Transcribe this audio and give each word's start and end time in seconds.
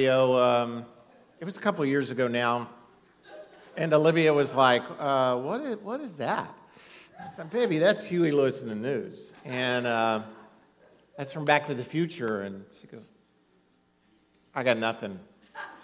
Um, 0.00 0.86
it 1.40 1.44
was 1.44 1.56
a 1.56 1.60
couple 1.60 1.84
years 1.84 2.12
ago 2.12 2.28
now, 2.28 2.70
and 3.76 3.92
Olivia 3.92 4.32
was 4.32 4.54
like, 4.54 4.84
uh, 4.96 5.34
what, 5.38 5.60
is, 5.62 5.76
"What 5.78 6.00
is 6.00 6.12
that?" 6.12 6.54
I 7.20 7.28
said, 7.32 7.50
"Baby, 7.50 7.78
that's 7.78 8.04
Huey 8.04 8.30
Lewis 8.30 8.62
and 8.62 8.70
the 8.70 8.76
News, 8.76 9.32
and 9.44 9.88
uh, 9.88 10.22
that's 11.16 11.32
from 11.32 11.44
Back 11.44 11.66
to 11.66 11.74
the 11.74 11.82
Future." 11.82 12.42
And 12.42 12.64
she 12.80 12.86
goes, 12.86 13.02
"I 14.54 14.62
got 14.62 14.76
nothing." 14.76 15.18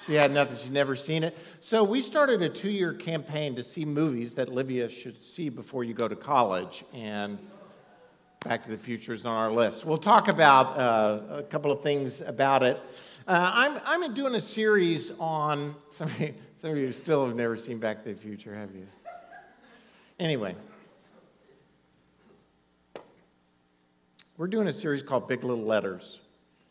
She 0.07 0.15
had 0.15 0.31
nothing. 0.31 0.59
She'd 0.59 0.71
never 0.71 0.95
seen 0.95 1.25
it. 1.25 1.37
So 1.59 1.83
we 1.83 2.01
started 2.01 2.41
a 2.41 2.49
two-year 2.49 2.93
campaign 2.93 3.57
to 3.57 3.65
see 3.65 3.85
movies 3.85 4.37
that 4.37 4.49
Olivia 4.49 4.89
should 4.89 5.25
see 5.25 5.49
before 5.49 5.83
you 5.83 5.93
go 5.93 6.07
to 6.07 6.15
college, 6.15 6.85
and 6.95 7.37
Back 8.45 8.63
to 8.63 8.71
the 8.71 8.79
Future 8.79 9.13
is 9.13 9.27
on 9.27 9.35
our 9.35 9.51
list. 9.51 9.85
We'll 9.85 9.99
talk 9.99 10.29
about 10.29 10.79
uh, 10.79 11.39
a 11.39 11.43
couple 11.43 11.73
of 11.73 11.83
things 11.83 12.21
about 12.21 12.63
it. 12.63 12.79
Uh, 13.27 13.51
I'm, 13.55 14.03
I'm 14.05 14.13
doing 14.13 14.35
a 14.35 14.41
series 14.41 15.11
on, 15.19 15.75
some 15.91 16.09
of, 16.09 16.21
you, 16.21 16.35
some 16.57 16.71
of 16.73 16.77
you 16.77 16.93
still 16.93 17.27
have 17.27 17.35
never 17.35 17.57
seen 17.57 17.79
Back 17.79 18.03
to 18.05 18.13
the 18.13 18.21
Future, 18.21 18.55
have 18.55 18.75
you? 18.75 18.87
Anyway, 20.21 20.55
we're 24.37 24.47
doing 24.47 24.69
a 24.69 24.73
series 24.75 25.03
called 25.03 25.27
Big 25.27 25.43
Little 25.43 25.65
Letters, 25.65 26.21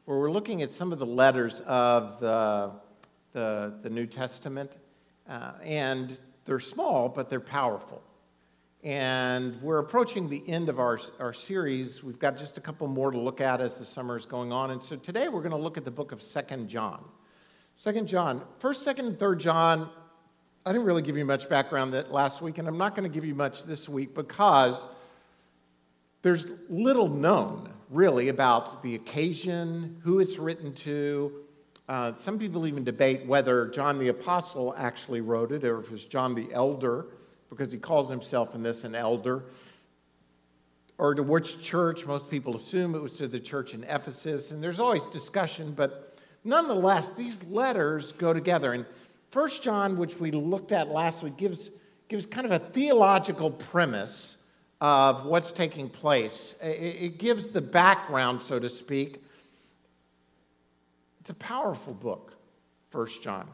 where 0.06 0.20
we're 0.20 0.30
looking 0.30 0.62
at 0.62 0.70
some 0.70 0.94
of 0.94 1.00
the 1.00 1.08
letters 1.08 1.60
of 1.62 2.20
the, 2.20 2.72
the, 3.32 3.74
the 3.82 3.90
New 3.90 4.06
Testament. 4.06 4.74
Uh, 5.28 5.54
and 5.64 6.20
they're 6.46 6.60
small, 6.60 7.10
but 7.10 7.32
they're 7.32 7.40
powerful. 7.40 8.04
And 8.84 9.62
we're 9.62 9.80
approaching 9.80 10.28
the 10.28 10.44
end 10.46 10.68
of 10.68 10.78
our, 10.78 11.00
our 11.18 11.32
series. 11.32 12.04
We've 12.04 12.20
got 12.20 12.38
just 12.38 12.58
a 12.58 12.62
couple 12.62 12.86
more 12.88 13.12
to 13.12 13.18
look 13.18 13.40
at 13.40 13.62
as 13.62 13.78
the 13.78 13.86
summer 13.86 14.18
is 14.18 14.26
going 14.26 14.52
on. 14.52 14.72
And 14.72 14.84
so 14.84 14.98
today 14.98 15.30
we're 15.30 15.40
going 15.40 15.52
to 15.52 15.58
look 15.58 15.78
at 15.78 15.86
the 15.86 15.92
book 15.92 16.12
of 16.12 16.22
Second 16.22 16.68
John. 16.68 17.02
Second 17.78 18.10
John. 18.10 18.44
First, 18.60 18.84
second, 18.84 19.06
and 19.06 19.18
third 19.18 19.40
John, 19.40 19.90
I 20.66 20.74
didn't 20.74 20.86
really 20.86 21.02
give 21.02 21.16
you 21.16 21.24
much 21.24 21.48
background 21.48 21.94
that 21.94 22.12
last 22.12 22.42
week, 22.42 22.58
and 22.58 22.68
I'm 22.68 22.78
not 22.78 22.94
going 22.94 23.10
to 23.10 23.14
give 23.14 23.24
you 23.24 23.34
much 23.34 23.64
this 23.64 23.88
week 23.88 24.14
because 24.14 24.86
there's 26.22 26.48
little 26.68 27.08
known 27.08 27.72
really 27.90 28.28
about 28.28 28.84
the 28.84 28.96
occasion, 28.96 29.96
who 30.04 30.20
it's 30.20 30.38
written 30.38 30.74
to. 30.74 31.32
Uh, 31.88 32.16
some 32.16 32.38
people 32.38 32.68
even 32.68 32.84
debate 32.84 33.26
whether 33.28 33.70
John 33.70 33.98
the 33.98 34.10
Apostle 34.10 34.76
actually 34.78 35.22
wrote 35.22 35.54
it 35.54 35.64
or 35.64 35.80
if 35.80 35.86
it 35.86 35.92
was 35.92 36.06
John 36.06 36.36
the 36.36 36.52
Elder 36.52 37.06
because 37.54 37.72
he 37.72 37.78
calls 37.78 38.10
himself 38.10 38.56
in 38.56 38.64
this 38.64 38.84
an 38.84 38.96
elder. 38.96 39.44
Or 40.98 41.16
to 41.16 41.24
which 41.24 41.62
church? 41.64 42.06
Most 42.06 42.30
people 42.30 42.56
assume 42.56 42.96
it 42.96 43.02
was 43.02 43.14
to 43.14 43.28
the 43.28 43.40
church 43.40 43.74
in 43.74 43.84
Ephesus. 43.84 44.52
And 44.52 44.64
there's 44.64 44.80
always 44.80 45.06
discussion, 45.08 45.74
but 45.74 46.18
nonetheless, 46.44 47.12
these 47.12 47.44
letters 47.46 48.12
go 48.14 48.34
together. 48.34 48.74
And 48.74 48.86
First 49.32 49.64
John, 49.64 49.98
which 49.98 50.20
we 50.20 50.32
looked 50.32 50.72
at 50.72 50.90
last 50.90 51.24
week, 51.24 51.38
gives, 51.38 51.70
gives 52.08 52.26
kind 52.26 52.46
of 52.46 52.52
a 52.52 52.60
theological 52.60 53.50
premise 53.52 54.38
of 54.82 55.26
what's 55.26 55.52
taking 55.52 55.90
place. 55.90 56.56
It, 56.62 56.68
it 56.68 57.18
gives 57.18 57.48
the 57.48 57.62
background, 57.62 58.42
so 58.42 58.60
to 58.60 58.70
speak. 58.70 59.24
It's 61.22 61.30
a 61.30 61.36
powerful 61.36 61.94
book, 61.94 62.34
First 62.90 63.24
John. 63.24 63.50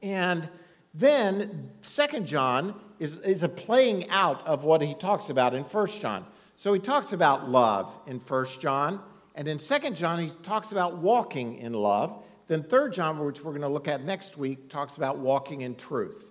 And 0.00 0.48
then, 0.94 1.70
Second 1.80 2.26
John 2.26 2.74
is, 2.98 3.16
is 3.18 3.42
a 3.42 3.48
playing 3.48 4.10
out 4.10 4.46
of 4.46 4.64
what 4.64 4.82
he 4.82 4.94
talks 4.94 5.30
about 5.30 5.54
in 5.54 5.64
First 5.64 6.00
John. 6.00 6.26
So 6.56 6.72
he 6.72 6.80
talks 6.80 7.12
about 7.12 7.48
love 7.48 7.96
in 8.06 8.20
First 8.20 8.60
John, 8.60 9.00
and 9.34 9.48
in 9.48 9.58
Second 9.58 9.96
John, 9.96 10.18
he 10.18 10.30
talks 10.42 10.72
about 10.72 10.98
walking 10.98 11.56
in 11.56 11.72
love. 11.72 12.22
Then 12.46 12.62
Third 12.62 12.92
John, 12.92 13.18
which 13.24 13.42
we're 13.42 13.52
going 13.52 13.62
to 13.62 13.68
look 13.68 13.88
at 13.88 14.04
next 14.04 14.36
week, 14.36 14.68
talks 14.68 14.98
about 14.98 15.18
walking 15.18 15.62
in 15.62 15.74
truth. 15.74 16.26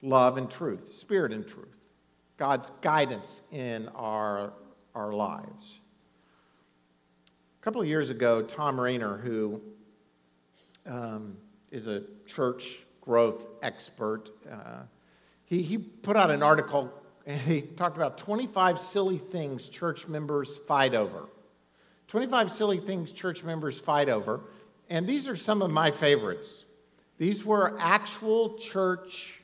Love 0.00 0.38
and 0.38 0.50
truth, 0.50 0.94
spirit 0.94 1.32
and 1.32 1.46
truth, 1.46 1.76
God's 2.36 2.70
guidance 2.80 3.42
in 3.52 3.88
our, 3.96 4.52
our 4.94 5.12
lives. 5.12 5.80
A 7.60 7.64
couple 7.64 7.82
of 7.82 7.88
years 7.88 8.08
ago, 8.08 8.42
Thom 8.42 8.80
Rainer, 8.80 9.18
who 9.18 9.60
um, 10.86 11.36
is 11.70 11.88
a 11.88 12.04
church 12.26 12.78
growth 13.08 13.46
expert. 13.62 14.28
Uh, 14.52 14.82
he, 15.46 15.62
he 15.62 15.78
put 15.78 16.14
out 16.14 16.30
an 16.30 16.42
article 16.42 16.92
and 17.24 17.40
he 17.40 17.62
talked 17.62 17.96
about 17.96 18.18
25 18.18 18.78
silly 18.78 19.16
things 19.16 19.66
church 19.70 20.06
members 20.06 20.58
fight 20.58 20.94
over. 20.94 21.24
25 22.08 22.52
silly 22.52 22.78
things 22.78 23.10
church 23.10 23.42
members 23.42 23.80
fight 23.80 24.10
over. 24.10 24.40
And 24.90 25.06
these 25.06 25.26
are 25.26 25.36
some 25.36 25.62
of 25.62 25.70
my 25.70 25.90
favorites. 25.90 26.64
These 27.16 27.46
were 27.46 27.78
actual 27.80 28.58
church 28.58 29.40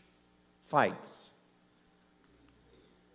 fights. 0.66 1.30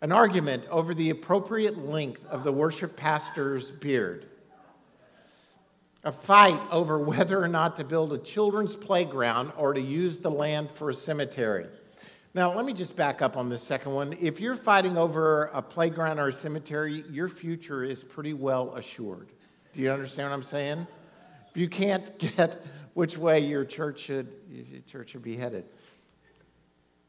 An 0.01 0.11
argument 0.11 0.63
over 0.71 0.95
the 0.95 1.11
appropriate 1.11 1.77
length 1.77 2.25
of 2.25 2.43
the 2.43 2.51
worship 2.51 2.95
pastor's 2.95 3.69
beard 3.69 4.25
a 6.03 6.11
fight 6.11 6.59
over 6.71 6.97
whether 6.97 7.41
or 7.41 7.47
not 7.47 7.75
to 7.77 7.83
build 7.83 8.13
a 8.13 8.17
children's 8.17 8.75
playground 8.75 9.51
or 9.57 9.73
to 9.73 9.81
use 9.81 10.19
the 10.19 10.31
land 10.31 10.69
for 10.71 10.89
a 10.89 10.93
cemetery. 10.93 11.67
Now, 12.33 12.55
let 12.55 12.65
me 12.65 12.73
just 12.73 12.95
back 12.95 13.21
up 13.21 13.37
on 13.37 13.49
this 13.49 13.63
second 13.63 13.93
one. 13.93 14.15
If 14.21 14.39
you're 14.39 14.55
fighting 14.55 14.97
over 14.97 15.49
a 15.53 15.61
playground 15.61 16.19
or 16.19 16.27
a 16.27 16.33
cemetery, 16.33 17.03
your 17.09 17.27
future 17.27 17.83
is 17.83 18.03
pretty 18.03 18.33
well 18.33 18.75
assured. 18.75 19.29
Do 19.73 19.81
you 19.81 19.91
understand 19.91 20.29
what 20.29 20.35
I'm 20.35 20.43
saying? 20.43 20.87
If 21.49 21.57
you 21.57 21.67
can't 21.67 22.17
get 22.37 22.65
which 22.93 23.17
way 23.17 23.39
your 23.39 23.65
church 23.65 23.99
should, 24.01 24.35
your 24.49 24.81
church 24.81 25.09
should 25.09 25.23
be 25.23 25.35
headed. 25.35 25.65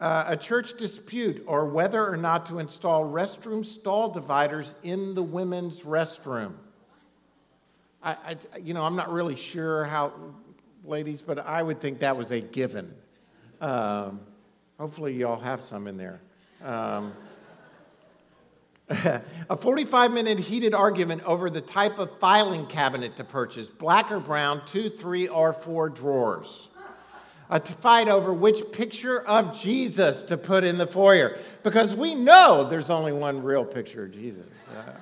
Uh, 0.01 0.25
a 0.29 0.37
church 0.37 0.79
dispute 0.79 1.45
or 1.47 1.67
whether 1.67 2.09
or 2.09 2.17
not 2.17 2.47
to 2.47 2.59
install 2.59 3.05
restroom 3.05 3.65
stall 3.65 4.11
dividers 4.11 4.75
in 4.83 5.15
the 5.15 5.23
women's 5.23 5.83
restroom. 5.83 6.55
I, 8.03 8.13
I, 8.13 8.37
you 8.59 8.75
know, 8.75 8.85
I'm 8.85 8.97
not 8.97 9.13
really 9.13 9.37
sure 9.37 9.85
how, 9.85 10.13
ladies, 10.85 11.21
but 11.21 11.39
I 11.39 11.63
would 11.63 11.81
think 11.81 12.01
that 12.01 12.17
was 12.17 12.31
a 12.31 12.41
given. 12.41 12.95
Um, 13.61 14.21
hopefully, 14.79 15.15
y'all 15.15 15.41
have 15.41 15.63
some 15.63 15.87
in 15.87 15.99
there. 15.99 16.21
Um, 16.65 17.13
a 19.51 19.57
45 19.57 20.13
minute 20.13 20.39
heated 20.39 20.75
argument 20.75 21.23
over 21.25 21.51
the 21.51 21.61
type 21.61 21.99
of 21.99 22.19
filing 22.19 22.67
cabinet 22.67 23.17
to 23.17 23.25
purchase 23.25 23.69
black 23.69 24.11
or 24.11 24.19
brown, 24.19 24.63
two, 24.67 24.91
three, 24.91 25.29
or 25.29 25.53
four 25.53 25.89
drawers. 25.89 26.69
A 27.51 27.61
fight 27.61 28.09
over 28.09 28.33
which 28.33 28.73
picture 28.73 29.21
of 29.23 29.59
Jesus 29.61 30.23
to 30.25 30.37
put 30.37 30.63
in 30.63 30.79
the 30.79 30.87
foyer. 30.87 31.37
Because 31.65 31.97
we 31.97 32.15
know 32.15 32.69
there's 32.69 32.91
only 32.91 33.13
one 33.13 33.43
real 33.43 33.65
picture 33.65 34.05
of 34.05 34.13
Jesus. 34.13 34.47
Uh, 34.71 34.93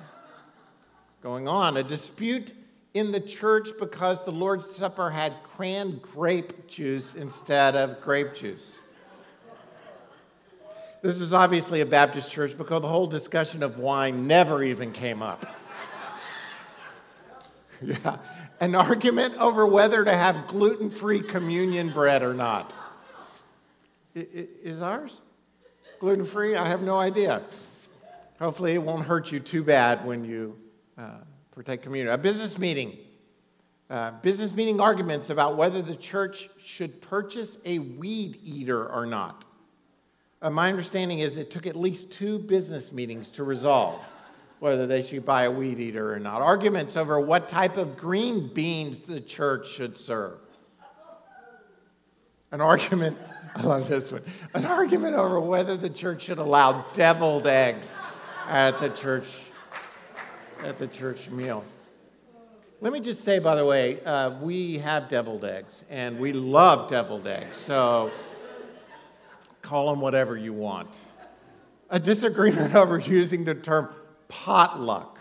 going 1.21 1.47
on. 1.47 1.77
A 1.77 1.83
dispute 1.83 2.53
in 2.93 3.11
the 3.11 3.19
church 3.19 3.69
because 3.79 4.25
the 4.25 4.31
Lord's 4.31 4.69
Supper 4.69 5.09
had 5.09 5.33
canned 5.57 6.01
grape 6.01 6.67
juice 6.67 7.15
instead 7.15 7.75
of 7.75 8.01
grape 8.01 8.33
juice. 8.33 8.71
This 11.01 11.19
was 11.19 11.31
obviously 11.31 11.81
a 11.81 11.85
Baptist 11.85 12.29
church 12.29 12.57
because 12.57 12.81
the 12.81 12.87
whole 12.87 13.07
discussion 13.07 13.63
of 13.63 13.77
wine 13.77 14.27
never 14.27 14.63
even 14.63 14.91
came 14.91 15.21
up. 15.21 15.45
yeah. 17.81 18.17
An 18.59 18.75
argument 18.75 19.37
over 19.37 19.65
whether 19.65 20.03
to 20.03 20.13
have 20.13 20.47
gluten 20.47 20.89
free 20.89 21.21
communion 21.21 21.89
bread 21.91 22.21
or 22.21 22.33
not. 22.33 22.73
Is 24.13 24.81
ours 24.81 25.21
gluten 25.99 26.25
free? 26.25 26.55
I 26.55 26.67
have 26.67 26.81
no 26.81 26.97
idea. 26.97 27.41
Hopefully, 28.39 28.73
it 28.73 28.81
won't 28.81 29.05
hurt 29.05 29.31
you 29.31 29.39
too 29.39 29.63
bad 29.63 30.05
when 30.05 30.25
you 30.25 30.57
uh, 30.97 31.19
protect 31.59 31.83
community. 31.83 32.09
A 32.09 32.17
business 32.17 32.57
meeting. 32.57 32.97
Uh, 33.89 34.11
business 34.21 34.55
meeting 34.55 34.79
arguments 34.79 35.29
about 35.29 35.57
whether 35.57 35.81
the 35.81 35.93
church 35.93 36.47
should 36.63 37.01
purchase 37.01 37.57
a 37.65 37.79
weed 37.79 38.39
eater 38.45 38.87
or 38.87 39.05
not. 39.05 39.43
Uh, 40.41 40.49
my 40.49 40.69
understanding 40.69 41.19
is 41.19 41.35
it 41.35 41.51
took 41.51 41.67
at 41.67 41.75
least 41.75 42.13
two 42.13 42.39
business 42.39 42.93
meetings 42.93 43.29
to 43.29 43.43
resolve 43.43 44.01
whether 44.59 44.87
they 44.87 45.01
should 45.01 45.25
buy 45.25 45.43
a 45.43 45.51
weed 45.51 45.81
eater 45.81 46.13
or 46.13 46.17
not. 46.17 46.41
Arguments 46.41 46.95
over 46.95 47.19
what 47.19 47.49
type 47.49 47.75
of 47.75 47.97
green 47.97 48.47
beans 48.53 49.01
the 49.01 49.19
church 49.19 49.67
should 49.67 49.97
serve. 49.97 50.39
An 52.53 52.61
argument, 52.61 53.17
I 53.57 53.63
love 53.63 53.89
this 53.89 54.13
one, 54.13 54.23
an 54.53 54.63
argument 54.63 55.17
over 55.17 55.41
whether 55.41 55.75
the 55.75 55.89
church 55.89 56.21
should 56.21 56.37
allow 56.37 56.85
deviled 56.93 57.47
eggs 57.47 57.91
at 58.47 58.79
the 58.79 58.91
church 58.91 59.27
at 60.63 60.77
the 60.79 60.87
church 60.87 61.29
meal. 61.29 61.63
Let 62.81 62.93
me 62.93 62.99
just 62.99 63.23
say, 63.23 63.39
by 63.39 63.55
the 63.55 63.65
way, 63.65 64.01
uh, 64.03 64.39
we 64.39 64.77
have 64.77 65.09
deviled 65.09 65.43
eggs, 65.43 65.83
and 65.89 66.19
we 66.19 66.31
love 66.31 66.89
deviled 66.89 67.27
eggs, 67.27 67.57
so 67.57 68.11
call 69.61 69.89
them 69.89 70.01
whatever 70.01 70.37
you 70.37 70.53
want. 70.53 70.89
A 71.89 71.99
disagreement 71.99 72.75
over 72.75 72.99
using 72.99 73.43
the 73.43 73.55
term 73.55 73.89
potluck 74.27 75.19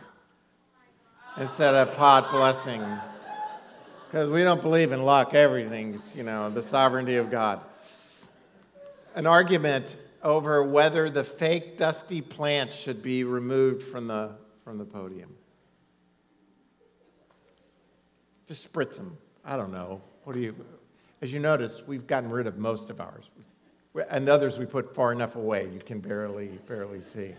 instead 1.36 1.74
of 1.74 1.94
pot 1.96 2.30
blessing. 2.30 2.82
because 4.06 4.30
we 4.30 4.42
don't 4.42 4.62
believe 4.62 4.92
in 4.92 5.02
luck. 5.02 5.34
Everything's, 5.34 6.14
you 6.14 6.22
know, 6.22 6.50
the 6.50 6.62
sovereignty 6.62 7.16
of 7.16 7.30
God. 7.30 7.60
An 9.14 9.26
argument 9.26 9.96
over 10.22 10.62
whether 10.64 11.10
the 11.10 11.24
fake 11.24 11.78
dusty 11.78 12.20
plants 12.20 12.74
should 12.74 13.02
be 13.02 13.24
removed 13.24 13.82
from 13.82 14.06
the, 14.06 14.32
from 14.68 14.76
the 14.76 14.84
podium. 14.84 15.30
Just 18.46 18.70
spritz 18.70 18.98
them. 18.98 19.16
I 19.42 19.56
don't 19.56 19.72
know. 19.72 20.02
What 20.24 20.34
do 20.34 20.40
you, 20.40 20.54
as 21.22 21.32
you 21.32 21.38
notice, 21.38 21.82
we've 21.86 22.06
gotten 22.06 22.30
rid 22.30 22.46
of 22.46 22.58
most 22.58 22.90
of 22.90 23.00
ours. 23.00 23.30
And 24.10 24.28
the 24.28 24.34
others 24.34 24.58
we 24.58 24.66
put 24.66 24.94
far 24.94 25.10
enough 25.10 25.36
away 25.36 25.70
you 25.72 25.80
can 25.80 26.00
barely, 26.00 26.48
barely 26.68 27.00
see. 27.00 27.32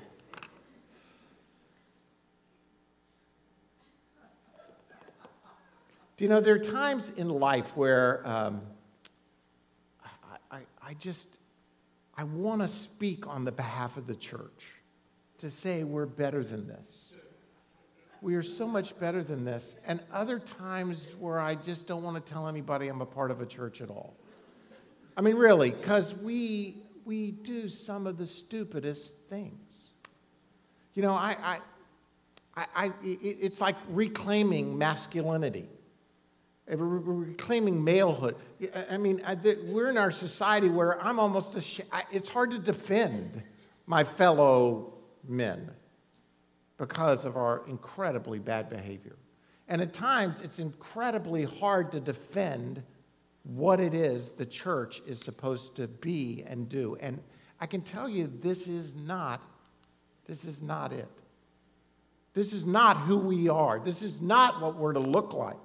Do 6.18 6.24
you 6.24 6.30
know, 6.30 6.42
there 6.42 6.56
are 6.56 6.58
times 6.58 7.12
in 7.16 7.30
life 7.30 7.78
where 7.78 8.28
um, 8.28 8.60
I, 10.04 10.58
I, 10.58 10.60
I 10.82 10.94
just, 10.96 11.28
I 12.18 12.24
want 12.24 12.64
to 12.64 12.68
speak 12.68 13.28
on 13.28 13.46
the 13.46 13.52
behalf 13.52 13.98
of 13.98 14.08
the 14.08 14.16
church 14.16 14.72
to 15.38 15.52
say 15.52 15.84
we're 15.84 16.08
better 16.08 16.44
than 16.44 16.66
this. 16.68 16.99
We 18.22 18.36
are 18.36 18.44
so 18.44 18.68
much 18.68 19.00
better 19.00 19.24
than 19.24 19.46
this. 19.46 19.76
And 19.88 20.02
other 20.12 20.40
times 20.40 21.10
where 21.20 21.40
I 21.40 21.56
just 21.56 21.88
don't 21.88 22.04
want 22.04 22.24
to 22.24 22.32
tell 22.32 22.48
anybody 22.48 22.88
I'm 22.88 23.02
a 23.02 23.06
part 23.06 23.32
of 23.32 23.42
a 23.42 23.46
church 23.46 23.82
at 23.82 23.90
all. 23.90 24.16
I 25.16 25.22
mean, 25.22 25.36
really, 25.36 25.72
because 25.72 26.16
we, 26.16 26.84
we 27.06 27.32
do 27.32 27.68
some 27.70 28.08
of 28.08 28.18
the 28.18 28.28
stupidest 28.28 29.14
things. 29.30 29.56
You 30.94 31.04
know, 31.04 31.14
I, 31.14 31.38
I, 31.42 31.60
I, 32.56 32.66
I 32.76 32.94
it's 33.04 33.62
like 33.62 33.76
reclaiming 33.90 34.78
masculinity 34.78 35.68
reclaiming 36.78 37.84
malehood. 37.84 38.36
I 38.90 38.98
mean, 38.98 39.22
we're 39.68 39.90
in 39.90 39.98
our 39.98 40.12
society 40.12 40.70
where 40.70 41.02
I'm 41.02 41.20
almost 41.20 41.56
ashamed. 41.56 41.90
It's 42.12 42.30
hard 42.30 42.52
to 42.52 42.60
defend 42.60 43.42
my 43.88 44.04
fellow 44.04 44.94
men 45.28 45.72
because 46.80 47.26
of 47.26 47.38
our 47.38 47.62
incredibly 47.68 48.40
bad 48.40 48.70
behavior. 48.70 49.18
And 49.68 49.82
at 49.82 49.94
times, 49.94 50.42
it's 50.42 50.58
incredibly 50.58 51.44
hard 51.44 51.92
to 51.92 52.00
defend 52.00 52.82
what 53.44 53.80
it 53.80 53.94
is 53.94 54.30
the 54.30 54.46
church 54.46 55.02
is 55.06 55.20
supposed 55.20 55.76
to 55.76 55.88
be 55.88 56.44
and 56.48 56.68
do. 56.68 56.98
And 57.00 57.20
I 57.60 57.68
can 57.68 57.82
tell 57.82 58.10
you, 58.10 58.32
this 58.42 58.68
is 58.68 58.96
not, 58.96 59.42
this 60.26 60.46
is 60.46 60.62
not 60.62 60.92
it. 60.94 61.10
This 62.34 62.54
is 62.54 62.66
not 62.66 63.02
who 63.02 63.18
we 63.18 63.50
are. 63.50 63.80
This 63.80 64.02
is 64.02 64.22
not 64.22 64.62
what 64.62 64.76
we're 64.76 64.94
to 64.94 65.00
look 65.00 65.34
like. 65.34 65.58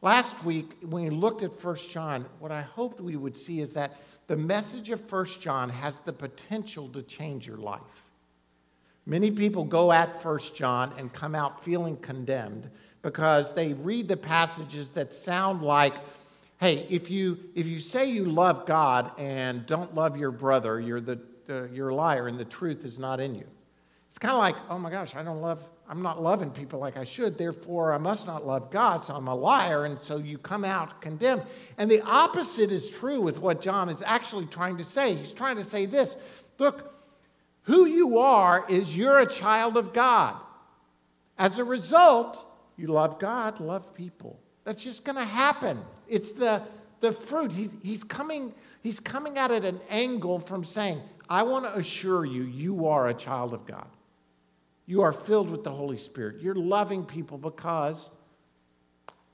Last 0.00 0.44
week, 0.44 0.76
when 0.82 1.04
we 1.04 1.10
looked 1.10 1.42
at 1.42 1.62
1 1.62 1.76
John, 1.90 2.26
what 2.38 2.52
I 2.52 2.62
hoped 2.62 3.00
we 3.00 3.16
would 3.16 3.36
see 3.36 3.60
is 3.60 3.72
that 3.72 4.00
the 4.28 4.36
message 4.36 4.90
of 4.90 5.10
1 5.10 5.26
John 5.40 5.68
has 5.68 5.98
the 6.00 6.12
potential 6.12 6.88
to 6.90 7.02
change 7.02 7.46
your 7.46 7.56
life. 7.56 8.01
Many 9.06 9.30
people 9.30 9.64
go 9.64 9.92
at 9.92 10.24
1 10.24 10.38
John 10.54 10.92
and 10.96 11.12
come 11.12 11.34
out 11.34 11.64
feeling 11.64 11.96
condemned 11.96 12.70
because 13.02 13.52
they 13.54 13.72
read 13.72 14.08
the 14.08 14.16
passages 14.16 14.90
that 14.90 15.12
sound 15.12 15.62
like, 15.62 15.94
hey, 16.60 16.86
if 16.88 17.10
you, 17.10 17.38
if 17.54 17.66
you 17.66 17.80
say 17.80 18.08
you 18.08 18.24
love 18.26 18.64
God 18.64 19.10
and 19.18 19.66
don't 19.66 19.94
love 19.94 20.16
your 20.16 20.30
brother, 20.30 20.80
you're, 20.80 21.00
the, 21.00 21.18
uh, 21.48 21.64
you're 21.72 21.88
a 21.88 21.94
liar 21.94 22.28
and 22.28 22.38
the 22.38 22.44
truth 22.44 22.84
is 22.84 22.98
not 22.98 23.18
in 23.18 23.34
you. 23.34 23.46
It's 24.10 24.18
kind 24.18 24.32
of 24.32 24.38
like, 24.38 24.56
oh 24.70 24.78
my 24.78 24.90
gosh, 24.90 25.16
I 25.16 25.22
don't 25.22 25.40
love 25.40 25.64
I'm 25.92 26.00
not 26.00 26.22
loving 26.22 26.50
people 26.50 26.78
like 26.78 26.96
I 26.96 27.04
should, 27.04 27.36
therefore 27.36 27.92
I 27.92 27.98
must 27.98 28.26
not 28.26 28.46
love 28.46 28.70
God, 28.70 29.04
so 29.04 29.14
I'm 29.14 29.28
a 29.28 29.34
liar, 29.34 29.84
and 29.84 30.00
so 30.00 30.16
you 30.16 30.38
come 30.38 30.64
out 30.64 31.02
condemned. 31.02 31.42
And 31.76 31.90
the 31.90 32.00
opposite 32.02 32.72
is 32.72 32.88
true 32.88 33.20
with 33.20 33.38
what 33.38 33.60
John 33.60 33.90
is 33.90 34.00
actually 34.00 34.46
trying 34.46 34.78
to 34.78 34.84
say. 34.84 35.14
He's 35.14 35.32
trying 35.32 35.56
to 35.56 35.64
say 35.64 35.84
this 35.84 36.16
look, 36.58 36.91
who 37.64 37.86
you 37.86 38.18
are 38.18 38.64
is 38.68 38.96
you're 38.96 39.20
a 39.20 39.26
child 39.26 39.76
of 39.76 39.92
God. 39.92 40.36
As 41.38 41.58
a 41.58 41.64
result, 41.64 42.44
you 42.76 42.88
love 42.88 43.18
God, 43.18 43.60
love 43.60 43.94
people. 43.94 44.38
That's 44.64 44.82
just 44.82 45.04
going 45.04 45.16
to 45.16 45.24
happen. 45.24 45.80
It's 46.08 46.32
the, 46.32 46.62
the 47.00 47.12
fruit. 47.12 47.52
He, 47.52 47.68
he's, 47.82 48.04
coming, 48.04 48.52
he's 48.82 49.00
coming 49.00 49.38
out 49.38 49.50
at 49.50 49.64
an 49.64 49.80
angle 49.88 50.38
from 50.38 50.64
saying, 50.64 51.00
I 51.28 51.42
want 51.44 51.64
to 51.64 51.76
assure 51.76 52.24
you, 52.24 52.42
you 52.42 52.88
are 52.88 53.08
a 53.08 53.14
child 53.14 53.54
of 53.54 53.66
God. 53.66 53.86
You 54.86 55.02
are 55.02 55.12
filled 55.12 55.50
with 55.50 55.64
the 55.64 55.70
Holy 55.70 55.96
Spirit. 55.96 56.40
You're 56.40 56.54
loving 56.54 57.04
people 57.04 57.38
because 57.38 58.10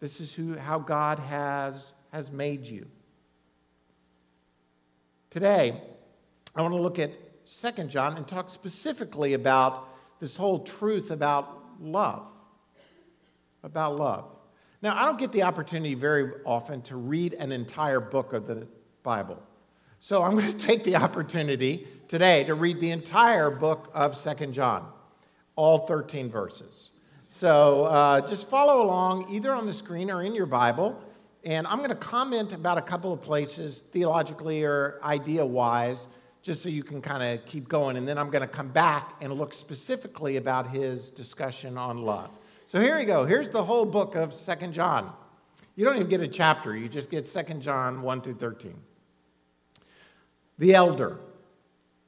this 0.01 0.21
is 0.21 0.33
who, 0.33 0.57
how 0.57 0.79
God 0.79 1.19
has, 1.19 1.93
has 2.13 2.31
made 2.31 2.67
you. 2.67 2.87
Today, 5.31 5.81
I 6.55 6.63
want 6.63 6.75
to 6.75 6.81
look 6.81 6.99
at 6.99 7.11
2 7.61 7.85
John 7.85 8.17
and 8.17 8.29
talk 8.29 8.51
specifically 8.51 9.35
about 9.35 9.89
this 10.21 10.37
whole 10.37 10.61
truth 10.61 11.11
about 11.11 11.63
love. 11.81 12.27
About 13.63 13.97
love. 13.97 14.25
Now, 14.83 14.97
I 14.97 15.07
don't 15.07 15.19
get 15.19 15.33
the 15.33 15.43
opportunity 15.43 15.95
very 15.95 16.31
often 16.45 16.83
to 16.83 16.97
read 16.97 17.35
an 17.35 17.51
entire 17.51 18.01
book 18.01 18.33
of 18.33 18.47
the 18.47 18.67
Bible. 19.03 19.43
So 20.01 20.23
I'm 20.23 20.33
going 20.37 20.53
to 20.59 20.59
take 20.59 20.85
the 20.85 20.97
opportunity 20.97 21.89
today 22.07 22.45
to 22.45 22.55
read 22.55 22.81
the 22.81 22.91
entire 22.91 23.51
book 23.51 23.91
of 23.95 24.17
Second 24.17 24.53
John 24.53 24.87
all 25.57 25.87
13 25.87 26.31
verses. 26.31 26.91
So 27.27 27.85
uh, 27.87 28.27
just 28.27 28.47
follow 28.49 28.83
along 28.83 29.27
either 29.29 29.53
on 29.53 29.67
the 29.67 29.73
screen 29.73 30.09
or 30.09 30.23
in 30.23 30.35
your 30.35 30.47
Bible. 30.47 31.03
And 31.45 31.67
I'm 31.67 31.79
going 31.79 31.91
to 31.91 31.97
comment 31.97 32.53
about 32.53 32.79
a 32.79 32.83
couple 32.83 33.13
of 33.13 33.21
places 33.21 33.83
theologically 33.93 34.63
or 34.63 35.01
idea 35.03 35.45
wise, 35.45 36.07
just 36.49 36.63
so 36.63 36.71
you 36.71 36.83
can 36.83 37.03
kind 37.03 37.23
of 37.23 37.45
keep 37.45 37.69
going. 37.69 37.99
And 37.99 38.09
then 38.09 38.17
I'm 38.17 38.31
going 38.31 38.41
to 38.41 38.49
come 38.49 38.69
back 38.69 39.17
and 39.21 39.31
look 39.35 39.53
specifically 39.53 40.39
about 40.39 40.67
his 40.67 41.11
discussion 41.11 41.77
on 41.77 41.99
love. 41.99 42.31
So 42.67 42.81
here 42.81 42.97
we 42.97 43.05
go. 43.05 43.27
Here's 43.27 43.51
the 43.51 43.63
whole 43.63 43.85
book 43.85 44.15
of 44.15 44.33
Second 44.33 44.73
John. 44.73 45.13
You 45.77 45.85
don't 45.85 45.97
even 45.97 46.09
get 46.09 46.23
a 46.23 46.27
chapter, 46.27 46.75
you 46.75 46.89
just 46.89 47.11
get 47.11 47.27
Second 47.27 47.61
John 47.61 48.01
1 48.01 48.23
through 48.23 48.37
13. 48.37 48.75
The 50.57 50.73
elder 50.75 51.19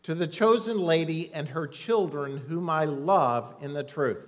to 0.04 0.14
the 0.14 0.26
chosen 0.26 0.78
lady 0.78 1.31
and 1.34 1.46
her 1.46 1.66
children, 1.66 2.38
whom 2.38 2.70
I 2.70 2.87
love 2.87 3.54
in 3.60 3.75
the 3.75 3.84
truth. 3.84 4.26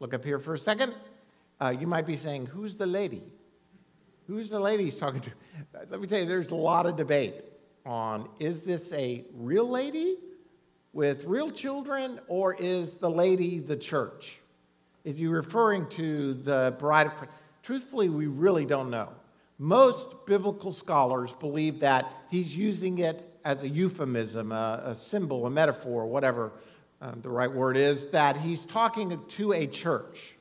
Look 0.00 0.12
up 0.12 0.24
here 0.24 0.40
for 0.40 0.54
a 0.54 0.58
second. 0.58 0.92
Uh, 1.60 1.72
you 1.78 1.86
might 1.86 2.04
be 2.04 2.16
saying, 2.16 2.46
Who's 2.46 2.74
the 2.74 2.86
lady? 2.86 3.22
Who's 4.26 4.50
the 4.50 4.58
lady 4.58 4.82
he's 4.82 4.98
talking 4.98 5.20
to? 5.20 5.30
Let 5.88 6.00
me 6.00 6.08
tell 6.08 6.18
you, 6.18 6.26
there's 6.26 6.50
a 6.50 6.56
lot 6.56 6.86
of 6.86 6.96
debate 6.96 7.44
on 7.86 8.28
is 8.38 8.60
this 8.60 8.92
a 8.92 9.24
real 9.34 9.68
lady 9.68 10.18
with 10.92 11.24
real 11.24 11.50
children, 11.50 12.18
or 12.26 12.54
is 12.54 12.94
the 12.94 13.10
lady 13.10 13.58
the 13.58 13.76
church? 13.76 14.38
Is 15.04 15.18
he 15.18 15.26
referring 15.26 15.88
to 15.90 16.34
the 16.34 16.74
bride 16.78 17.06
of 17.06 17.14
Christ? 17.16 17.32
Truthfully, 17.62 18.08
we 18.08 18.26
really 18.26 18.64
don't 18.64 18.90
know. 18.90 19.10
Most 19.58 20.26
biblical 20.26 20.72
scholars 20.72 21.32
believe 21.38 21.80
that 21.80 22.06
he's 22.30 22.56
using 22.56 22.98
it 22.98 23.22
as 23.44 23.62
a 23.62 23.68
euphemism, 23.68 24.52
a, 24.52 24.82
a 24.86 24.94
symbol, 24.94 25.46
a 25.46 25.50
metaphor, 25.50 26.06
whatever 26.06 26.52
um, 27.00 27.20
the 27.22 27.28
right 27.28 27.50
word 27.50 27.76
is, 27.76 28.06
that 28.06 28.36
he's 28.36 28.64
talking 28.64 29.18
to 29.28 29.52
a 29.52 29.66
church, 29.66 30.34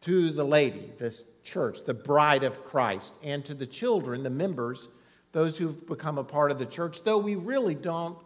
to 0.00 0.30
the 0.30 0.44
lady, 0.44 0.90
this 0.98 1.24
church, 1.44 1.84
the 1.86 1.94
bride 1.94 2.44
of 2.44 2.64
Christ, 2.64 3.14
and 3.22 3.44
to 3.44 3.54
the 3.54 3.66
children, 3.66 4.22
the 4.22 4.30
members, 4.30 4.88
those 5.32 5.58
who've 5.58 5.86
become 5.86 6.18
a 6.18 6.24
part 6.24 6.50
of 6.50 6.58
the 6.58 6.66
church, 6.66 7.02
though 7.02 7.18
we 7.18 7.34
really 7.34 7.74
don't, 7.74 8.18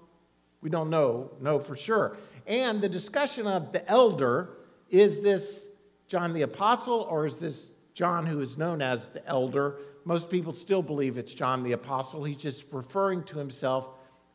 we 0.61 0.71
don't 0.71 0.91
know, 0.91 1.31
know 1.41 1.59
for 1.59 1.77
sure. 1.77 2.17
And 2.47 2.81
the 2.81 2.89
discussion 2.89 3.47
of 3.47 3.73
the 3.73 3.89
elder, 3.89 4.51
is 4.91 5.21
this 5.21 5.69
John 6.09 6.33
the 6.33 6.43
Apostle 6.43 7.07
or 7.09 7.27
is 7.27 7.39
this 7.39 7.71
John 7.95 8.27
who 8.27 8.41
is 8.41 8.59
known 8.59 8.83
as 8.83 9.07
the 9.07 9.27
elder? 9.27 9.79
Most 10.05 10.31
people 10.31 10.53
still 10.53 10.83
believe 10.83 11.17
it's 11.17 11.33
John 11.33 11.63
the 11.63 11.73
Apostle. 11.73 12.25
He's 12.25 12.37
just 12.37 12.65
referring 12.73 13.25
to 13.25 13.39
himself 13.39 13.89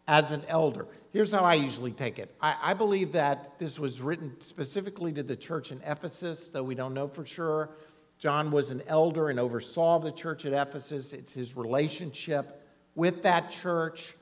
as 0.08 0.32
an 0.32 0.44
elder. 0.48 0.88
Here's 1.12 1.32
how 1.32 1.42
I 1.42 1.56
usually 1.56 1.92
take 1.92 2.20
it 2.20 2.34
I, 2.42 2.56
I, 2.62 2.74
believe 2.74 3.12
that 3.14 3.60
this 3.60 3.78
was 3.78 4.02
written 4.02 4.36
specifically 4.40 5.12
to 5.14 5.24
the 5.24 5.36
church 5.36 5.72
in 5.72 5.82
Ephesus, 5.86 6.48
though 6.48 6.64
we 6.64 6.76
don't 6.76 6.94
know 6.94 7.08
for 7.08 7.26
sure. 7.26 7.72
John 8.20 8.50
was 8.50 8.72
an 8.72 8.82
elder 8.88 9.30
and 9.30 9.40
oversaw 9.40 10.00
the 10.00 10.12
church 10.12 10.46
at 10.46 10.54
Ephesus. 10.54 11.14
It's 11.14 11.34
his 11.34 11.56
relationship 11.56 12.57
with 12.98 13.22
that 13.24 13.52
church, 13.52 14.16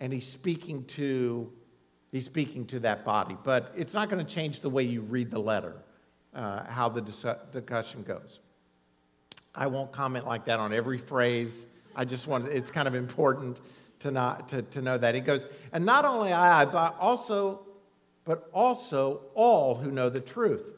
and 0.00 0.12
he's 0.12 0.26
speaking 0.26 0.84
to 0.86 1.52
he's 2.10 2.24
speaking 2.24 2.66
to 2.66 2.80
that 2.80 3.04
body. 3.04 3.36
But 3.44 3.72
it's 3.76 3.92
not 3.94 4.08
going 4.10 4.24
to 4.24 4.34
change 4.34 4.60
the 4.60 4.70
way 4.70 4.82
you 4.82 5.02
read 5.02 5.30
the 5.30 5.38
letter, 5.38 5.74
uh, 6.34 6.64
how 6.64 6.88
the 6.88 7.02
discussion 7.02 8.02
goes. 8.02 8.40
I 9.54 9.68
won't 9.68 9.92
comment 9.92 10.26
like 10.26 10.46
that 10.46 10.58
on 10.58 10.72
every 10.72 10.98
phrase. 10.98 11.66
I 11.94 12.04
just 12.04 12.26
want 12.26 12.48
it's 12.48 12.70
kind 12.70 12.88
of 12.88 12.94
important 12.96 13.58
to, 14.00 14.10
not, 14.10 14.48
to, 14.48 14.62
to 14.62 14.82
know 14.82 14.98
that. 14.98 15.14
He 15.14 15.20
goes, 15.20 15.46
and 15.72 15.84
not 15.84 16.04
only 16.04 16.32
I, 16.32 16.64
but 16.64 16.96
also, 16.98 17.60
but 18.24 18.48
also 18.52 19.20
all 19.34 19.74
who 19.76 19.90
know 19.90 20.08
the 20.08 20.20
truth. 20.20 20.72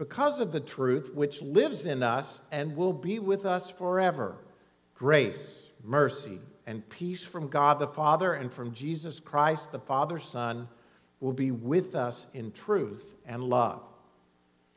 because 0.00 0.40
of 0.40 0.50
the 0.50 0.60
truth 0.60 1.12
which 1.12 1.42
lives 1.42 1.84
in 1.84 2.02
us 2.02 2.40
and 2.50 2.74
will 2.74 2.92
be 2.94 3.18
with 3.18 3.44
us 3.44 3.68
forever. 3.68 4.34
Grace, 4.94 5.58
mercy, 5.84 6.40
and 6.66 6.88
peace 6.88 7.24
from 7.24 7.48
God 7.48 7.78
the 7.78 7.86
Father 7.86 8.34
and 8.34 8.52
from 8.52 8.72
Jesus 8.72 9.20
Christ, 9.20 9.72
the 9.72 9.78
Father's 9.78 10.24
Son, 10.24 10.68
will 11.20 11.32
be 11.32 11.50
with 11.50 11.94
us 11.94 12.26
in 12.34 12.52
truth 12.52 13.16
and 13.26 13.42
love. 13.42 13.82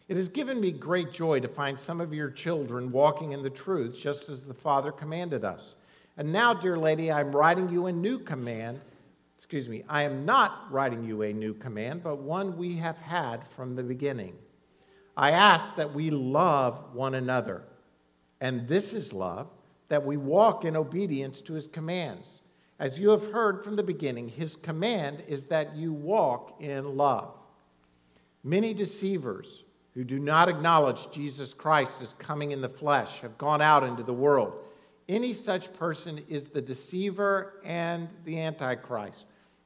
It 0.07 0.17
has 0.17 0.27
given 0.27 0.59
me 0.59 0.71
great 0.71 1.11
joy 1.11 1.39
to 1.39 1.47
find 1.47 1.79
some 1.79 2.01
of 2.01 2.13
your 2.13 2.29
children 2.29 2.91
walking 2.91 3.31
in 3.31 3.41
the 3.41 3.49
truth, 3.49 3.97
just 3.97 4.29
as 4.29 4.43
the 4.43 4.53
Father 4.53 4.91
commanded 4.91 5.45
us. 5.45 5.75
And 6.17 6.31
now, 6.31 6.53
dear 6.53 6.77
lady, 6.77 7.11
I'm 7.11 7.35
writing 7.35 7.69
you 7.69 7.87
a 7.87 7.91
new 7.91 8.19
command. 8.19 8.81
Excuse 9.37 9.69
me, 9.69 9.83
I 9.87 10.03
am 10.03 10.25
not 10.25 10.71
writing 10.71 11.03
you 11.03 11.23
a 11.23 11.33
new 11.33 11.53
command, 11.53 12.03
but 12.03 12.17
one 12.17 12.57
we 12.57 12.75
have 12.75 12.97
had 12.97 13.47
from 13.55 13.75
the 13.75 13.83
beginning. 13.83 14.35
I 15.15 15.31
ask 15.31 15.75
that 15.75 15.93
we 15.93 16.09
love 16.09 16.93
one 16.93 17.15
another. 17.15 17.63
And 18.41 18.67
this 18.67 18.93
is 18.93 19.13
love, 19.13 19.47
that 19.89 20.05
we 20.05 20.17
walk 20.17 20.65
in 20.65 20.75
obedience 20.75 21.41
to 21.41 21.53
his 21.53 21.67
commands. 21.67 22.41
As 22.79 22.99
you 22.99 23.09
have 23.09 23.31
heard 23.31 23.63
from 23.63 23.75
the 23.75 23.83
beginning, 23.83 24.27
his 24.27 24.55
command 24.55 25.23
is 25.27 25.45
that 25.45 25.75
you 25.75 25.93
walk 25.93 26.61
in 26.61 26.97
love. 26.97 27.33
Many 28.43 28.73
deceivers 28.73 29.63
who 29.93 30.03
do 30.03 30.19
not 30.19 30.49
acknowledge 30.49 31.11
Jesus 31.11 31.53
Christ 31.53 32.01
as 32.01 32.13
coming 32.13 32.51
in 32.51 32.61
the 32.61 32.69
flesh 32.69 33.19
have 33.21 33.37
gone 33.37 33.61
out 33.61 33.83
into 33.83 34.03
the 34.03 34.13
world. 34.13 34.53
Any 35.07 35.33
such 35.33 35.73
person 35.73 36.21
is 36.27 36.47
the 36.47 36.61
deceiver 36.61 37.53
and 37.63 38.09
the 38.25 38.39
antichrist. 38.39 39.25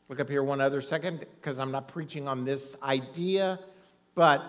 Look 0.10 0.20
up 0.20 0.30
here 0.30 0.44
one 0.44 0.62
other 0.62 0.82
second 0.82 1.20
because 1.20 1.60
I'm 1.60 1.72
not 1.72 1.88
preaching 1.88 2.28
on 2.28 2.44
this 2.44 2.76
idea, 2.84 3.60
but 4.16 4.42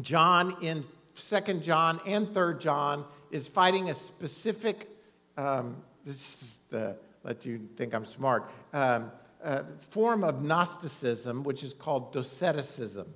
John 0.00 0.56
in 0.62 0.84
2nd 1.16 1.62
John 1.62 2.00
and 2.06 2.26
3rd 2.28 2.60
John 2.60 3.04
is 3.30 3.46
fighting 3.46 3.90
a 3.90 3.94
specific, 3.94 4.88
um, 5.36 5.76
this 6.04 6.42
is 6.42 6.58
the, 6.70 6.96
let 7.24 7.44
you 7.44 7.60
think 7.76 7.94
I'm 7.94 8.06
smart, 8.06 8.50
um, 8.72 9.10
uh, 9.42 9.62
form 9.78 10.24
of 10.24 10.42
Gnosticism, 10.42 11.42
which 11.44 11.62
is 11.62 11.72
called 11.72 12.12
Doceticism. 12.12 13.06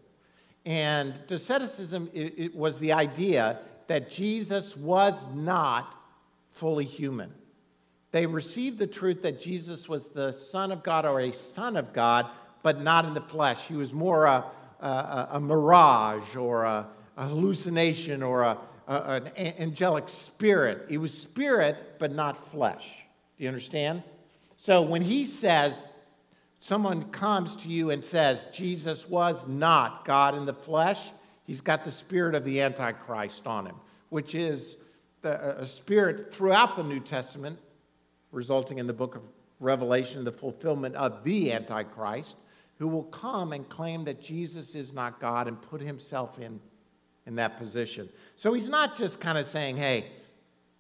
And 0.65 1.15
Doceticism 1.29 2.09
it, 2.15 2.35
it 2.37 2.55
was 2.55 2.79
the 2.79 2.93
idea 2.93 3.59
that 3.89 4.11
Jesus 4.11 4.77
was 4.77 5.27
not 5.35 5.95
fully 6.53 6.85
human. 6.85 7.33
They 8.13 8.27
received 8.27 8.79
the 8.79 8.87
truth 8.87 9.23
that 9.23 9.41
Jesus 9.41 9.89
was 9.89 10.07
the 10.07 10.33
Son 10.33 10.71
of 10.71 10.83
God 10.83 11.05
or 11.05 11.21
a 11.21 11.33
Son 11.33 11.77
of 11.77 11.93
God, 11.93 12.27
but 12.63 12.81
not 12.81 13.05
in 13.05 13.13
the 13.13 13.21
flesh. 13.21 13.67
He 13.67 13.75
was 13.75 13.93
more 13.93 14.25
a, 14.25 14.45
a, 14.81 15.29
a 15.33 15.41
mirage 15.41 16.37
or 16.37 16.65
a, 16.65 16.87
a 17.17 17.27
hallucination 17.27 18.23
or 18.23 18.43
a, 18.43 18.57
an 18.87 19.31
angelic 19.37 20.09
spirit. 20.09 20.87
He 20.89 20.99
was 20.99 21.17
spirit, 21.17 21.97
but 21.99 22.13
not 22.13 22.51
flesh. 22.51 22.87
Do 23.37 23.45
you 23.45 23.49
understand? 23.49 24.03
So 24.57 24.83
when 24.83 25.03
he 25.03 25.27
says, 25.27 25.81
someone 26.61 27.05
comes 27.11 27.57
to 27.57 27.69
you 27.69 27.91
and 27.91 28.05
says, 28.05 28.47
Jesus 28.53 29.09
was 29.09 29.47
not 29.47 30.05
God 30.05 30.35
in 30.35 30.47
the 30.47 30.55
flesh, 30.55 31.11
he's 31.47 31.61
got 31.61 31.85
the 31.85 31.91
spirit 31.91 32.35
of 32.35 32.45
the 32.45 32.61
Antichrist 32.61 33.47
on 33.47 33.67
him, 33.67 33.77
which 34.11 34.35
is 34.35 34.77
the, 35.23 35.61
a 35.61 35.67
spirit 35.67 36.33
throughout 36.33 36.77
the 36.77 36.83
New 36.83 37.01
Testament, 37.01 37.59
resulting 38.33 38.79
in 38.79 38.87
the 38.87 38.93
book 38.93 39.17
of 39.17 39.23
Revelation, 39.61 40.25
the 40.25 40.33
fulfillment 40.33 40.95
of 40.97 41.25
the 41.25 41.53
Antichrist 41.53 42.37
who 42.79 42.89
will 42.89 43.05
come 43.05 43.53
and 43.53 43.69
claim 43.69 44.05
that 44.05 44.21
Jesus 44.21 44.75
is 44.75 44.93
not 44.93 45.21
God 45.21 45.47
and 45.49 45.61
put 45.61 45.81
himself 45.81 46.39
in, 46.39 46.61
in 47.27 47.37
that 47.37 47.59
position. 47.59 48.09
So 48.37 48.53
he's 48.53 48.69
not 48.69 48.97
just 48.97 49.21
kind 49.21 49.39
of 49.39 49.47
saying, 49.47 49.77
hey, 49.77 50.07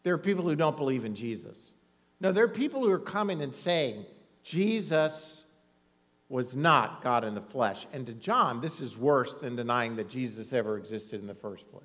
there 0.03 0.15
are 0.15 0.19
people 0.19 0.45
who 0.45 0.55
don't 0.55 0.77
believe 0.77 1.05
in 1.05 1.15
Jesus. 1.15 1.57
No, 2.21 2.33
there 2.33 2.45
are 2.45 2.49
people 2.49 2.83
who 2.83 2.91
are 2.91 2.99
coming 2.99 3.43
and 3.43 3.55
saying, 3.55 4.05
Jesus 4.43 5.45
was 6.29 6.55
not 6.55 7.03
God 7.03 7.25
in 7.25 7.35
the 7.35 7.41
flesh. 7.41 7.87
And 7.93 8.07
to 8.07 8.13
John, 8.13 8.61
this 8.61 8.81
is 8.81 8.97
worse 8.97 9.35
than 9.35 9.57
denying 9.57 9.97
that 9.97 10.09
Jesus 10.09 10.53
ever 10.53 10.77
existed 10.77 11.21
in 11.21 11.27
the 11.27 11.35
first 11.35 11.71
place. 11.71 11.85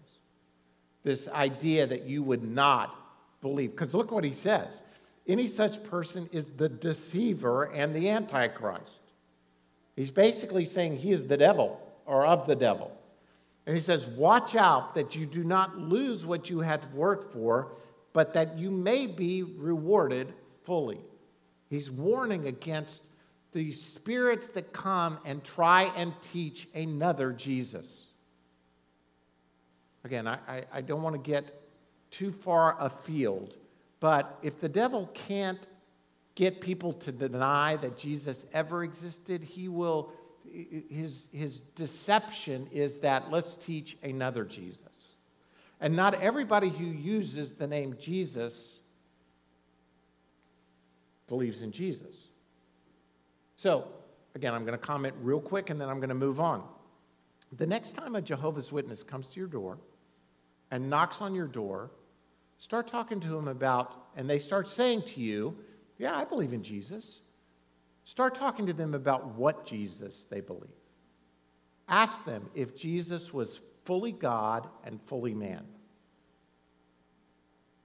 This 1.04 1.28
idea 1.30 1.88
that 1.88 2.04
you 2.04 2.24
would 2.24 2.44
not 2.44 2.96
believe. 3.42 3.72
Because 3.72 3.94
look 3.94 4.12
what 4.12 4.24
he 4.24 4.34
says 4.34 4.82
any 5.28 5.46
such 5.46 5.84
person 5.84 6.28
is 6.32 6.46
the 6.58 6.68
deceiver 6.68 7.66
and 7.66 7.96
the 7.96 8.10
antichrist. 8.10 9.00
He's 9.96 10.12
basically 10.12 10.66
saying 10.66 10.98
he 10.98 11.12
is 11.12 11.28
the 11.28 11.38
devil 11.38 11.80
or 12.06 12.26
of 12.26 12.48
the 12.48 12.56
devil. 12.56 12.92
And 13.70 13.78
he 13.78 13.84
says, 13.84 14.08
Watch 14.08 14.56
out 14.56 14.96
that 14.96 15.16
you 15.16 15.28
do 15.28 15.44
not 15.44 15.78
lose 15.78 16.26
what 16.26 16.50
you 16.50 16.62
had 16.62 16.92
worked 16.92 17.32
for, 17.32 17.74
but 18.14 18.34
that 18.34 18.58
you 18.58 18.72
may 18.72 19.06
be 19.06 19.44
rewarded 19.44 20.34
fully. 20.64 21.00
He's 21.70 21.92
warning 21.92 22.48
against 22.48 23.04
the 23.52 23.72
spirits 23.72 24.48
that 24.50 24.74
come 24.74 25.20
and 25.24 25.44
try 25.44 25.84
and 25.96 26.20
teach 26.20 26.68
another 26.74 27.32
Jesus. 27.32 28.08
Again, 30.04 30.26
I, 30.26 30.40
I, 30.48 30.64
I 30.74 30.82
don't 30.82 31.04
want 31.04 31.24
to 31.24 31.30
get 31.30 31.62
too 32.10 32.32
far 32.32 32.76
afield, 32.80 33.56
but 34.00 34.40
if 34.42 34.60
the 34.60 34.70
devil 34.70 35.12
can't 35.14 35.60
get 36.34 36.60
people 36.60 36.92
to 36.94 37.12
deny 37.12 37.76
that 37.76 38.00
Jesus 38.00 38.48
ever 38.52 38.84
existed, 38.84 39.44
he 39.44 39.68
will, 39.68 40.12
his, 40.46 41.30
his 41.32 41.60
deception 41.76 42.68
is 42.72 43.00
that 43.00 43.32
let's 43.32 43.56
teach 43.56 43.98
another 44.04 44.44
Jesus. 44.44 44.86
And 45.82 45.96
not 45.96 46.16
everybody 46.16 46.70
who 46.70 46.86
uses 46.86 47.52
the 47.52 47.68
name 47.68 47.96
Jesus 48.00 48.80
believes 51.28 51.62
in 51.62 51.72
Jesus. 51.72 52.16
So, 53.56 53.88
again, 54.36 54.54
I'm 54.54 54.66
going 54.66 54.78
to 54.78 54.86
comment 54.86 55.16
real 55.22 55.40
quick 55.40 55.70
and 55.70 55.80
then 55.80 55.90
I'm 55.90 56.00
going 56.00 56.10
to 56.10 56.16
move 56.16 56.40
on. 56.40 56.64
The 57.58 57.68
next 57.68 57.94
time 57.94 58.16
a 58.16 58.22
Jehovah's 58.22 58.72
Witness 58.72 59.04
comes 59.04 59.28
to 59.30 59.40
your 59.40 59.48
door 59.48 59.78
and 60.72 60.90
knocks 60.90 61.22
on 61.22 61.34
your 61.34 61.48
door, 61.48 61.90
start 62.58 62.88
talking 62.88 63.20
to 63.22 63.30
them 63.30 63.48
about, 63.48 64.08
and 64.16 64.30
they 64.30 64.40
start 64.40 64.68
saying 64.68 65.04
to 65.04 65.20
you, 65.20 65.56
yeah, 65.98 66.16
I 66.16 66.26
believe 66.26 66.54
in 66.54 66.64
Jesus. 66.64 67.20
Start 68.10 68.34
talking 68.34 68.66
to 68.66 68.74
them 68.74 68.96
about 68.96 69.36
what 69.36 69.68
Jesus 69.68 70.26
they 70.32 70.42
believe. 70.42 70.64
Ask 71.88 72.26
them 72.26 72.50
if 72.56 72.76
Jesus 72.76 73.32
was 73.32 73.62
fully 73.86 74.12
God 74.12 74.68
and 74.84 75.00
fully 75.04 75.36
man. 75.36 75.64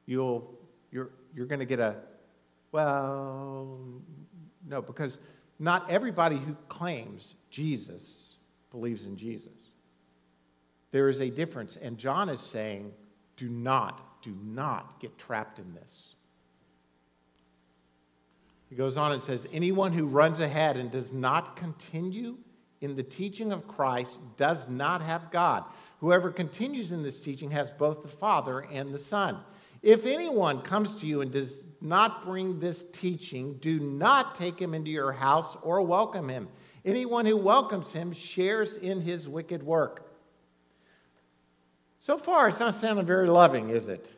You'll, 0.07 0.59
you're, 0.91 1.11
you're 1.35 1.45
going 1.45 1.59
to 1.59 1.67
get 1.67 1.79
a, 1.79 1.97
well, 2.73 3.79
no, 4.67 4.81
because 4.81 5.19
not 5.59 5.91
everybody 5.91 6.39
who 6.39 6.57
claims 6.71 7.35
Jesus 7.51 8.39
believes 8.71 9.05
in 9.05 9.19
Jesus. 9.19 9.73
There 10.91 11.11
is 11.11 11.21
a 11.21 11.29
difference. 11.29 11.77
And 11.77 11.99
John 11.99 12.31
is 12.31 12.41
saying, 12.41 12.95
do 13.37 13.51
not, 13.51 14.23
do 14.23 14.35
not 14.43 15.01
get 15.01 15.19
trapped 15.19 15.59
in 15.59 15.75
this. 15.75 16.04
He 18.75 18.79
goes 18.79 18.97
on 18.97 19.13
and 19.13 19.23
says, 19.23 19.47
Anyone 19.53 19.93
who 19.93 20.05
runs 20.05 20.41
ahead 20.41 20.77
and 20.77 20.91
does 20.91 21.13
not 21.13 21.55
continue 21.55 22.37
in 22.81 22.97
the 22.97 23.05
teaching 23.05 23.53
of 23.53 23.69
Christ 23.69 24.19
does 24.37 24.69
not 24.69 25.01
have 25.01 25.31
God. 25.31 25.63
Whoever 26.01 26.33
continues 26.33 26.91
in 26.91 27.01
this 27.01 27.21
teaching 27.21 27.53
has 27.53 27.71
both 27.71 28.03
the 28.03 28.09
Father 28.09 28.67
and 28.73 28.93
the 28.93 28.99
Son. 28.99 29.39
If 29.81 30.07
anyone 30.07 30.61
comes 30.61 30.97
to 30.97 31.07
you 31.07 31.21
and 31.21 31.31
does 31.31 31.61
not 31.81 32.25
bring 32.25 32.59
this 32.59 32.85
teaching, 32.91 33.59
do 33.59 33.79
not 33.79 34.35
take 34.35 34.61
him 34.61 34.75
into 34.75 34.91
your 34.91 35.13
house 35.13 35.57
or 35.63 35.81
welcome 35.81 36.29
him. 36.29 36.49
Anyone 36.85 37.27
who 37.27 37.37
welcomes 37.37 37.93
him 37.93 38.13
shares 38.13 38.75
in 38.75 39.01
his 39.01 39.29
wicked 39.29 39.63
work. 39.63 40.11
So 42.01 42.19
far, 42.19 42.49
it's 42.49 42.59
not 42.59 42.75
sounding 42.75 43.07
very 43.07 43.29
loving, 43.29 43.69
is 43.69 43.87
it? 43.87 44.11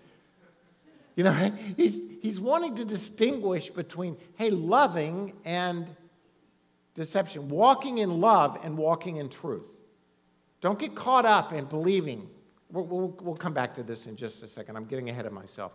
You 1.16 1.24
know, 1.24 1.32
he's, 1.76 1.98
he's 2.22 2.38
wanting 2.38 2.76
to 2.76 2.84
distinguish 2.84 3.70
between, 3.70 4.16
hey, 4.36 4.50
loving 4.50 5.32
and 5.44 5.88
deception, 6.94 7.48
walking 7.48 7.98
in 7.98 8.20
love 8.20 8.58
and 8.62 8.78
walking 8.78 9.16
in 9.16 9.28
truth. 9.28 9.64
Don't 10.60 10.78
get 10.78 10.94
caught 10.94 11.26
up 11.26 11.52
in 11.52 11.64
believing. 11.64 12.28
We'll, 12.70 12.84
we'll, 12.84 13.16
we'll, 13.20 13.36
come 13.36 13.52
back 13.52 13.74
to 13.76 13.82
this 13.82 14.06
in 14.06 14.16
just 14.16 14.42
a 14.42 14.48
second. 14.48 14.76
I'm 14.76 14.86
getting 14.86 15.10
ahead 15.10 15.26
of 15.26 15.32
myself. 15.32 15.72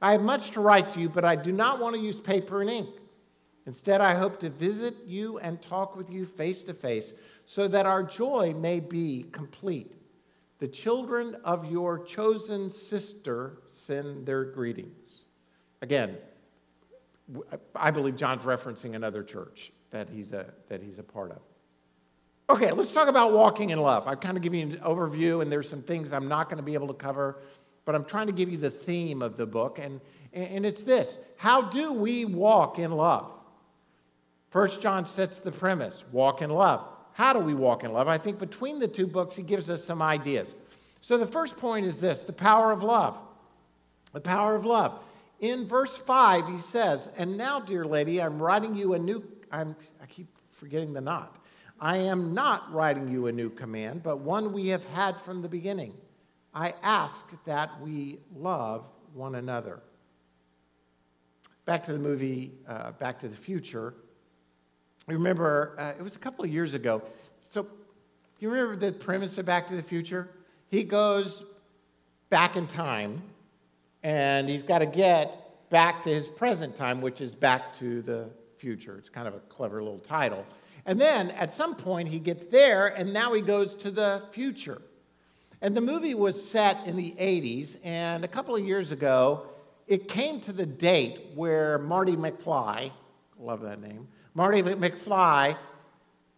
I 0.00 0.12
have 0.12 0.22
much 0.22 0.50
to 0.52 0.60
write 0.60 0.92
to 0.94 1.00
you, 1.00 1.08
but 1.08 1.24
I 1.24 1.36
do 1.36 1.52
not 1.52 1.78
want 1.78 1.94
to 1.94 2.00
use 2.00 2.18
paper 2.18 2.60
and 2.60 2.70
ink. 2.70 2.88
Instead, 3.66 4.00
I 4.00 4.14
hope 4.14 4.40
to 4.40 4.50
visit 4.50 4.96
you 5.06 5.38
and 5.38 5.62
talk 5.62 5.94
with 5.94 6.10
you 6.10 6.26
face 6.26 6.62
to 6.64 6.74
face 6.74 7.12
so 7.46 7.68
that 7.68 7.86
our 7.86 8.02
joy 8.02 8.54
may 8.56 8.80
be 8.80 9.26
complete. 9.30 9.92
The 10.62 10.68
children 10.68 11.34
of 11.42 11.68
your 11.72 12.04
chosen 12.04 12.70
sister 12.70 13.58
send 13.68 14.26
their 14.26 14.44
greetings. 14.44 15.24
Again, 15.80 16.16
I 17.74 17.90
believe 17.90 18.14
John's 18.14 18.44
referencing 18.44 18.94
another 18.94 19.24
church 19.24 19.72
that 19.90 20.08
he's 20.08 20.30
a, 20.30 20.46
that 20.68 20.80
he's 20.80 21.00
a 21.00 21.02
part 21.02 21.32
of. 21.32 21.40
Okay, 22.48 22.70
let's 22.70 22.92
talk 22.92 23.08
about 23.08 23.32
walking 23.32 23.70
in 23.70 23.80
love. 23.80 24.06
I've 24.06 24.20
kind 24.20 24.36
of 24.36 24.42
given 24.44 24.60
you 24.60 24.76
an 24.76 24.82
overview, 24.84 25.42
and 25.42 25.50
there's 25.50 25.68
some 25.68 25.82
things 25.82 26.12
I'm 26.12 26.28
not 26.28 26.48
going 26.48 26.58
to 26.58 26.62
be 26.62 26.74
able 26.74 26.86
to 26.86 26.94
cover, 26.94 27.40
but 27.84 27.96
I'm 27.96 28.04
trying 28.04 28.28
to 28.28 28.32
give 28.32 28.48
you 28.48 28.56
the 28.56 28.70
theme 28.70 29.20
of 29.20 29.36
the 29.36 29.46
book, 29.46 29.80
and, 29.80 30.00
and 30.32 30.64
it's 30.64 30.84
this 30.84 31.16
How 31.38 31.62
do 31.62 31.92
we 31.92 32.24
walk 32.24 32.78
in 32.78 32.92
love? 32.92 33.32
First 34.50 34.80
John 34.80 35.06
sets 35.06 35.40
the 35.40 35.50
premise 35.50 36.04
walk 36.12 36.40
in 36.40 36.50
love. 36.50 36.86
How 37.14 37.32
do 37.32 37.38
we 37.40 37.54
walk 37.54 37.84
in 37.84 37.92
love? 37.92 38.08
I 38.08 38.18
think 38.18 38.38
between 38.38 38.78
the 38.78 38.88
two 38.88 39.06
books, 39.06 39.36
he 39.36 39.42
gives 39.42 39.68
us 39.68 39.84
some 39.84 40.00
ideas. 40.00 40.54
So 41.00 41.18
the 41.18 41.26
first 41.26 41.56
point 41.56 41.84
is 41.84 41.98
this 42.00 42.22
the 42.22 42.32
power 42.32 42.72
of 42.72 42.82
love. 42.82 43.18
The 44.12 44.20
power 44.20 44.54
of 44.54 44.64
love. 44.64 44.98
In 45.40 45.66
verse 45.66 45.96
5, 45.96 46.46
he 46.48 46.58
says, 46.58 47.08
And 47.16 47.36
now, 47.36 47.58
dear 47.58 47.84
lady, 47.84 48.22
I'm 48.22 48.40
writing 48.40 48.76
you 48.76 48.94
a 48.94 48.98
new, 48.98 49.24
I'm, 49.50 49.74
I 50.00 50.06
keep 50.06 50.28
forgetting 50.50 50.92
the 50.92 51.00
not. 51.00 51.36
I 51.80 51.96
am 51.96 52.32
not 52.32 52.72
writing 52.72 53.10
you 53.10 53.26
a 53.26 53.32
new 53.32 53.50
command, 53.50 54.04
but 54.04 54.18
one 54.20 54.52
we 54.52 54.68
have 54.68 54.84
had 54.84 55.16
from 55.22 55.42
the 55.42 55.48
beginning. 55.48 55.94
I 56.54 56.74
ask 56.82 57.26
that 57.44 57.80
we 57.80 58.20
love 58.36 58.84
one 59.14 59.34
another. 59.34 59.80
Back 61.64 61.84
to 61.86 61.92
the 61.92 61.98
movie 61.98 62.52
uh, 62.68 62.92
Back 62.92 63.18
to 63.20 63.28
the 63.28 63.36
Future. 63.36 63.94
You 65.12 65.18
remember, 65.18 65.74
uh, 65.76 65.92
it 65.98 66.02
was 66.02 66.16
a 66.16 66.18
couple 66.18 66.42
of 66.42 66.50
years 66.50 66.72
ago. 66.72 67.02
So, 67.50 67.66
you 68.40 68.48
remember 68.48 68.76
the 68.76 68.92
premise 68.92 69.36
of 69.36 69.44
Back 69.44 69.68
to 69.68 69.76
the 69.76 69.82
Future? 69.82 70.30
He 70.70 70.84
goes 70.84 71.44
back 72.30 72.56
in 72.56 72.66
time, 72.66 73.20
and 74.02 74.48
he's 74.48 74.62
got 74.62 74.78
to 74.78 74.86
get 74.86 75.68
back 75.68 76.02
to 76.04 76.08
his 76.08 76.28
present 76.28 76.76
time, 76.76 77.02
which 77.02 77.20
is 77.20 77.34
Back 77.34 77.74
to 77.74 78.00
the 78.00 78.30
Future. 78.56 78.96
It's 78.96 79.10
kind 79.10 79.28
of 79.28 79.34
a 79.34 79.40
clever 79.40 79.82
little 79.82 79.98
title. 79.98 80.46
And 80.86 80.98
then 80.98 81.30
at 81.32 81.52
some 81.52 81.74
point 81.74 82.08
he 82.08 82.18
gets 82.18 82.46
there, 82.46 82.86
and 82.86 83.12
now 83.12 83.34
he 83.34 83.42
goes 83.42 83.74
to 83.74 83.90
the 83.90 84.22
future. 84.32 84.80
And 85.60 85.76
the 85.76 85.82
movie 85.82 86.14
was 86.14 86.42
set 86.42 86.86
in 86.86 86.96
the 86.96 87.14
80s, 87.20 87.76
and 87.84 88.24
a 88.24 88.28
couple 88.28 88.56
of 88.56 88.64
years 88.64 88.92
ago, 88.92 89.42
it 89.86 90.08
came 90.08 90.40
to 90.40 90.54
the 90.54 90.64
date 90.64 91.20
where 91.34 91.76
Marty 91.80 92.16
McFly, 92.16 92.90
love 93.38 93.60
that 93.60 93.82
name, 93.82 94.08
Marty 94.34 94.62
McFly, 94.62 95.56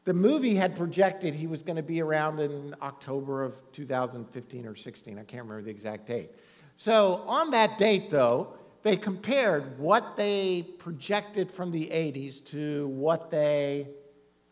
the 0.04 0.14
movie 0.14 0.56
had 0.56 0.76
projected 0.76 1.34
he 1.34 1.46
was 1.46 1.62
going 1.62 1.76
to 1.76 1.82
be 1.82 2.02
around 2.02 2.40
in 2.40 2.74
October 2.82 3.42
of 3.42 3.54
2015 3.72 4.66
or 4.66 4.74
16. 4.74 5.18
I 5.18 5.22
can't 5.22 5.44
remember 5.44 5.62
the 5.62 5.70
exact 5.70 6.06
date. 6.06 6.30
So 6.76 7.22
on 7.26 7.52
that 7.52 7.78
date, 7.78 8.10
though, 8.10 8.54
they 8.82 8.96
compared 8.96 9.78
what 9.78 10.16
they 10.16 10.66
projected 10.78 11.50
from 11.50 11.70
the 11.70 11.86
80s 11.86 12.44
to 12.46 12.88
what 12.88 13.30
they 13.30 13.88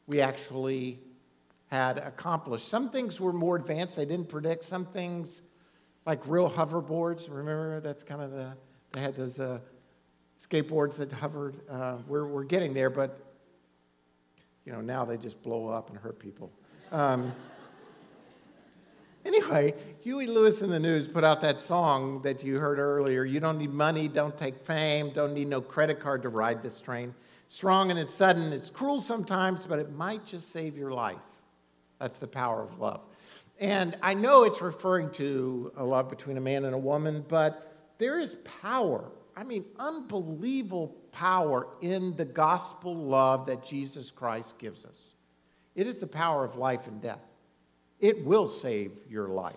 we 0.06 0.20
actually 0.20 1.00
had 1.66 1.98
accomplished. 1.98 2.68
Some 2.68 2.90
things 2.90 3.20
were 3.20 3.32
more 3.32 3.56
advanced, 3.56 3.96
they 3.96 4.04
didn't 4.04 4.28
predict. 4.28 4.64
Some 4.64 4.84
things, 4.84 5.42
like 6.06 6.20
real 6.26 6.50
hoverboards, 6.50 7.28
remember 7.28 7.80
that's 7.80 8.02
kind 8.02 8.20
of 8.20 8.30
the, 8.30 8.52
they 8.92 9.00
had 9.00 9.16
those 9.16 9.40
uh, 9.40 9.58
skateboards 10.40 10.96
that 10.96 11.12
hovered. 11.12 11.56
Uh, 11.68 11.98
we're, 12.06 12.26
we're 12.26 12.44
getting 12.44 12.74
there, 12.74 12.90
but 12.90 13.31
you 14.64 14.72
know, 14.72 14.80
now 14.80 15.04
they 15.04 15.16
just 15.16 15.42
blow 15.42 15.68
up 15.68 15.90
and 15.90 15.98
hurt 15.98 16.18
people. 16.18 16.50
Um, 16.90 17.32
anyway, 19.24 19.74
Huey 20.02 20.26
Lewis 20.26 20.62
and 20.62 20.72
the 20.72 20.80
News 20.80 21.08
put 21.08 21.24
out 21.24 21.40
that 21.42 21.60
song 21.60 22.22
that 22.22 22.44
you 22.44 22.58
heard 22.58 22.78
earlier. 22.78 23.24
You 23.24 23.40
don't 23.40 23.58
need 23.58 23.72
money, 23.72 24.08
don't 24.08 24.36
take 24.36 24.56
fame, 24.64 25.10
don't 25.10 25.34
need 25.34 25.48
no 25.48 25.60
credit 25.60 26.00
card 26.00 26.22
to 26.22 26.28
ride 26.28 26.62
this 26.62 26.80
train 26.80 27.14
strong 27.52 27.90
and 27.90 28.00
it's 28.00 28.14
sudden. 28.14 28.50
It's 28.50 28.70
cruel 28.70 28.98
sometimes, 28.98 29.66
but 29.66 29.78
it 29.78 29.92
might 29.92 30.24
just 30.24 30.50
save 30.50 30.74
your 30.74 30.90
life. 30.90 31.18
That's 31.98 32.18
the 32.18 32.26
power 32.26 32.62
of 32.62 32.78
love. 32.78 33.02
And 33.60 33.96
I 34.02 34.14
know 34.14 34.44
it's 34.44 34.62
referring 34.62 35.10
to 35.12 35.70
a 35.76 35.84
love 35.84 36.08
between 36.08 36.38
a 36.38 36.40
man 36.40 36.64
and 36.64 36.74
a 36.74 36.78
woman, 36.78 37.24
but 37.28 37.76
there 37.98 38.18
is 38.18 38.36
power. 38.60 39.04
I 39.36 39.44
mean, 39.44 39.64
unbelievable 39.78 40.94
power 41.12 41.68
in 41.80 42.14
the 42.16 42.24
gospel 42.24 42.94
love 42.94 43.46
that 43.46 43.64
Jesus 43.64 44.10
Christ 44.10 44.58
gives 44.58 44.84
us. 44.84 44.98
It 45.74 45.86
is 45.86 45.96
the 45.96 46.06
power 46.06 46.44
of 46.44 46.56
life 46.56 46.86
and 46.86 47.00
death. 47.00 47.20
It 48.00 48.24
will 48.24 48.48
save 48.48 48.92
your 49.08 49.28
life. 49.28 49.56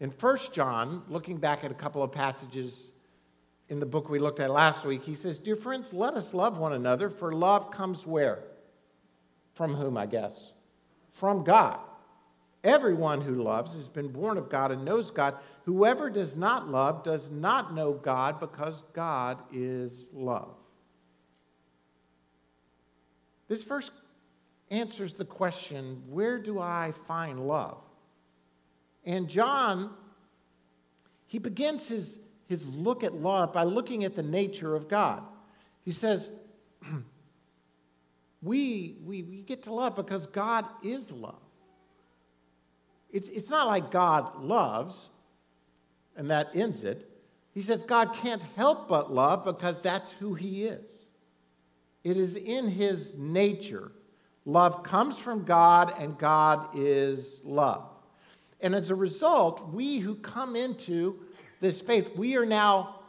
In 0.00 0.10
1 0.10 0.38
John, 0.52 1.02
looking 1.08 1.38
back 1.38 1.64
at 1.64 1.70
a 1.70 1.74
couple 1.74 2.02
of 2.02 2.12
passages 2.12 2.86
in 3.68 3.80
the 3.80 3.86
book 3.86 4.08
we 4.08 4.18
looked 4.18 4.40
at 4.40 4.50
last 4.50 4.84
week, 4.84 5.02
he 5.02 5.14
says, 5.14 5.38
Dear 5.38 5.56
friends, 5.56 5.92
let 5.92 6.14
us 6.14 6.32
love 6.32 6.58
one 6.58 6.72
another, 6.72 7.10
for 7.10 7.32
love 7.32 7.70
comes 7.70 8.06
where? 8.06 8.38
From 9.54 9.74
whom, 9.74 9.96
I 9.96 10.06
guess? 10.06 10.52
From 11.12 11.42
God. 11.44 11.80
Everyone 12.64 13.20
who 13.20 13.42
loves 13.42 13.74
has 13.74 13.88
been 13.88 14.08
born 14.08 14.38
of 14.38 14.48
God 14.48 14.72
and 14.72 14.84
knows 14.84 15.10
God. 15.10 15.34
Whoever 15.68 16.08
does 16.08 16.34
not 16.34 16.70
love 16.70 17.04
does 17.04 17.30
not 17.30 17.74
know 17.74 17.92
God 17.92 18.40
because 18.40 18.84
God 18.94 19.38
is 19.52 20.08
love. 20.14 20.54
This 23.48 23.62
verse 23.64 23.90
answers 24.70 25.12
the 25.12 25.26
question 25.26 26.02
where 26.08 26.38
do 26.38 26.58
I 26.58 26.94
find 27.06 27.46
love? 27.46 27.76
And 29.04 29.28
John, 29.28 29.92
he 31.26 31.38
begins 31.38 31.86
his 31.86 32.18
his 32.46 32.66
look 32.66 33.04
at 33.04 33.12
love 33.12 33.52
by 33.52 33.64
looking 33.64 34.04
at 34.04 34.16
the 34.16 34.22
nature 34.22 34.74
of 34.74 34.88
God. 34.88 35.22
He 35.84 35.92
says, 35.92 36.30
we, 38.42 38.96
we, 39.04 39.22
we 39.22 39.42
get 39.42 39.64
to 39.64 39.74
love 39.74 39.96
because 39.96 40.26
God 40.26 40.64
is 40.82 41.12
love. 41.12 41.42
It's, 43.10 43.28
it's 43.28 43.50
not 43.50 43.66
like 43.66 43.90
God 43.90 44.42
loves 44.42 45.10
and 46.18 46.28
that 46.28 46.50
ends 46.54 46.84
it. 46.84 47.08
He 47.54 47.62
says 47.62 47.82
God 47.82 48.12
can't 48.12 48.42
help 48.56 48.88
but 48.88 49.10
love 49.10 49.44
because 49.44 49.80
that's 49.80 50.12
who 50.12 50.34
He 50.34 50.64
is. 50.64 50.90
It 52.04 52.18
is 52.18 52.36
in 52.36 52.68
His 52.68 53.14
nature. 53.16 53.92
Love 54.44 54.82
comes 54.82 55.18
from 55.18 55.44
God, 55.44 55.94
and 55.98 56.18
God 56.18 56.68
is 56.74 57.40
love. 57.44 57.88
And 58.60 58.74
as 58.74 58.90
a 58.90 58.94
result, 58.94 59.72
we 59.72 59.98
who 59.98 60.16
come 60.16 60.56
into 60.56 61.20
this 61.60 61.80
faith, 61.80 62.16
we 62.16 62.36
are 62.36 62.46
now 62.46 63.00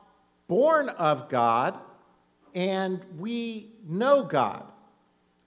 born 0.48 0.90
of 0.90 1.30
God 1.30 1.78
and 2.56 3.00
we 3.18 3.72
know 3.88 4.24
God. 4.24 4.64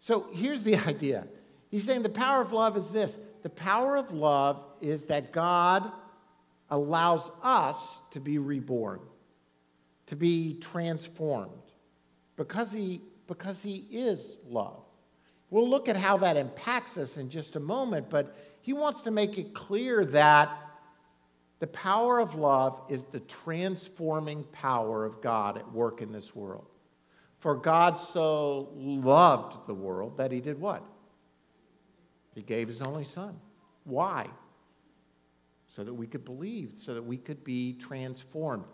So 0.01 0.29
here's 0.33 0.63
the 0.63 0.77
idea 0.89 1.27
He's 1.71 1.85
saying 1.85 2.03
the 2.03 2.09
power 2.09 2.41
of 2.41 2.53
love 2.53 2.77
is 2.77 2.91
this 2.91 3.19
the 3.43 3.51
power 3.51 3.97
of 3.97 4.13
love 4.13 4.65
is 4.81 5.05
that 5.05 5.33
God 5.33 5.91
allows 6.73 7.31
us 7.43 8.03
to 8.11 8.19
be 8.19 8.39
reborn, 8.39 8.99
to 10.07 10.17
be 10.17 10.59
transformed, 10.61 11.53
because 12.37 12.73
He, 12.73 13.01
because 13.29 13.63
he 13.63 13.87
is 13.91 14.37
love. 14.49 14.83
We'll 15.51 15.69
look 15.69 15.89
at 15.89 15.97
how 15.97 16.17
that 16.19 16.37
impacts 16.37 16.99
us 16.99 17.17
in 17.17 17.31
just 17.31 17.55
a 17.55 17.61
moment, 17.61 18.11
but 18.11 18.35
He 18.63 18.73
wants 18.73 19.03
to 19.03 19.13
make 19.13 19.39
it 19.39 19.55
clear 19.55 20.05
that 20.07 20.51
the 21.63 21.69
power 21.69 22.19
of 22.19 22.35
love 22.35 22.81
is 22.89 23.05
the 23.05 23.21
transforming 23.21 24.43
power 24.51 25.05
of 25.05 25.23
God 25.23 25.57
at 25.57 25.73
work 25.73 26.03
in 26.03 26.11
this 26.11 26.35
world. 26.35 26.67
For 27.39 27.55
God 27.55 28.01
so 28.01 28.73
loved 28.75 29.69
the 29.69 29.75
world 29.75 30.17
that 30.17 30.33
he 30.33 30.41
did 30.41 30.61
what? 30.61 30.83
He 32.35 32.43
gave 32.43 32.67
his 32.67 32.83
only 32.83 33.05
son. 33.05 33.39
Why? 33.85 34.29
So 35.75 35.83
that 35.85 35.95
we 35.95 36.07
could 36.07 36.27
believe, 36.27 36.75
so 36.77 36.93
that 36.93 37.03
we 37.03 37.17
could 37.17 37.43
be 37.45 37.73
transformed. 37.75 38.65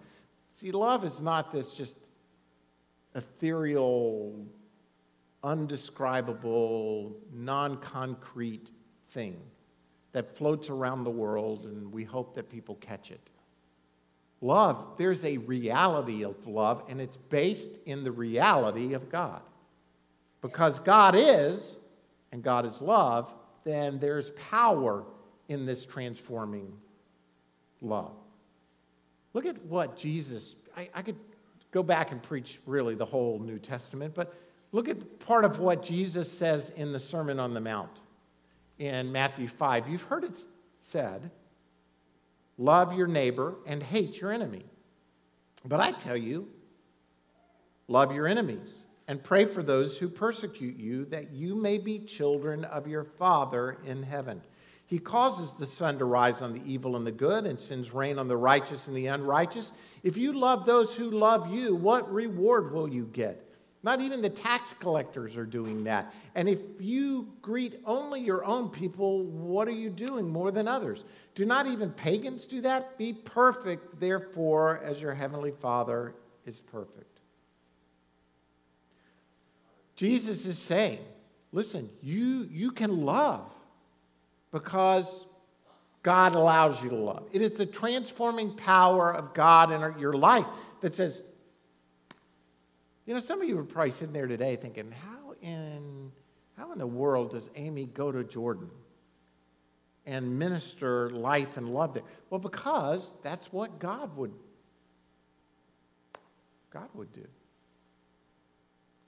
See, 0.50 0.72
love 0.72 1.04
is 1.04 1.20
not 1.20 1.52
this 1.52 1.72
just 1.72 1.94
ethereal, 3.14 4.44
undescribable, 5.44 7.16
non 7.32 7.76
concrete 7.76 8.70
thing 9.10 9.36
that 10.10 10.36
floats 10.36 10.70
around 10.70 11.04
the 11.04 11.10
world, 11.10 11.66
and 11.66 11.92
we 11.92 12.02
hope 12.02 12.34
that 12.34 12.50
people 12.50 12.74
catch 12.80 13.12
it. 13.12 13.30
Love, 14.40 14.94
there's 14.98 15.24
a 15.24 15.36
reality 15.36 16.24
of 16.24 16.48
love, 16.48 16.82
and 16.88 17.00
it's 17.00 17.16
based 17.16 17.78
in 17.86 18.02
the 18.02 18.10
reality 18.10 18.94
of 18.94 19.08
God. 19.08 19.42
Because 20.40 20.80
God 20.80 21.14
is, 21.16 21.76
and 22.32 22.42
God 22.42 22.66
is 22.66 22.80
love, 22.80 23.32
then 23.62 24.00
there's 24.00 24.30
power 24.30 25.04
in 25.48 25.64
this 25.64 25.86
transforming 25.86 26.72
love. 27.80 28.12
Look 29.34 29.46
at 29.46 29.62
what 29.64 29.96
Jesus, 29.96 30.56
I, 30.76 30.88
I, 30.94 31.02
could 31.02 31.16
go 31.70 31.82
back 31.82 32.12
and 32.12 32.22
preach 32.22 32.60
really 32.66 32.94
the 32.94 33.04
whole 33.04 33.38
New 33.38 33.58
Testament, 33.58 34.14
but 34.14 34.34
look 34.72 34.88
at 34.88 35.18
part 35.20 35.44
of 35.44 35.58
what 35.58 35.82
Jesus 35.82 36.30
says 36.30 36.70
in 36.70 36.92
the 36.92 36.98
Sermon 36.98 37.38
on 37.38 37.54
the 37.54 37.60
Mount 37.60 38.00
in 38.78 39.12
Matthew 39.12 39.48
5. 39.48 39.88
You've 39.88 40.02
heard 40.02 40.24
it 40.24 40.36
said, 40.80 41.30
love 42.56 42.94
your 42.94 43.06
neighbor 43.06 43.54
and 43.66 43.82
hate 43.82 44.20
your 44.20 44.32
enemy. 44.32 44.64
But 45.64 45.80
I 45.80 45.92
tell 45.92 46.16
you, 46.16 46.48
love 47.86 48.14
your 48.14 48.26
enemies. 48.26 48.84
and 49.08 49.24
pray 49.24 49.46
for 49.46 49.62
those 49.62 49.96
who 49.96 50.08
persecute 50.08 50.76
you, 50.78 51.06
that 51.06 51.32
you 51.32 51.54
may 51.54 51.78
be 51.78 51.98
children 51.98 52.64
of 52.66 52.86
your 52.86 53.04
Father 53.04 53.78
in 53.86 54.02
heaven. 54.02 54.42
He 54.88 54.98
causes 54.98 55.52
the 55.52 55.66
sun 55.66 55.98
to 55.98 56.06
rise 56.06 56.40
on 56.40 56.54
the 56.54 56.62
evil 56.64 56.96
and 56.96 57.06
the 57.06 57.12
good, 57.12 57.44
and 57.44 57.60
sends 57.60 57.92
rain 57.92 58.18
on 58.18 58.26
the 58.26 58.38
righteous 58.38 58.88
and 58.88 58.96
the 58.96 59.08
unrighteous. 59.08 59.72
If 60.02 60.16
you 60.16 60.32
love 60.32 60.64
those 60.64 60.94
who 60.94 61.10
love 61.10 61.52
you, 61.54 61.74
what 61.74 62.10
reward 62.10 62.72
will 62.72 62.88
you 62.88 63.04
get? 63.12 63.44
Not 63.82 64.00
even 64.00 64.22
the 64.22 64.30
tax 64.30 64.74
collectors 64.80 65.36
are 65.36 65.44
doing 65.44 65.84
that. 65.84 66.14
And 66.34 66.48
if 66.48 66.60
you 66.80 67.28
greet 67.42 67.80
only 67.84 68.20
your 68.22 68.46
own 68.46 68.70
people, 68.70 69.24
what 69.24 69.68
are 69.68 69.72
you 69.72 69.90
doing 69.90 70.26
more 70.26 70.50
than 70.50 70.66
others? 70.66 71.04
Do 71.34 71.44
not 71.44 71.66
even 71.66 71.90
pagans 71.90 72.46
do 72.46 72.62
that? 72.62 72.96
Be 72.96 73.12
perfect, 73.12 74.00
therefore, 74.00 74.80
as 74.82 75.02
your 75.02 75.12
heavenly 75.12 75.52
Father 75.52 76.14
is 76.46 76.62
perfect. 76.62 77.20
Jesus 79.96 80.46
is 80.46 80.58
saying, 80.58 81.00
listen, 81.52 81.90
you, 82.00 82.48
you 82.50 82.70
can 82.70 83.04
love 83.04 83.52
because 84.52 85.24
God 86.02 86.34
allows 86.34 86.82
you 86.82 86.90
to 86.90 86.96
love. 86.96 87.28
It 87.32 87.42
is 87.42 87.52
the 87.52 87.66
transforming 87.66 88.56
power 88.56 89.14
of 89.14 89.34
God 89.34 89.72
in 89.72 90.00
your 90.00 90.14
life 90.14 90.46
that 90.80 90.94
says, 90.94 91.20
you 93.06 93.14
know, 93.14 93.20
some 93.20 93.40
of 93.42 93.48
you 93.48 93.58
are 93.58 93.64
probably 93.64 93.90
sitting 93.90 94.12
there 94.12 94.26
today 94.26 94.56
thinking, 94.56 94.92
how 94.92 95.34
in, 95.42 96.12
how 96.56 96.72
in 96.72 96.78
the 96.78 96.86
world 96.86 97.30
does 97.32 97.50
Amy 97.56 97.86
go 97.86 98.12
to 98.12 98.22
Jordan 98.24 98.70
and 100.06 100.38
minister 100.38 101.10
life 101.10 101.56
and 101.56 101.68
love 101.68 101.94
there? 101.94 102.02
Well, 102.30 102.40
because 102.40 103.10
that's 103.22 103.52
what 103.52 103.78
God 103.78 104.16
would 104.16 104.32
God 106.70 106.88
would 106.94 107.12
do. 107.12 107.26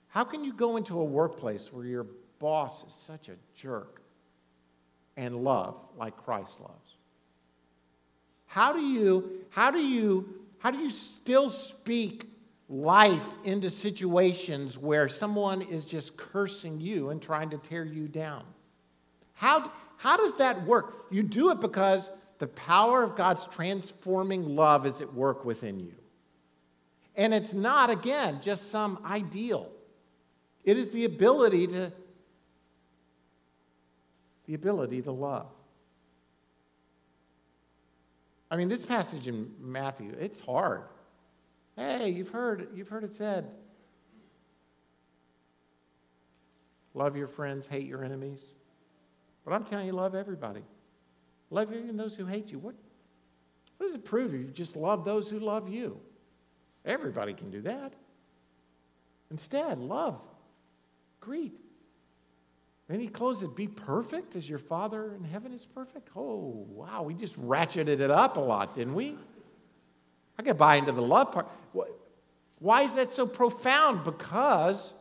How 0.08 0.24
can 0.24 0.44
you 0.44 0.52
go 0.52 0.76
into 0.76 0.98
a 0.98 1.04
workplace 1.04 1.72
where 1.72 1.84
your 1.84 2.06
boss 2.38 2.84
is 2.84 2.94
such 2.94 3.28
a 3.28 3.34
jerk 3.54 3.99
and 5.16 5.36
love 5.36 5.76
like 5.96 6.16
Christ 6.16 6.60
loves? 6.60 6.96
How 8.46 8.72
do 8.72 8.80
you 8.80 9.30
how 9.50 9.70
do 9.70 9.78
you 9.78 10.34
how 10.58 10.70
do 10.70 10.78
you 10.78 10.90
still 10.90 11.50
speak 11.50 12.26
life 12.68 13.26
into 13.44 13.70
situations 13.70 14.76
where 14.76 15.08
someone 15.08 15.62
is 15.62 15.84
just 15.84 16.16
cursing 16.16 16.80
you 16.80 17.10
and 17.10 17.20
trying 17.20 17.50
to 17.50 17.58
tear 17.58 17.84
you 17.84 18.08
down? 18.08 18.44
How 19.34 19.70
how 19.96 20.16
does 20.16 20.36
that 20.36 20.62
work? 20.64 21.06
You 21.10 21.22
do 21.22 21.50
it 21.50 21.60
because 21.60 22.10
the 22.38 22.48
power 22.48 23.02
of 23.02 23.16
God's 23.16 23.46
transforming 23.46 24.56
love 24.56 24.86
is 24.86 25.02
at 25.02 25.12
work 25.12 25.44
within 25.44 25.78
you. 25.78 25.92
And 27.14 27.34
it's 27.34 27.52
not, 27.52 27.90
again, 27.90 28.40
just 28.42 28.70
some 28.70 28.98
ideal. 29.04 29.70
It 30.64 30.78
is 30.78 30.88
the 30.88 31.04
ability 31.04 31.66
to 31.68 31.92
the 34.50 34.56
ability 34.56 35.00
to 35.00 35.12
love. 35.12 35.46
I 38.50 38.56
mean, 38.56 38.68
this 38.68 38.82
passage 38.84 39.28
in 39.28 39.52
Matthew, 39.60 40.12
it's 40.18 40.40
hard. 40.40 40.82
Hey, 41.76 42.08
you've 42.08 42.30
heard, 42.30 42.66
you've 42.74 42.88
heard 42.88 43.04
it 43.04 43.14
said. 43.14 43.46
Love 46.94 47.16
your 47.16 47.28
friends, 47.28 47.68
hate 47.68 47.86
your 47.86 48.02
enemies. 48.02 48.42
But 49.44 49.54
I'm 49.54 49.62
telling 49.62 49.86
you, 49.86 49.92
love 49.92 50.16
everybody. 50.16 50.62
Love 51.50 51.72
even 51.72 51.96
those 51.96 52.16
who 52.16 52.26
hate 52.26 52.50
you. 52.50 52.58
What, 52.58 52.74
what 53.76 53.86
does 53.86 53.94
it 53.94 54.04
prove 54.04 54.34
if 54.34 54.40
you 54.40 54.46
just 54.48 54.74
love 54.74 55.04
those 55.04 55.30
who 55.30 55.38
love 55.38 55.68
you? 55.68 56.00
Everybody 56.84 57.34
can 57.34 57.52
do 57.52 57.60
that. 57.62 57.92
Instead, 59.30 59.78
love 59.78 60.20
Greet. 61.20 61.52
Then 62.90 62.98
he 62.98 63.06
closes 63.06 63.44
it, 63.44 63.54
be 63.54 63.68
perfect 63.68 64.34
as 64.34 64.48
your 64.48 64.58
Father 64.58 65.14
in 65.14 65.22
heaven 65.22 65.52
is 65.52 65.64
perfect. 65.64 66.08
Oh, 66.16 66.66
wow, 66.70 67.04
we 67.04 67.14
just 67.14 67.40
ratcheted 67.40 68.00
it 68.00 68.10
up 68.10 68.36
a 68.36 68.40
lot, 68.40 68.74
didn't 68.74 68.96
we? 68.96 69.16
I 70.36 70.42
get 70.42 70.58
buy 70.58 70.74
into 70.74 70.90
the 70.90 71.00
love 71.00 71.30
part. 71.30 71.46
Why 72.58 72.82
is 72.82 72.94
that 72.94 73.12
so 73.12 73.28
profound? 73.28 74.02
Because, 74.02 74.92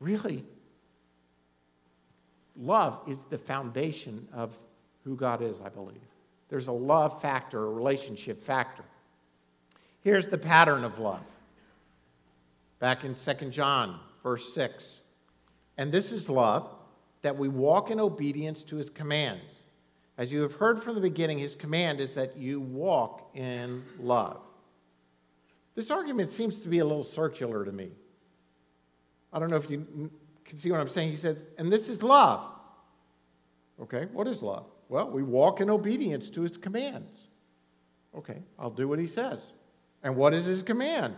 really, 0.00 0.44
love 2.56 2.98
is 3.06 3.22
the 3.30 3.38
foundation 3.38 4.26
of 4.32 4.52
who 5.04 5.14
God 5.14 5.42
is, 5.42 5.60
I 5.60 5.68
believe. 5.68 5.94
There's 6.48 6.66
a 6.66 6.72
love 6.72 7.22
factor, 7.22 7.66
a 7.66 7.70
relationship 7.70 8.42
factor. 8.42 8.82
Here's 10.02 10.26
the 10.26 10.38
pattern 10.38 10.82
of 10.82 10.98
love. 10.98 11.22
Back 12.80 13.04
in 13.04 13.14
2 13.14 13.50
John 13.50 14.00
verse 14.24 14.52
6. 14.52 15.02
And 15.76 15.90
this 15.90 16.12
is 16.12 16.28
love, 16.28 16.68
that 17.22 17.36
we 17.36 17.48
walk 17.48 17.90
in 17.90 17.98
obedience 17.98 18.62
to 18.64 18.76
his 18.76 18.90
commands. 18.90 19.62
As 20.18 20.32
you 20.32 20.42
have 20.42 20.54
heard 20.54 20.82
from 20.82 20.94
the 20.94 21.00
beginning, 21.00 21.38
his 21.38 21.56
command 21.56 22.00
is 22.00 22.14
that 22.14 22.36
you 22.36 22.60
walk 22.60 23.30
in 23.34 23.82
love. 23.98 24.40
This 25.74 25.90
argument 25.90 26.30
seems 26.30 26.60
to 26.60 26.68
be 26.68 26.78
a 26.78 26.84
little 26.84 27.02
circular 27.02 27.64
to 27.64 27.72
me. 27.72 27.90
I 29.32 29.40
don't 29.40 29.50
know 29.50 29.56
if 29.56 29.68
you 29.68 30.10
can 30.44 30.56
see 30.56 30.70
what 30.70 30.80
I'm 30.80 30.88
saying. 30.88 31.08
He 31.08 31.16
says, 31.16 31.46
and 31.58 31.72
this 31.72 31.88
is 31.88 32.02
love. 32.02 32.46
Okay, 33.82 34.06
what 34.12 34.28
is 34.28 34.40
love? 34.40 34.66
Well, 34.88 35.10
we 35.10 35.24
walk 35.24 35.60
in 35.60 35.68
obedience 35.68 36.30
to 36.30 36.42
his 36.42 36.56
commands. 36.56 37.10
Okay, 38.16 38.40
I'll 38.58 38.70
do 38.70 38.86
what 38.86 39.00
he 39.00 39.08
says. 39.08 39.40
And 40.04 40.14
what 40.14 40.32
is 40.34 40.44
his 40.44 40.62
command? 40.62 41.16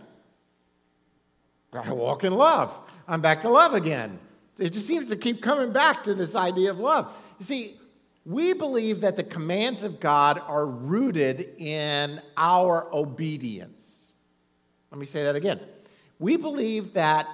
I 1.73 1.91
walk 1.91 2.23
in 2.23 2.33
love. 2.33 2.73
I'm 3.07 3.21
back 3.21 3.41
to 3.41 3.49
love 3.49 3.75
again. 3.75 4.17
It 4.59 4.71
just 4.71 4.87
seems 4.87 5.09
to 5.09 5.15
keep 5.15 5.41
coming 5.41 5.71
back 5.71 6.03
to 6.03 6.13
this 6.13 6.35
idea 6.35 6.71
of 6.71 6.79
love. 6.79 7.11
You 7.39 7.45
see, 7.45 7.75
we 8.25 8.53
believe 8.53 9.01
that 9.01 9.15
the 9.15 9.23
commands 9.23 9.83
of 9.83 9.99
God 9.99 10.41
are 10.47 10.65
rooted 10.65 11.55
in 11.57 12.21
our 12.35 12.93
obedience. 12.93 13.85
Let 14.91 14.99
me 14.99 15.05
say 15.05 15.23
that 15.23 15.35
again. 15.35 15.59
We 16.19 16.35
believe 16.35 16.93
that 16.93 17.27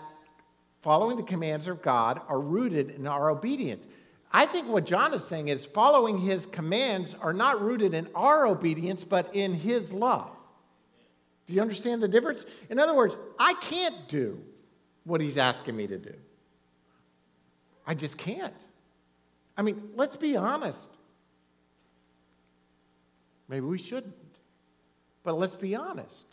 following 0.81 1.17
the 1.17 1.23
commands 1.23 1.67
of 1.67 1.81
God 1.81 2.21
are 2.27 2.39
rooted 2.39 2.91
in 2.91 3.07
our 3.07 3.29
obedience. 3.29 3.87
I 4.31 4.45
think 4.45 4.67
what 4.67 4.85
John 4.85 5.13
is 5.13 5.23
saying 5.23 5.47
is 5.47 5.65
following 5.65 6.19
his 6.19 6.45
commands 6.45 7.13
are 7.13 7.33
not 7.33 7.61
rooted 7.61 7.93
in 7.93 8.07
our 8.13 8.47
obedience, 8.47 9.03
but 9.03 9.33
in 9.35 9.53
his 9.53 9.93
love. 9.93 10.29
Do 11.47 11.53
you 11.53 11.61
understand 11.61 12.01
the 12.01 12.07
difference? 12.07 12.45
In 12.69 12.79
other 12.79 12.93
words, 12.93 13.17
I 13.39 13.53
can't 13.55 14.07
do 14.07 14.41
what 15.03 15.21
he's 15.21 15.37
asking 15.37 15.75
me 15.75 15.87
to 15.87 15.97
do. 15.97 16.13
I 17.85 17.93
just 17.93 18.17
can't. 18.17 18.53
I 19.57 19.61
mean, 19.61 19.89
let's 19.95 20.15
be 20.15 20.35
honest. 20.35 20.89
Maybe 23.47 23.65
we 23.65 23.77
shouldn't. 23.77 24.15
But 25.23 25.37
let's 25.37 25.55
be 25.55 25.75
honest. 25.75 26.25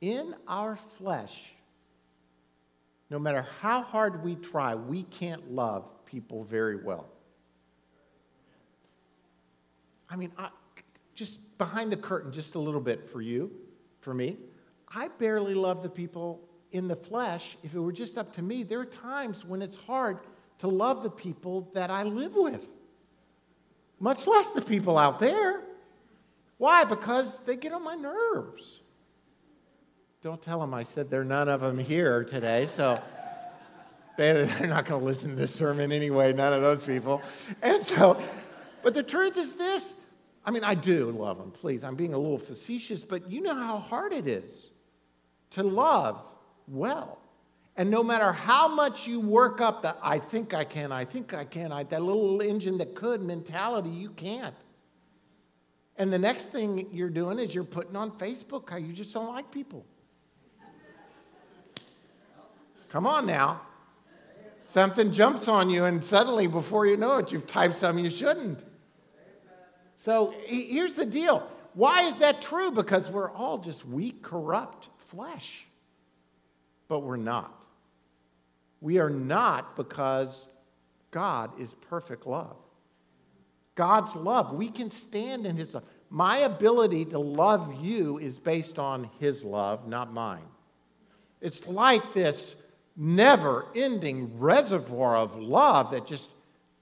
In 0.00 0.34
our 0.46 0.76
flesh, 0.76 1.52
no 3.10 3.18
matter 3.18 3.46
how 3.60 3.82
hard 3.82 4.22
we 4.22 4.36
try, 4.36 4.74
we 4.74 5.02
can't 5.04 5.52
love 5.52 5.84
people 6.04 6.44
very 6.44 6.76
well. 6.76 7.06
I 10.10 10.16
mean, 10.16 10.32
I, 10.38 10.48
just 11.14 11.58
behind 11.58 11.92
the 11.92 11.96
curtain, 11.96 12.32
just 12.32 12.54
a 12.54 12.58
little 12.58 12.80
bit 12.80 13.10
for 13.10 13.20
you, 13.20 13.50
for 14.00 14.14
me. 14.14 14.36
I 14.88 15.08
barely 15.08 15.54
love 15.54 15.82
the 15.82 15.88
people 15.88 16.40
in 16.72 16.88
the 16.88 16.96
flesh, 16.96 17.56
if 17.62 17.74
it 17.74 17.80
were 17.80 17.92
just 17.92 18.18
up 18.18 18.34
to 18.34 18.42
me, 18.42 18.62
there 18.62 18.80
are 18.80 18.86
times 18.86 19.44
when 19.44 19.62
it's 19.62 19.76
hard 19.76 20.18
to 20.58 20.68
love 20.68 21.02
the 21.02 21.10
people 21.10 21.70
that 21.74 21.90
I 21.90 22.02
live 22.02 22.34
with, 22.34 22.66
much 24.00 24.26
less 24.26 24.48
the 24.50 24.60
people 24.60 24.98
out 24.98 25.20
there. 25.20 25.62
Why? 26.58 26.84
Because 26.84 27.40
they 27.40 27.56
get 27.56 27.72
on 27.72 27.84
my 27.84 27.94
nerves. 27.94 28.80
Don't 30.22 30.42
tell 30.42 30.60
them 30.60 30.74
I 30.74 30.82
said 30.82 31.10
there 31.10 31.20
are 31.20 31.24
none 31.24 31.48
of 31.48 31.60
them 31.60 31.78
here 31.78 32.24
today, 32.24 32.66
so 32.66 32.96
they're 34.16 34.46
not 34.66 34.84
going 34.84 35.00
to 35.00 35.06
listen 35.06 35.30
to 35.30 35.36
this 35.36 35.54
sermon 35.54 35.92
anyway, 35.92 36.32
none 36.32 36.52
of 36.52 36.60
those 36.60 36.84
people. 36.84 37.22
And 37.62 37.82
so, 37.82 38.20
but 38.82 38.94
the 38.94 39.02
truth 39.02 39.36
is 39.36 39.54
this 39.54 39.94
I 40.44 40.50
mean, 40.50 40.64
I 40.64 40.74
do 40.74 41.10
love 41.10 41.36
them, 41.36 41.50
please. 41.50 41.84
I'm 41.84 41.94
being 41.94 42.14
a 42.14 42.18
little 42.18 42.38
facetious, 42.38 43.02
but 43.02 43.30
you 43.30 43.42
know 43.42 43.54
how 43.54 43.76
hard 43.76 44.14
it 44.14 44.26
is 44.26 44.70
to 45.50 45.62
love 45.62 46.22
well. 46.70 47.18
And 47.76 47.90
no 47.90 48.02
matter 48.02 48.32
how 48.32 48.66
much 48.66 49.06
you 49.06 49.20
work 49.20 49.60
up 49.60 49.82
the 49.82 49.94
I 50.02 50.18
think 50.18 50.52
I 50.52 50.64
can, 50.64 50.90
I 50.90 51.04
think 51.04 51.32
I 51.32 51.44
can, 51.44 51.70
I, 51.70 51.84
that 51.84 52.02
little 52.02 52.40
engine 52.42 52.78
that 52.78 52.94
could 52.94 53.22
mentality, 53.22 53.90
you 53.90 54.10
can't. 54.10 54.56
And 55.96 56.12
the 56.12 56.18
next 56.18 56.46
thing 56.46 56.88
you're 56.92 57.08
doing 57.08 57.38
is 57.38 57.54
you're 57.54 57.64
putting 57.64 57.96
on 57.96 58.10
Facebook 58.12 58.68
how 58.70 58.76
you 58.76 58.92
just 58.92 59.14
don't 59.14 59.28
like 59.28 59.50
people. 59.50 59.84
Come 62.90 63.06
on 63.06 63.26
now. 63.26 63.60
Something 64.66 65.12
jumps 65.12 65.48
on 65.48 65.70
you, 65.70 65.84
and 65.84 66.04
suddenly, 66.04 66.46
before 66.46 66.84
you 66.86 66.96
know 66.96 67.18
it, 67.18 67.32
you've 67.32 67.46
typed 67.46 67.74
something 67.76 68.04
you 68.04 68.10
shouldn't. 68.10 68.62
So 69.96 70.34
here's 70.46 70.94
the 70.94 71.06
deal. 71.06 71.48
Why 71.74 72.02
is 72.02 72.16
that 72.16 72.42
true? 72.42 72.70
Because 72.70 73.10
we're 73.10 73.30
all 73.30 73.58
just 73.58 73.86
weak, 73.86 74.22
corrupt 74.22 74.88
flesh. 75.08 75.67
But 76.88 77.00
we're 77.00 77.16
not. 77.16 77.54
We 78.80 78.98
are 78.98 79.10
not 79.10 79.76
because 79.76 80.46
God 81.10 81.60
is 81.60 81.74
perfect 81.74 82.26
love. 82.26 82.56
God's 83.74 84.14
love, 84.14 84.52
we 84.52 84.68
can 84.68 84.90
stand 84.90 85.46
in 85.46 85.56
His 85.56 85.74
love. 85.74 85.84
My 86.10 86.38
ability 86.38 87.04
to 87.06 87.18
love 87.18 87.82
you 87.82 88.18
is 88.18 88.38
based 88.38 88.78
on 88.78 89.08
His 89.20 89.44
love, 89.44 89.86
not 89.86 90.12
mine. 90.12 90.42
It's 91.40 91.66
like 91.68 92.12
this 92.14 92.56
never 92.96 93.66
ending 93.76 94.38
reservoir 94.38 95.16
of 95.16 95.36
love 95.36 95.92
that 95.92 96.06
just, 96.06 96.28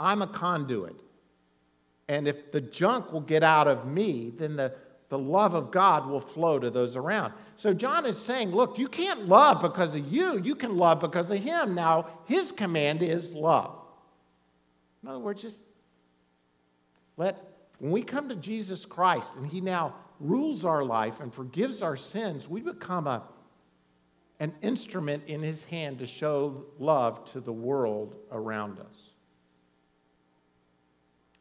I'm 0.01 0.23
a 0.23 0.27
conduit. 0.27 0.97
And 2.09 2.27
if 2.27 2.53
the 2.53 2.61
junk 2.61 3.13
will 3.13 3.21
get 3.21 3.43
out 3.43 3.69
of 3.69 3.87
me, 3.87 4.33
then 4.37 4.57
the, 4.57 4.73
the 5.09 5.19
love 5.19 5.55
of 5.55 5.71
God 5.71 6.09
will 6.09 6.21
flow 6.21 6.59
to 6.59 6.71
those 6.71 6.97
around. 6.97 7.33
So 7.57 7.73
John 7.73 8.07
is 8.07 8.19
saying, 8.19 8.51
look, 8.51 8.79
you 8.79 8.89
can't 8.89 9.27
love 9.27 9.63
because 9.63 9.95
of 9.95 10.13
you, 10.13 10.41
you 10.41 10.55
can 10.55 10.77
love 10.77 11.01
because 11.01 11.31
of 11.31 11.39
him. 11.39 11.75
Now, 11.75 12.09
his 12.27 12.53
command 12.53 13.03
is 13.03 13.33
love. 13.33 13.79
In 15.03 15.09
other 15.09 15.21
words, 15.21 15.43
just 15.43 15.61
let, 17.17 17.39
when 17.79 17.93
we 17.93 18.03
come 18.03 18.29
to 18.29 18.37
Jesus 18.37 18.85
Christ 18.85 19.33
and 19.37 19.47
he 19.47 19.61
now 19.61 19.95
rules 20.19 20.65
our 20.65 20.85
life 20.85 21.21
and 21.21 21.33
forgives 21.33 21.83
our 21.83 21.97
sins, 21.97 22.49
we 22.49 22.61
become 22.61 23.07
a, 23.07 23.23
an 24.41 24.53
instrument 24.63 25.23
in 25.29 25.41
his 25.41 25.63
hand 25.65 26.01
to 26.01 26.07
show 26.07 26.65
love 26.79 27.25
to 27.33 27.41
the 27.41 27.53
world 27.53 28.17
around 28.33 28.81
us. 28.81 29.06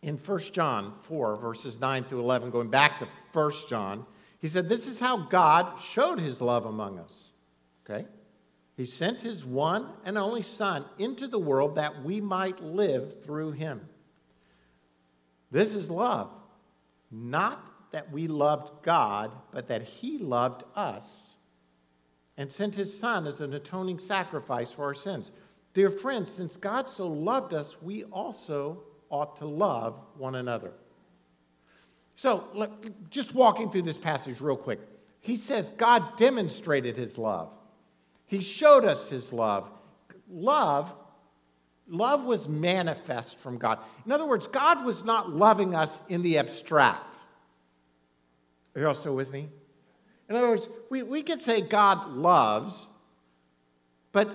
In 0.05 0.17
1 0.17 0.39
John 0.53 0.93
4, 1.01 1.35
verses 1.37 1.79
9 1.79 2.03
through 2.03 2.19
11, 2.19 2.51
going 2.51 2.69
back 2.69 2.99
to 2.99 3.07
1 3.33 3.51
John, 3.67 4.05
he 4.39 4.47
said, 4.47 4.69
This 4.69 4.85
is 4.85 4.99
how 4.99 5.17
God 5.17 5.81
showed 5.81 6.19
his 6.19 6.41
love 6.41 6.67
among 6.67 6.99
us. 6.99 7.31
Okay? 7.83 8.05
He 8.77 8.85
sent 8.85 9.19
his 9.19 9.43
one 9.43 9.89
and 10.05 10.15
only 10.15 10.43
Son 10.43 10.85
into 10.99 11.27
the 11.27 11.39
world 11.39 11.77
that 11.77 12.03
we 12.03 12.21
might 12.21 12.61
live 12.61 13.23
through 13.23 13.53
him. 13.53 13.81
This 15.49 15.73
is 15.73 15.89
love. 15.89 16.29
Not 17.09 17.65
that 17.91 18.11
we 18.11 18.27
loved 18.27 18.83
God, 18.83 19.31
but 19.51 19.65
that 19.69 19.81
he 19.81 20.19
loved 20.19 20.65
us 20.75 21.33
and 22.37 22.51
sent 22.51 22.75
his 22.75 22.95
Son 22.95 23.25
as 23.25 23.41
an 23.41 23.55
atoning 23.55 23.97
sacrifice 23.97 24.71
for 24.71 24.83
our 24.83 24.93
sins. 24.93 25.31
Dear 25.73 25.89
friends, 25.89 26.31
since 26.31 26.57
God 26.57 26.87
so 26.87 27.07
loved 27.07 27.55
us, 27.55 27.81
we 27.81 28.03
also 28.03 28.83
ought 29.09 29.37
to 29.37 29.45
love 29.45 29.99
one 30.17 30.35
another. 30.35 30.71
So, 32.15 32.69
just 33.09 33.35
walking 33.35 33.69
through 33.69 33.83
this 33.83 33.97
passage 33.97 34.39
real 34.39 34.55
quick, 34.55 34.79
he 35.19 35.37
says 35.37 35.69
God 35.71 36.17
demonstrated 36.17 36.95
his 36.95 37.17
love. 37.17 37.49
He 38.25 38.41
showed 38.41 38.85
us 38.85 39.09
his 39.09 39.33
love. 39.33 39.69
Love, 40.29 40.93
love 41.87 42.23
was 42.23 42.47
manifest 42.47 43.37
from 43.37 43.57
God. 43.57 43.79
In 44.05 44.11
other 44.11 44.25
words, 44.25 44.47
God 44.47 44.85
was 44.85 45.03
not 45.03 45.29
loving 45.29 45.75
us 45.75 46.01
in 46.09 46.21
the 46.21 46.37
abstract. 46.37 47.15
Are 48.75 48.81
you 48.81 48.87
also 48.87 49.13
with 49.13 49.31
me? 49.31 49.47
In 50.29 50.35
other 50.35 50.49
words, 50.49 50.67
we, 50.89 51.03
we 51.03 51.21
could 51.21 51.41
say 51.41 51.61
God 51.61 52.09
loves, 52.09 52.87
but 54.11 54.29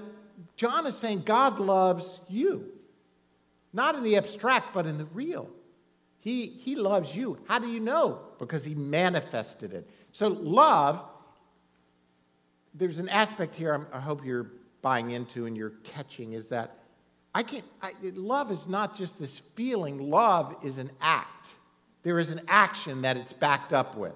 John 0.57 0.87
is 0.87 0.97
saying 0.97 1.23
God 1.23 1.59
loves 1.59 2.21
you. 2.29 2.71
Not 3.73 3.95
in 3.95 4.03
the 4.03 4.17
abstract, 4.17 4.75
but 4.75 4.87
in 4.87 4.99
the 4.99 5.05
real. 5.07 5.49
He, 6.21 6.47
he 6.47 6.77
loves 6.77 7.15
you. 7.15 7.39
How 7.47 7.59
do 7.59 7.69
you 7.69 7.81
know? 7.81 8.21
Because 8.39 8.65
he 8.65 8.75
manifested 8.75 9.73
it. 9.73 9.89
So, 10.13 10.29
love, 10.29 11.03
there's 12.75 12.99
an 12.99 13.09
aspect 13.09 13.55
here 13.55 13.73
I'm, 13.73 13.87
i 13.93 14.01
hope 14.01 14.25
you're 14.25 14.51
buying 14.83 15.11
into 15.11 15.47
and 15.47 15.57
you're 15.57 15.75
catching 15.85 16.33
is 16.33 16.49
that 16.49 16.79
I 17.35 17.43
can't, 17.43 17.65
I, 17.81 17.93
love 18.03 18.51
is 18.51 18.67
not 18.67 18.97
just 18.97 19.19
this 19.19 19.39
feeling, 19.39 20.11
love 20.11 20.57
is 20.63 20.79
an 20.79 20.91
act. 21.01 21.49
There 22.03 22.19
is 22.19 22.31
an 22.31 22.41
action 22.49 23.03
that 23.03 23.17
it's 23.17 23.33
backed 23.33 23.73
up 23.73 23.97
with 23.97 24.15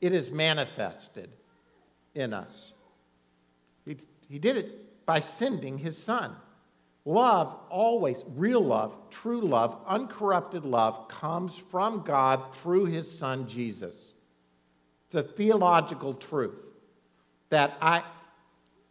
it 0.00 0.12
is 0.12 0.30
manifested 0.30 1.30
in 2.14 2.32
us. 2.32 2.72
He, 3.84 3.96
he 4.28 4.38
did 4.38 4.56
it 4.56 5.06
by 5.06 5.20
sending 5.20 5.78
his 5.78 5.96
son. 5.96 6.34
Love, 7.06 7.56
always, 7.70 8.24
real 8.34 8.60
love, 8.60 8.98
true 9.10 9.40
love, 9.40 9.80
uncorrupted 9.86 10.64
love, 10.64 11.06
comes 11.06 11.56
from 11.56 12.02
God 12.02 12.52
through 12.56 12.86
his 12.86 13.08
son 13.08 13.48
Jesus. 13.48 14.12
It's 15.06 15.14
a 15.14 15.22
theological 15.22 16.14
truth 16.14 16.58
that 17.48 17.78
I, 17.80 18.02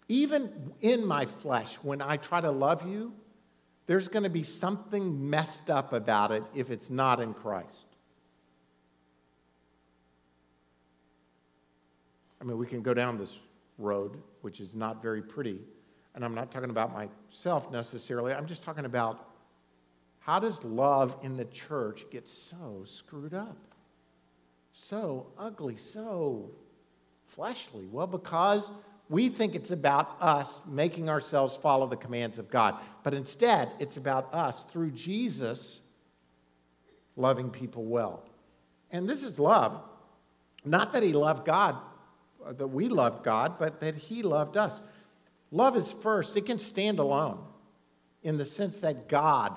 even 0.08 0.72
in 0.80 1.06
my 1.06 1.26
flesh, 1.26 1.76
when 1.82 2.02
I 2.02 2.16
try 2.16 2.40
to 2.40 2.52
love 2.52 2.88
you, 2.88 3.12
there's 3.86 4.08
going 4.08 4.24
to 4.24 4.30
be 4.30 4.44
something 4.44 5.30
messed 5.30 5.70
up 5.70 5.92
about 5.92 6.32
it 6.32 6.44
if 6.56 6.72
it's 6.72 6.90
not 6.90 7.20
in 7.20 7.34
Christ. 7.34 7.86
I 12.40 12.46
mean, 12.46 12.58
we 12.58 12.66
can 12.66 12.82
go 12.82 12.94
down 12.94 13.18
this 13.18 13.40
road, 13.78 14.22
which 14.40 14.62
is 14.62 14.74
not 14.74 15.02
very 15.02 15.22
pretty. 15.22 15.60
And 16.16 16.24
I'm 16.24 16.34
not 16.34 16.52
talking 16.52 16.70
about 16.70 16.94
myself 16.94 17.72
necessarily. 17.72 18.34
I'm 18.34 18.48
just 18.48 18.64
talking 18.64 18.86
about 18.86 19.28
how 20.20 20.40
does 20.40 20.64
love 20.64 21.18
in 21.22 21.38
the 21.38 21.46
church 21.46 22.06
get 22.10 22.28
so 22.28 22.84
screwed 22.86 23.34
up? 23.34 23.58
So 24.72 25.28
ugly, 25.38 25.76
so 25.76 26.50
fleshly? 27.28 27.86
Well, 27.92 28.08
because 28.08 28.70
we 29.10 29.30
think 29.30 29.54
it's 29.56 29.72
about 29.72 30.18
us 30.20 30.60
making 30.66 31.10
ourselves 31.10 31.56
follow 31.58 31.86
the 31.86 31.98
commands 31.98 32.40
of 32.40 32.50
God. 32.50 32.76
But 33.04 33.14
instead, 33.14 33.70
it's 33.80 33.98
about 33.98 34.34
us 34.34 34.64
through 34.72 34.92
Jesus 34.92 35.80
loving 37.16 37.50
people 37.50 37.86
well. 37.86 38.24
And 38.90 39.08
this 39.08 39.22
is 39.22 39.38
love. 39.38 39.82
Not 40.64 40.94
that 40.94 41.04
he 41.04 41.14
loved 41.14 41.46
God 41.46 41.76
that 42.54 42.68
we 42.68 42.88
loved 42.90 43.24
God, 43.24 43.58
but 43.60 43.80
that 43.82 43.96
He 43.96 44.22
loved 44.22 44.58
us. 44.58 44.82
Love 45.56 45.78
is 45.78 45.90
first, 45.90 46.36
it 46.36 46.46
can 46.46 46.60
stand 46.60 47.00
alone 47.00 47.40
in 48.24 48.38
the 48.38 48.44
sense 48.44 48.80
that 48.80 49.08
God 49.08 49.54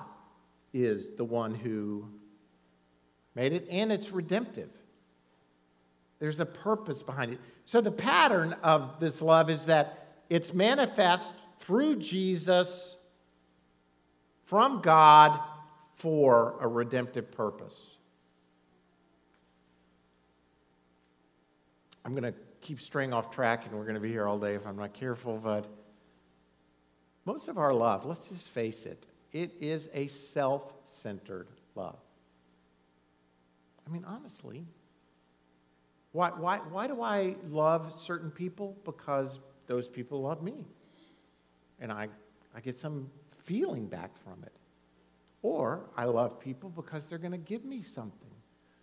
is 0.73 1.09
the 1.17 1.25
one 1.25 1.53
who 1.53 2.07
made 3.35 3.51
it, 3.51 3.67
and 3.69 3.91
it's 3.91 4.09
redemptive. 4.09 4.69
There's 6.19 6.39
a 6.39 6.45
purpose 6.45 7.03
behind 7.03 7.33
it. 7.33 7.41
So, 7.65 7.81
the 7.81 7.91
pattern 7.91 8.53
of 8.63 9.01
this 9.01 9.21
love 9.21 9.49
is 9.49 9.65
that 9.65 10.21
it's 10.29 10.53
manifest 10.53 11.33
through 11.59 11.97
Jesus 11.97 12.95
from 14.45 14.81
God 14.81 15.37
for 15.95 16.55
a 16.61 16.67
redemptive 16.69 17.29
purpose. 17.29 17.77
I'm 22.05 22.13
going 22.15 22.31
to 22.31 22.39
keep 22.61 22.79
straying 22.79 23.11
off 23.11 23.31
track, 23.31 23.65
and 23.65 23.77
we're 23.77 23.83
going 23.83 23.95
to 23.95 23.99
be 23.99 24.11
here 24.11 24.25
all 24.25 24.39
day 24.39 24.53
if 24.53 24.65
I'm 24.65 24.77
not 24.77 24.93
careful, 24.93 25.37
but 25.37 25.69
most 27.29 27.47
of 27.47 27.59
our 27.59 27.71
love, 27.71 28.05
let's 28.05 28.27
just 28.27 28.49
face 28.49 28.87
it, 28.87 29.05
it 29.31 29.51
is 29.61 29.87
a 29.93 30.07
self 30.07 30.73
centered 30.85 31.47
love. 31.75 31.99
I 33.85 33.91
mean, 33.91 34.03
honestly, 34.03 34.65
why, 36.11 36.29
why, 36.29 36.57
why 36.57 36.87
do 36.87 37.03
I 37.03 37.35
love 37.47 37.99
certain 37.99 38.31
people? 38.31 38.75
Because 38.83 39.39
those 39.67 39.87
people 39.87 40.23
love 40.23 40.41
me. 40.41 40.65
And 41.79 41.91
I, 41.91 42.07
I 42.55 42.61
get 42.61 42.79
some 42.79 43.11
feeling 43.43 43.85
back 43.85 44.17
from 44.23 44.41
it. 44.43 44.53
Or 45.43 45.81
I 45.95 46.05
love 46.05 46.39
people 46.39 46.71
because 46.71 47.05
they're 47.05 47.19
going 47.19 47.31
to 47.31 47.37
give 47.37 47.63
me 47.63 47.83
something. 47.83 48.31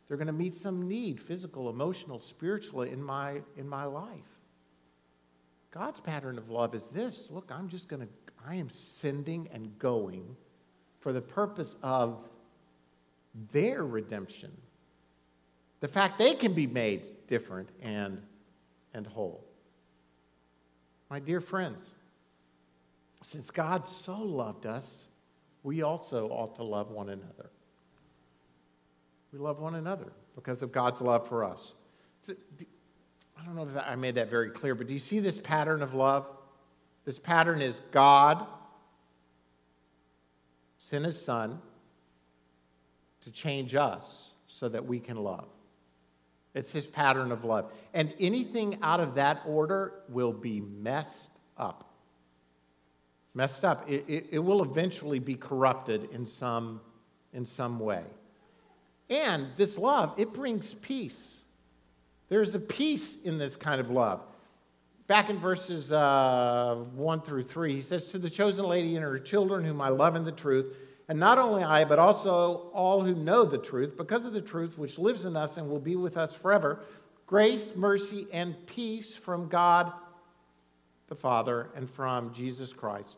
They're 0.06 0.16
going 0.16 0.28
to 0.28 0.32
meet 0.32 0.54
some 0.54 0.86
need, 0.86 1.20
physical, 1.20 1.68
emotional, 1.68 2.20
spiritual, 2.20 2.82
in 2.82 3.02
my, 3.02 3.42
in 3.56 3.68
my 3.68 3.86
life. 3.86 4.36
God's 5.72 5.98
pattern 6.00 6.38
of 6.38 6.48
love 6.48 6.74
is 6.74 6.84
this 6.86 7.28
look, 7.28 7.50
I'm 7.50 7.68
just 7.68 7.88
going 7.88 8.02
to, 8.02 8.08
I 8.48 8.54
am 8.54 8.70
sending 8.70 9.48
and 9.52 9.76
going 9.78 10.36
for 11.00 11.12
the 11.12 11.20
purpose 11.20 11.76
of 11.82 12.18
their 13.52 13.84
redemption. 13.84 14.52
The 15.80 15.88
fact 15.88 16.18
they 16.18 16.34
can 16.34 16.52
be 16.52 16.66
made 16.66 17.02
different 17.26 17.68
and, 17.82 18.22
and 18.94 19.06
whole. 19.06 19.44
My 21.10 21.18
dear 21.18 21.40
friends, 21.40 21.82
since 23.22 23.50
God 23.50 23.86
so 23.88 24.16
loved 24.16 24.66
us, 24.66 25.04
we 25.62 25.82
also 25.82 26.28
ought 26.28 26.54
to 26.56 26.62
love 26.62 26.90
one 26.90 27.08
another. 27.08 27.50
We 29.32 29.38
love 29.38 29.58
one 29.58 29.74
another 29.74 30.12
because 30.34 30.62
of 30.62 30.70
God's 30.70 31.00
love 31.00 31.28
for 31.28 31.44
us. 31.44 31.72
I 32.28 33.44
don't 33.44 33.56
know 33.56 33.66
if 33.66 33.76
I 33.76 33.96
made 33.96 34.14
that 34.14 34.30
very 34.30 34.50
clear, 34.50 34.74
but 34.74 34.86
do 34.86 34.92
you 34.92 34.98
see 34.98 35.18
this 35.18 35.38
pattern 35.38 35.82
of 35.82 35.94
love? 35.94 36.26
This 37.06 37.18
pattern 37.18 37.62
is 37.62 37.80
God 37.92 38.46
sent 40.76 41.06
his 41.06 41.20
son 41.20 41.62
to 43.22 43.30
change 43.30 43.74
us 43.74 44.30
so 44.46 44.68
that 44.68 44.84
we 44.84 45.00
can 45.00 45.16
love. 45.16 45.46
It's 46.54 46.72
his 46.72 46.86
pattern 46.86 47.32
of 47.32 47.44
love. 47.44 47.72
And 47.94 48.12
anything 48.18 48.78
out 48.82 49.00
of 49.00 49.14
that 49.14 49.40
order 49.46 49.94
will 50.08 50.32
be 50.32 50.60
messed 50.60 51.30
up. 51.56 51.92
messed 53.34 53.64
up. 53.64 53.88
It, 53.88 54.04
it, 54.08 54.26
it 54.32 54.38
will 54.38 54.62
eventually 54.62 55.18
be 55.18 55.34
corrupted 55.34 56.08
in 56.12 56.26
some, 56.26 56.80
in 57.32 57.46
some 57.46 57.78
way. 57.78 58.02
And 59.10 59.46
this 59.56 59.78
love, 59.78 60.14
it 60.16 60.32
brings 60.32 60.74
peace. 60.74 61.36
There's 62.28 62.54
a 62.54 62.58
peace 62.58 63.22
in 63.22 63.38
this 63.38 63.54
kind 63.54 63.80
of 63.80 63.90
love. 63.90 64.22
Back 65.06 65.30
in 65.30 65.38
verses 65.38 65.92
uh, 65.92 66.84
1 66.94 67.20
through 67.20 67.44
3, 67.44 67.74
he 67.74 67.82
says, 67.82 68.06
To 68.06 68.18
the 68.18 68.30
chosen 68.30 68.64
lady 68.64 68.96
and 68.96 69.04
her 69.04 69.18
children, 69.18 69.64
whom 69.64 69.80
I 69.80 69.88
love 69.88 70.16
in 70.16 70.24
the 70.24 70.32
truth, 70.32 70.74
and 71.08 71.20
not 71.20 71.38
only 71.38 71.62
I, 71.62 71.84
but 71.84 72.00
also 72.00 72.70
all 72.72 73.02
who 73.02 73.14
know 73.14 73.44
the 73.44 73.58
truth, 73.58 73.96
because 73.96 74.26
of 74.26 74.32
the 74.32 74.40
truth 74.40 74.76
which 74.76 74.98
lives 74.98 75.24
in 75.24 75.36
us 75.36 75.58
and 75.58 75.70
will 75.70 75.78
be 75.78 75.94
with 75.94 76.16
us 76.16 76.34
forever, 76.34 76.80
grace, 77.26 77.76
mercy, 77.76 78.26
and 78.32 78.54
peace 78.66 79.14
from 79.14 79.48
God 79.48 79.92
the 81.08 81.14
Father 81.14 81.68
and 81.76 81.88
from 81.88 82.32
Jesus 82.34 82.72
Christ, 82.72 83.16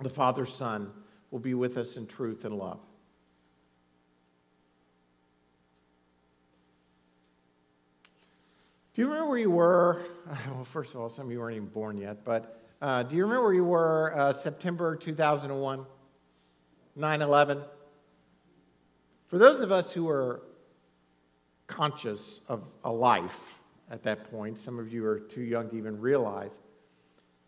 the 0.00 0.08
Father's 0.08 0.52
Son, 0.52 0.90
will 1.30 1.38
be 1.38 1.54
with 1.54 1.76
us 1.76 1.96
in 1.96 2.06
truth 2.06 2.44
and 2.46 2.56
love. 2.56 2.80
Do 9.00 9.06
you 9.06 9.12
remember 9.12 9.30
where 9.30 9.38
you 9.38 9.50
were? 9.50 10.02
Well, 10.50 10.62
first 10.62 10.94
of 10.94 11.00
all, 11.00 11.08
some 11.08 11.24
of 11.24 11.32
you 11.32 11.38
weren't 11.38 11.56
even 11.56 11.68
born 11.68 11.96
yet, 11.96 12.22
but 12.22 12.62
uh, 12.82 13.02
do 13.02 13.16
you 13.16 13.22
remember 13.22 13.44
where 13.44 13.54
you 13.54 13.64
were 13.64 14.14
uh, 14.14 14.30
September 14.34 14.94
2001, 14.94 15.86
9 16.96 17.22
11? 17.22 17.62
For 19.28 19.38
those 19.38 19.62
of 19.62 19.72
us 19.72 19.90
who 19.90 20.04
were 20.04 20.42
conscious 21.66 22.42
of 22.46 22.62
a 22.84 22.92
life 22.92 23.54
at 23.90 24.02
that 24.02 24.30
point, 24.30 24.58
some 24.58 24.78
of 24.78 24.92
you 24.92 25.06
are 25.06 25.18
too 25.18 25.40
young 25.40 25.70
to 25.70 25.76
even 25.78 25.98
realize, 25.98 26.58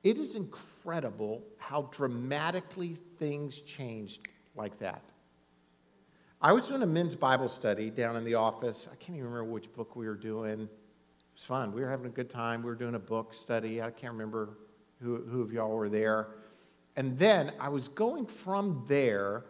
it 0.03 0.17
is 0.17 0.37
incredible 0.37 1.43
how 1.59 1.83
dramatically 1.93 2.97
things 3.19 3.61
changed 3.61 4.23
like 4.57 4.79
that. 4.79 5.03
I 6.41 6.53
was 6.53 6.67
doing 6.67 6.81
a 6.81 6.87
men's 6.87 7.15
Bible 7.15 7.51
study 7.51 7.91
down 7.91 8.17
in 8.17 8.25
the 8.25 8.37
office. 8.37 8.89
I 8.91 8.97
can't 8.97 9.19
even 9.19 9.31
remember 9.31 9.53
which 9.53 9.71
book 9.75 9.97
we 9.97 10.07
were 10.07 10.15
doing. 10.15 10.71
Was 11.43 11.47
fun. 11.49 11.73
We 11.73 11.81
were 11.81 11.91
having 11.91 12.07
a 12.07 12.11
good 12.11 12.31
time. 12.31 12.63
We 12.63 12.69
were 12.69 12.77
doing 12.77 12.95
a 12.95 13.01
book 13.01 13.35
study. 13.35 13.83
I 13.83 13.91
can't 13.91 14.13
remember 14.13 14.51
who, 15.03 15.17
who 15.17 15.43
of 15.43 15.53
y'all 15.53 15.75
were 15.75 15.89
there. 15.89 16.29
And 16.95 17.19
then 17.19 17.53
I 17.59 17.69
was 17.69 17.89
going 17.89 18.27
from 18.27 18.85
there 18.87 19.43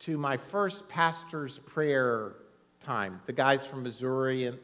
to 0.00 0.16
my 0.16 0.38
first 0.38 0.88
pastor's 0.88 1.58
prayer 1.58 2.36
time. 2.80 3.20
The 3.26 3.34
guys 3.34 3.66
from 3.66 3.82
Missouri, 3.82 4.46
and 4.46 4.58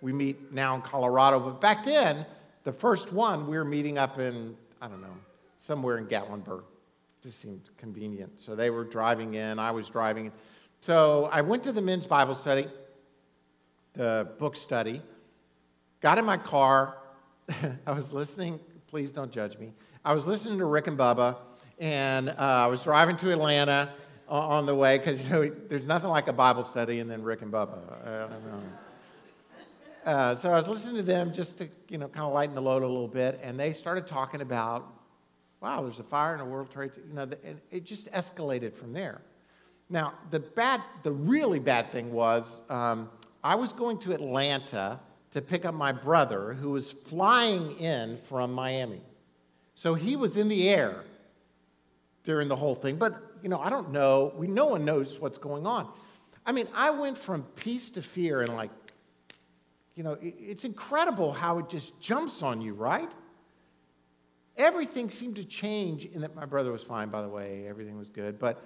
we 0.00 0.12
meet 0.12 0.52
now 0.52 0.74
in 0.74 0.82
Colorado. 0.82 1.38
But 1.38 1.60
back 1.60 1.84
then, 1.84 2.26
the 2.64 2.72
first 2.72 3.12
one, 3.12 3.46
we 3.46 3.56
were 3.56 3.64
meeting 3.64 3.96
up 3.96 4.18
in 4.18 4.56
I 4.82 4.88
don't 4.88 5.00
know, 5.00 5.16
somewhere 5.58 5.98
in 5.98 6.06
Gatlinburg. 6.06 6.64
Just 7.22 7.38
seemed 7.38 7.70
convenient. 7.76 8.40
So 8.40 8.56
they 8.56 8.70
were 8.70 8.82
driving 8.82 9.34
in, 9.34 9.60
I 9.60 9.70
was 9.70 9.88
driving 9.88 10.26
in. 10.26 10.32
So 10.80 11.28
I 11.30 11.42
went 11.42 11.62
to 11.62 11.70
the 11.70 11.82
men's 11.82 12.06
Bible 12.06 12.34
study, 12.34 12.66
the 13.92 14.28
book 14.40 14.56
study, 14.56 15.00
got 16.00 16.18
in 16.18 16.24
my 16.24 16.36
car. 16.36 16.98
I 17.86 17.92
was 17.92 18.12
listening, 18.12 18.60
please 18.86 19.12
don't 19.12 19.30
judge 19.30 19.58
me. 19.58 19.72
I 20.04 20.12
was 20.12 20.26
listening 20.26 20.58
to 20.58 20.64
Rick 20.64 20.86
and 20.86 20.98
Bubba, 20.98 21.36
and 21.78 22.30
uh, 22.30 22.34
I 22.38 22.66
was 22.66 22.82
driving 22.82 23.16
to 23.18 23.32
Atlanta 23.32 23.90
on 24.28 24.66
the 24.66 24.74
way 24.74 24.98
because 24.98 25.24
you 25.24 25.30
know 25.30 25.50
there's 25.68 25.86
nothing 25.86 26.10
like 26.10 26.28
a 26.28 26.32
Bible 26.32 26.62
study 26.64 27.00
and 27.00 27.10
then 27.10 27.22
Rick 27.22 27.42
and 27.42 27.52
Bubba. 27.52 27.78
I 28.06 28.18
don't 28.20 28.46
know. 28.46 28.62
Uh, 30.04 30.34
so 30.34 30.50
I 30.50 30.54
was 30.54 30.68
listening 30.68 30.96
to 30.96 31.02
them 31.02 31.34
just 31.34 31.58
to, 31.58 31.68
you 31.88 31.98
know, 31.98 32.08
kind 32.08 32.24
of 32.24 32.32
lighten 32.32 32.54
the 32.54 32.62
load 32.62 32.82
a 32.82 32.86
little 32.86 33.08
bit, 33.08 33.38
and 33.42 33.60
they 33.60 33.72
started 33.74 34.06
talking 34.06 34.40
about, 34.40 34.90
wow, 35.60 35.82
there's 35.82 35.98
a 35.98 36.04
fire 36.04 36.34
in 36.34 36.40
a 36.40 36.44
World 36.46 36.70
Trade, 36.70 36.92
you 37.06 37.12
know, 37.12 37.28
and 37.44 37.60
it 37.70 37.84
just 37.84 38.10
escalated 38.12 38.74
from 38.74 38.92
there. 38.92 39.20
Now, 39.90 40.14
the 40.30 40.40
bad, 40.40 40.80
the 41.02 41.12
really 41.12 41.58
bad 41.58 41.92
thing 41.92 42.10
was, 42.12 42.62
um, 42.70 43.10
I 43.44 43.54
was 43.54 43.72
going 43.72 43.98
to 43.98 44.12
Atlanta 44.12 44.98
to 45.32 45.42
pick 45.42 45.64
up 45.64 45.74
my 45.74 45.92
brother 45.92 46.54
who 46.54 46.70
was 46.70 46.90
flying 46.90 47.78
in 47.78 48.18
from 48.28 48.52
Miami. 48.52 49.02
So 49.74 49.94
he 49.94 50.16
was 50.16 50.36
in 50.36 50.48
the 50.48 50.68
air 50.68 51.04
during 52.24 52.48
the 52.48 52.56
whole 52.56 52.74
thing, 52.74 52.96
but 52.96 53.14
you 53.42 53.48
know, 53.48 53.60
I 53.60 53.70
don't 53.70 53.92
know. 53.92 54.32
We 54.36 54.48
no 54.48 54.66
one 54.66 54.84
knows 54.84 55.20
what's 55.20 55.38
going 55.38 55.66
on. 55.66 55.88
I 56.44 56.52
mean, 56.52 56.66
I 56.74 56.90
went 56.90 57.18
from 57.18 57.42
peace 57.56 57.90
to 57.90 58.02
fear 58.02 58.40
and 58.40 58.54
like 58.54 58.70
you 59.94 60.04
know, 60.04 60.16
it's 60.22 60.64
incredible 60.64 61.32
how 61.32 61.58
it 61.58 61.68
just 61.68 62.00
jumps 62.00 62.44
on 62.44 62.60
you, 62.60 62.72
right? 62.72 63.10
Everything 64.56 65.10
seemed 65.10 65.34
to 65.36 65.44
change 65.44 66.04
in 66.04 66.20
that 66.20 66.36
my 66.36 66.44
brother 66.44 66.70
was 66.70 66.84
fine, 66.84 67.08
by 67.08 67.20
the 67.20 67.28
way, 67.28 67.66
everything 67.68 67.98
was 67.98 68.08
good. 68.08 68.38
But 68.38 68.62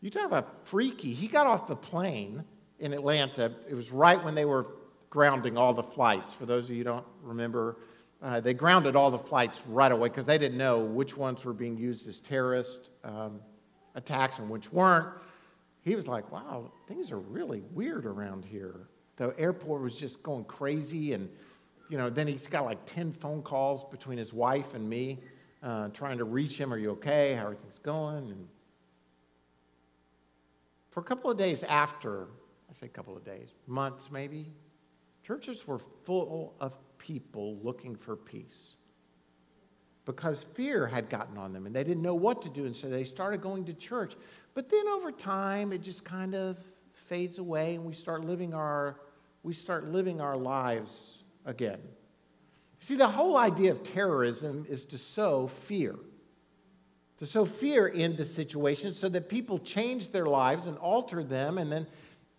you 0.00 0.10
talk 0.10 0.26
about 0.26 0.66
freaky. 0.66 1.14
He 1.14 1.28
got 1.28 1.46
off 1.46 1.68
the 1.68 1.76
plane 1.76 2.42
in 2.80 2.92
Atlanta. 2.92 3.52
It 3.68 3.74
was 3.74 3.92
right 3.92 4.22
when 4.24 4.34
they 4.34 4.44
were 4.44 4.66
grounding 5.10 5.56
all 5.56 5.72
the 5.72 5.82
flights. 5.82 6.32
For 6.32 6.46
those 6.46 6.64
of 6.64 6.70
you 6.70 6.78
who 6.78 6.84
don't 6.84 7.06
remember, 7.22 7.76
uh, 8.22 8.40
they 8.40 8.54
grounded 8.54 8.96
all 8.96 9.10
the 9.10 9.18
flights 9.18 9.62
right 9.68 9.92
away 9.92 10.08
because 10.08 10.26
they 10.26 10.38
didn't 10.38 10.58
know 10.58 10.80
which 10.80 11.16
ones 11.16 11.44
were 11.44 11.52
being 11.52 11.76
used 11.76 12.08
as 12.08 12.18
terrorist 12.18 12.90
um, 13.04 13.40
attacks 13.94 14.38
and 14.38 14.48
which 14.48 14.72
weren't. 14.72 15.08
He 15.82 15.94
was 15.94 16.08
like, 16.08 16.30
wow, 16.32 16.70
things 16.88 17.12
are 17.12 17.18
really 17.20 17.62
weird 17.72 18.06
around 18.06 18.44
here 18.44 18.88
the 19.16 19.34
airport 19.38 19.82
was 19.82 19.98
just 19.98 20.22
going 20.22 20.44
crazy. 20.44 21.12
And, 21.14 21.28
you 21.88 21.98
know, 21.98 22.08
then 22.08 22.26
he's 22.26 22.46
got 22.46 22.64
like 22.64 22.84
10 22.86 23.12
phone 23.12 23.42
calls 23.42 23.84
between 23.90 24.18
his 24.18 24.32
wife 24.32 24.74
and 24.74 24.88
me 24.88 25.18
uh, 25.62 25.88
trying 25.88 26.18
to 26.18 26.24
reach 26.24 26.58
him. 26.58 26.72
Are 26.72 26.78
you 26.78 26.90
okay? 26.92 27.34
How 27.34 27.48
are 27.48 27.54
things 27.54 27.78
going? 27.82 28.30
And 28.30 28.46
for 30.90 31.00
a 31.00 31.04
couple 31.04 31.30
of 31.30 31.38
days 31.38 31.62
after, 31.62 32.28
I 32.70 32.72
say 32.72 32.86
a 32.86 32.90
couple 32.90 33.16
of 33.16 33.24
days, 33.24 33.48
months 33.66 34.10
maybe, 34.10 34.52
churches 35.26 35.66
were 35.66 35.80
full 36.04 36.54
of 36.60 36.72
people 36.98 37.58
looking 37.62 37.96
for 37.96 38.14
peace 38.14 38.76
because 40.04 40.44
fear 40.44 40.86
had 40.86 41.10
gotten 41.10 41.36
on 41.36 41.52
them 41.52 41.66
and 41.66 41.74
they 41.74 41.82
didn't 41.82 42.02
know 42.02 42.14
what 42.14 42.42
to 42.42 42.48
do. 42.48 42.64
And 42.64 42.76
so 42.76 42.88
they 42.88 43.02
started 43.02 43.40
going 43.40 43.64
to 43.64 43.74
church. 43.74 44.14
But 44.54 44.70
then 44.70 44.86
over 44.86 45.10
time, 45.10 45.72
it 45.72 45.82
just 45.82 46.04
kind 46.04 46.36
of 46.36 46.56
fades 46.92 47.38
away 47.38 47.74
and 47.74 47.84
we 47.84 47.92
start 47.92 48.24
living 48.24 48.54
our 48.54 49.00
we 49.42 49.52
start 49.52 49.86
living 49.88 50.20
our 50.20 50.36
lives 50.36 51.22
again. 51.44 51.80
See, 52.80 52.96
the 52.96 53.06
whole 53.06 53.36
idea 53.36 53.70
of 53.70 53.84
terrorism 53.84 54.66
is 54.68 54.84
to 54.86 54.98
sow 54.98 55.46
fear. 55.46 55.94
To 57.18 57.26
sow 57.26 57.44
fear 57.44 57.86
into 57.86 58.24
situations 58.24 58.98
so 58.98 59.08
that 59.08 59.28
people 59.28 59.60
change 59.60 60.10
their 60.10 60.26
lives 60.26 60.66
and 60.66 60.76
alter 60.78 61.22
them, 61.22 61.58
and 61.58 61.70
then 61.70 61.86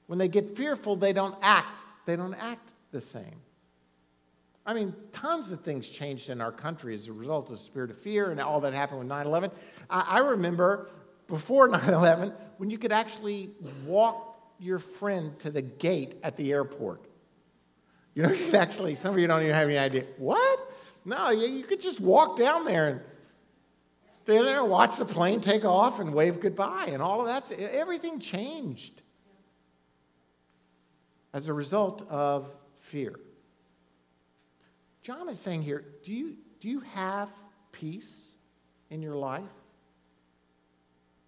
when 0.07 0.19
they 0.19 0.27
get 0.27 0.57
fearful, 0.57 0.97
they 0.97 1.13
don't 1.13 1.35
act. 1.41 1.79
They 2.05 2.17
don't 2.17 2.35
act 2.35 2.71
the 2.91 3.01
same. 3.01 3.41
I 4.65 4.73
mean, 4.73 4.93
tons 5.13 5.51
of 5.51 5.61
things 5.61 5.87
changed 5.87 6.29
in 6.29 6.41
our 6.41 6.51
country 6.51 6.93
as 6.93 7.07
a 7.07 7.13
result 7.13 7.49
of 7.49 7.57
the 7.57 7.63
spirit 7.63 7.89
of 7.89 7.97
fear 7.97 8.31
and 8.31 8.39
all 8.41 8.59
that 8.61 8.73
happened 8.73 8.99
with 8.99 9.07
9 9.07 9.25
11. 9.25 9.51
I 9.89 10.19
remember 10.19 10.89
before 11.27 11.67
9 11.69 11.89
11 11.89 12.33
when 12.57 12.69
you 12.69 12.77
could 12.77 12.91
actually 12.91 13.51
walk 13.85 14.37
your 14.59 14.79
friend 14.79 15.37
to 15.39 15.49
the 15.49 15.61
gate 15.61 16.15
at 16.23 16.35
the 16.35 16.51
airport. 16.51 17.05
You 18.13 18.23
know, 18.23 18.31
you 18.33 18.53
actually, 18.55 18.95
some 18.95 19.13
of 19.13 19.19
you 19.19 19.27
don't 19.27 19.41
even 19.41 19.53
have 19.53 19.69
any 19.69 19.77
idea. 19.77 20.05
What? 20.17 20.59
No, 21.05 21.29
you, 21.29 21.47
you 21.47 21.63
could 21.63 21.79
just 21.79 22.01
walk 22.01 22.37
down 22.37 22.65
there 22.65 22.89
and 22.89 23.01
stand 24.23 24.45
there 24.45 24.59
and 24.59 24.69
watch 24.69 24.97
the 24.97 25.05
plane 25.05 25.39
take 25.39 25.63
off 25.63 26.01
and 26.01 26.13
wave 26.13 26.41
goodbye 26.41 26.87
and 26.87 27.01
all 27.01 27.21
of 27.21 27.27
that. 27.27 27.57
Everything 27.57 28.19
changed 28.19 29.01
as 31.33 31.47
a 31.47 31.53
result 31.53 32.05
of 32.09 32.49
fear. 32.87 33.19
John 35.01 35.29
is 35.29 35.39
saying 35.39 35.63
here 35.63 35.85
do 36.03 36.11
you, 36.11 36.35
do 36.59 36.67
you 36.67 36.79
have 36.81 37.29
peace 37.71 38.19
in 38.89 39.01
your 39.01 39.15
life? 39.15 39.43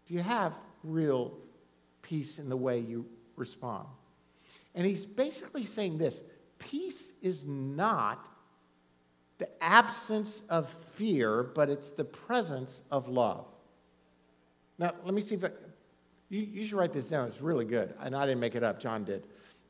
Do 0.07 0.13
you 0.13 0.21
have 0.21 0.53
real 0.83 1.37
peace 2.01 2.39
in 2.39 2.49
the 2.49 2.57
way 2.57 2.79
you 2.79 3.05
respond. 3.35 3.87
And 4.75 4.85
he's 4.85 5.05
basically 5.05 5.65
saying 5.65 5.97
this 5.97 6.21
peace 6.57 7.13
is 7.21 7.47
not 7.47 8.27
the 9.37 9.49
absence 9.63 10.41
of 10.49 10.69
fear, 10.69 11.43
but 11.43 11.69
it's 11.69 11.89
the 11.89 12.03
presence 12.03 12.83
of 12.91 13.07
love. 13.07 13.45
Now, 14.77 14.93
let 15.05 15.13
me 15.13 15.21
see 15.21 15.35
if 15.35 15.45
I, 15.45 15.51
you, 16.29 16.41
you 16.41 16.65
should 16.65 16.77
write 16.77 16.93
this 16.93 17.10
down. 17.10 17.27
It's 17.27 17.41
really 17.41 17.65
good. 17.65 17.93
And 18.01 18.15
I 18.15 18.25
didn't 18.25 18.41
make 18.41 18.55
it 18.55 18.63
up, 18.63 18.79
John 18.79 19.03
did. 19.03 19.25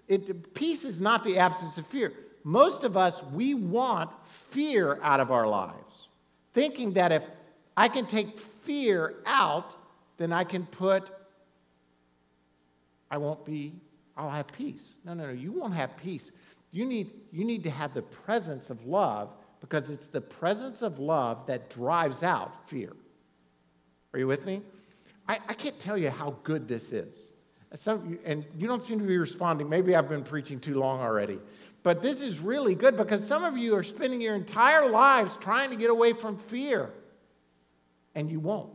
It, 0.09 0.53
peace 0.53 0.83
is 0.83 0.99
not 0.99 1.23
the 1.23 1.37
absence 1.37 1.77
of 1.77 1.87
fear. 1.87 2.11
Most 2.43 2.83
of 2.83 2.97
us, 2.97 3.23
we 3.31 3.53
want 3.53 4.09
fear 4.25 4.99
out 5.01 5.21
of 5.21 5.31
our 5.31 5.47
lives, 5.47 6.09
thinking 6.53 6.93
that 6.93 7.13
if 7.13 7.23
I 7.77 7.87
can 7.87 8.05
take 8.05 8.37
fear 8.37 9.15
out, 9.25 9.75
then 10.17 10.33
I 10.33 10.43
can 10.43 10.65
put 10.65 11.11
I 13.11 13.17
won't 13.17 13.43
be, 13.45 13.73
I'll 14.15 14.29
have 14.29 14.47
peace. 14.47 14.95
No, 15.03 15.13
no, 15.13 15.27
no, 15.27 15.31
you 15.31 15.51
won't 15.51 15.73
have 15.73 15.97
peace. 15.97 16.31
You 16.71 16.85
need, 16.85 17.11
you 17.31 17.43
need 17.43 17.63
to 17.63 17.71
have 17.71 17.93
the 17.93 18.01
presence 18.01 18.69
of 18.69 18.85
love 18.85 19.33
because 19.61 19.89
it's 19.89 20.07
the 20.07 20.21
presence 20.21 20.81
of 20.81 20.99
love 20.99 21.47
that 21.47 21.69
drives 21.69 22.23
out 22.23 22.67
fear. 22.69 22.93
Are 24.13 24.19
you 24.19 24.27
with 24.27 24.45
me? 24.45 24.61
I, 25.27 25.39
I 25.47 25.53
can't 25.53 25.79
tell 25.79 25.97
you 25.97 26.09
how 26.09 26.35
good 26.43 26.67
this 26.67 26.91
is. 26.91 27.15
Some, 27.75 28.17
and 28.25 28.45
you 28.57 28.67
don't 28.67 28.83
seem 28.83 28.99
to 28.99 29.05
be 29.05 29.17
responding. 29.17 29.69
Maybe 29.69 29.95
I've 29.95 30.09
been 30.09 30.23
preaching 30.23 30.59
too 30.59 30.79
long 30.79 31.01
already. 31.01 31.39
But 31.83 32.01
this 32.01 32.21
is 32.21 32.39
really 32.39 32.73
good 32.73 32.97
because 32.97 33.25
some 33.25 33.43
of 33.43 33.57
you 33.57 33.75
are 33.75 33.83
spending 33.83 34.19
your 34.21 34.35
entire 34.35 34.89
lives 34.89 35.37
trying 35.37 35.69
to 35.69 35.75
get 35.75 35.89
away 35.89 36.13
from 36.13 36.35
fear, 36.35 36.89
and 38.15 38.29
you 38.29 38.39
won't. 38.39 38.73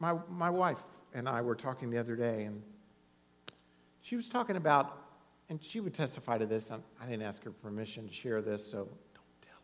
My, 0.00 0.14
my 0.30 0.48
wife 0.48 0.78
and 1.12 1.28
I 1.28 1.42
were 1.42 1.56
talking 1.56 1.90
the 1.90 1.98
other 1.98 2.16
day, 2.16 2.44
and 2.44 2.62
she 4.00 4.16
was 4.16 4.28
talking 4.28 4.56
about, 4.56 4.96
and 5.50 5.62
she 5.62 5.80
would 5.80 5.92
testify 5.92 6.38
to 6.38 6.46
this. 6.46 6.70
I 6.70 7.06
didn't 7.06 7.22
ask 7.22 7.42
her 7.44 7.50
permission 7.50 8.08
to 8.08 8.14
share 8.14 8.40
this, 8.40 8.64
so 8.64 8.88
don't 9.14 9.42
tell 9.42 9.58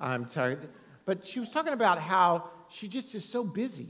her. 0.00 0.12
I'm 0.12 0.28
sorry. 0.28 0.56
But 1.04 1.26
she 1.26 1.40
was 1.40 1.50
talking 1.50 1.72
about 1.72 2.00
how 2.00 2.50
she 2.68 2.88
just 2.88 3.14
is 3.14 3.24
so 3.24 3.44
busy. 3.44 3.88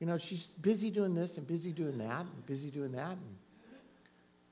You 0.00 0.06
know, 0.06 0.18
she's 0.18 0.46
busy 0.46 0.90
doing 0.90 1.14
this 1.14 1.38
and 1.38 1.46
busy 1.46 1.72
doing 1.72 1.98
that 1.98 2.20
and 2.20 2.46
busy 2.46 2.70
doing 2.70 2.92
that. 2.92 3.16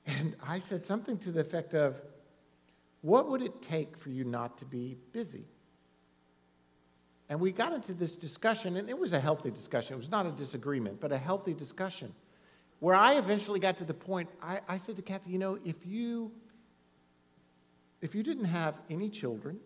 And, 0.05 0.17
and 0.17 0.35
I 0.45 0.59
said 0.59 0.83
something 0.83 1.17
to 1.19 1.31
the 1.31 1.41
effect 1.41 1.73
of, 1.73 1.95
What 3.01 3.29
would 3.29 3.41
it 3.41 3.61
take 3.61 3.97
for 3.97 4.09
you 4.09 4.23
not 4.23 4.57
to 4.59 4.65
be 4.65 4.97
busy? 5.11 5.45
And 7.29 7.39
we 7.39 7.51
got 7.51 7.73
into 7.73 7.93
this 7.93 8.15
discussion, 8.15 8.77
and 8.77 8.87
it 8.89 8.97
was 8.97 9.13
a 9.13 9.19
healthy 9.19 9.49
discussion. 9.49 9.95
It 9.95 9.97
was 9.97 10.11
not 10.11 10.27
a 10.27 10.31
disagreement, 10.31 10.99
but 10.99 11.11
a 11.11 11.17
healthy 11.17 11.53
discussion. 11.53 12.13
Where 12.79 12.95
I 12.95 13.15
eventually 13.15 13.59
got 13.59 13.77
to 13.77 13.83
the 13.83 13.95
point, 13.95 14.29
I, 14.41 14.59
I 14.67 14.77
said 14.77 14.95
to 14.97 15.01
Kathy, 15.01 15.31
you 15.31 15.39
know, 15.39 15.57
if 15.65 15.85
you 15.85 16.31
if 18.01 18.13
you 18.13 18.21
didn't 18.21 18.45
have 18.45 18.75
any 18.89 19.09
children 19.09 19.59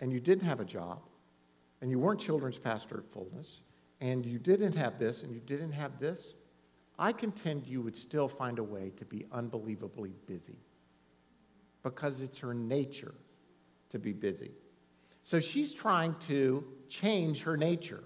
and 0.00 0.12
you 0.12 0.20
didn't 0.20 0.44
have 0.44 0.60
a 0.60 0.64
job 0.64 1.00
and 1.84 1.90
you 1.90 1.98
weren't 1.98 2.18
children's 2.18 2.56
pastor 2.56 2.96
at 2.96 3.12
fullness 3.12 3.60
and 4.00 4.24
you 4.24 4.38
didn't 4.38 4.74
have 4.74 4.98
this 4.98 5.22
and 5.22 5.30
you 5.34 5.40
didn't 5.40 5.72
have 5.72 6.00
this, 6.00 6.32
I 6.98 7.12
contend 7.12 7.66
you 7.66 7.82
would 7.82 7.94
still 7.94 8.26
find 8.26 8.58
a 8.58 8.62
way 8.62 8.90
to 8.96 9.04
be 9.04 9.26
unbelievably 9.30 10.14
busy 10.26 10.56
because 11.82 12.22
it's 12.22 12.38
her 12.38 12.54
nature 12.54 13.12
to 13.90 13.98
be 13.98 14.14
busy. 14.14 14.52
So 15.24 15.40
she's 15.40 15.74
trying 15.74 16.14
to 16.20 16.64
change 16.88 17.42
her 17.42 17.54
nature. 17.54 18.04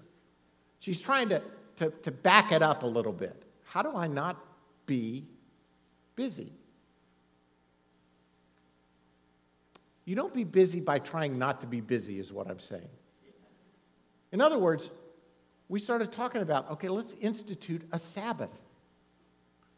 She's 0.81 0.99
trying 0.99 1.29
to, 1.29 1.41
to, 1.77 1.89
to 1.89 2.11
back 2.11 2.51
it 2.51 2.61
up 2.61 2.83
a 2.83 2.87
little 2.87 3.13
bit. 3.13 3.43
How 3.63 3.81
do 3.81 3.95
I 3.95 4.07
not 4.07 4.43
be 4.87 5.25
busy? 6.17 6.51
You 10.03 10.15
don't 10.15 10.33
be 10.33 10.43
busy 10.43 10.81
by 10.81 10.99
trying 10.99 11.39
not 11.39 11.61
to 11.61 11.67
be 11.67 11.79
busy, 11.79 12.19
is 12.19 12.33
what 12.33 12.49
I'm 12.49 12.59
saying. 12.59 12.89
In 14.31 14.41
other 14.41 14.59
words, 14.59 14.89
we 15.67 15.79
started 15.79 16.11
talking 16.11 16.41
about 16.41 16.69
okay, 16.71 16.89
let's 16.89 17.13
institute 17.21 17.81
a 17.91 17.99
Sabbath. 17.99 18.51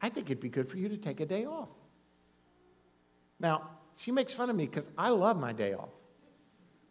I 0.02 0.10
think 0.10 0.28
it'd 0.28 0.42
be 0.42 0.50
good 0.50 0.70
for 0.70 0.78
you 0.78 0.90
to 0.90 0.98
take 0.98 1.20
a 1.20 1.26
day 1.26 1.46
off. 1.46 1.70
Now, 3.40 3.70
she 3.96 4.12
makes 4.12 4.34
fun 4.34 4.50
of 4.50 4.56
me 4.56 4.66
because 4.66 4.90
I 4.98 5.10
love 5.10 5.40
my 5.40 5.54
day 5.54 5.74
off. 5.74 5.90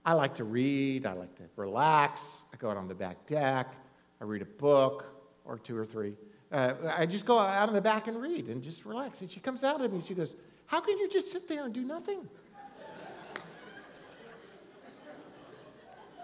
I 0.05 0.15
like 0.15 0.37
to 0.37 0.45
read, 0.45 1.07
I 1.07 1.13
like 1.13 1.35
to 1.37 1.43
relax, 1.57 2.23
I 2.53 2.57
go 2.57 2.71
out 2.71 2.77
on 2.77 2.89
the 2.89 2.95
back 2.95 3.27
deck, 3.27 3.75
I 4.21 4.25
read 4.25 4.43
a 4.43 4.47
book 4.47 5.05
or 5.45 5.59
two 5.59 5.77
or 5.77 5.85
three. 5.85 6.15
Uh, 6.51 6.75
I 6.97 7.07
just 7.07 7.27
go 7.27 7.39
out 7.39 7.69
on 7.69 7.75
the 7.75 7.81
back 7.81 8.09
and 8.09 8.21
read 8.21 8.49
and 8.49 8.63
just 8.63 8.85
relax. 8.85 9.21
And 9.21 9.31
she 9.31 9.41
comes 9.41 9.63
out 9.63 9.81
at 9.81 9.91
me, 9.91 9.99
and 9.99 10.07
she 10.07 10.15
goes, 10.15 10.35
How 10.67 10.81
can 10.81 10.99
you 10.99 11.09
just 11.09 11.31
sit 11.31 11.49
there 11.49 11.65
and 11.65 11.75
do 11.75 11.83
nothing? 11.83 12.29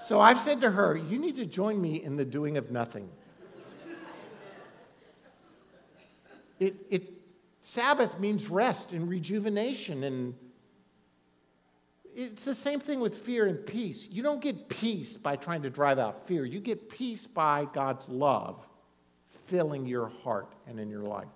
So 0.07 0.21
I've 0.21 0.41
said 0.41 0.61
to 0.61 0.71
her, 0.71 0.97
You 0.97 1.19
need 1.19 1.37
to 1.37 1.47
join 1.47 1.81
me 1.81 2.03
in 2.03 2.17
the 2.17 2.25
doing 2.25 2.57
of 2.57 2.71
nothing. 2.71 3.09
It, 6.61 6.77
it, 6.89 7.13
Sabbath 7.61 8.19
means 8.19 8.49
rest 8.49 8.93
and 8.93 9.09
rejuvenation 9.09 10.05
and 10.05 10.35
it's 12.15 12.47
the 12.47 12.55
same 12.55 12.81
thing 12.81 13.01
with 13.01 13.15
fear 13.19 13.47
and 13.47 13.67
peace. 13.67 14.09
You 14.11 14.23
don't 14.23 14.41
get 14.41 14.71
peace 14.71 15.19
by 15.19 15.37
trying 15.37 15.61
to 15.63 15.71
drive 15.71 15.99
out 15.99 16.27
fear. 16.27 16.47
You 16.47 16.61
get 16.61 16.89
peace 16.89 17.27
by 17.27 17.67
God's 17.75 18.09
love 18.09 18.67
filling 19.47 19.87
your 19.87 20.07
heart 20.25 20.55
and 20.67 20.81
in 20.81 20.89
your 20.89 21.03
life. 21.03 21.29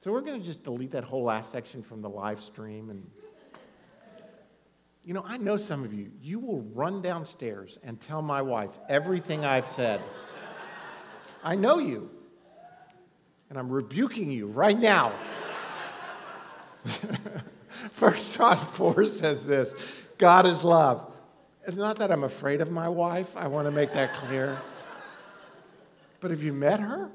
So 0.00 0.12
we're 0.12 0.20
going 0.20 0.38
to 0.38 0.44
just 0.44 0.64
delete 0.64 0.90
that 0.90 1.04
whole 1.04 1.22
last 1.22 1.50
section 1.50 1.82
from 1.82 2.02
the 2.02 2.10
live 2.10 2.42
stream 2.42 2.90
and 2.90 3.10
you 5.08 5.14
know, 5.14 5.24
I 5.26 5.38
know 5.38 5.56
some 5.56 5.84
of 5.84 5.94
you, 5.94 6.10
you 6.20 6.38
will 6.38 6.60
run 6.74 7.00
downstairs 7.00 7.78
and 7.82 7.98
tell 7.98 8.20
my 8.20 8.42
wife 8.42 8.78
everything 8.90 9.42
I've 9.42 9.66
said. 9.66 10.02
I 11.42 11.54
know 11.54 11.78
you. 11.78 12.10
And 13.48 13.58
I'm 13.58 13.70
rebuking 13.70 14.30
you 14.30 14.48
right 14.48 14.78
now. 14.78 15.14
First 17.90 18.36
John 18.36 18.58
4 18.58 19.06
says 19.06 19.44
this 19.44 19.72
God 20.18 20.44
is 20.44 20.62
love. 20.62 21.10
It's 21.66 21.78
not 21.78 21.98
that 22.00 22.12
I'm 22.12 22.24
afraid 22.24 22.60
of 22.60 22.70
my 22.70 22.90
wife, 22.90 23.34
I 23.34 23.46
want 23.46 23.66
to 23.66 23.70
make 23.70 23.94
that 23.94 24.12
clear. 24.12 24.58
But 26.20 26.32
have 26.32 26.42
you 26.42 26.52
met 26.52 26.80
her? 26.80 27.08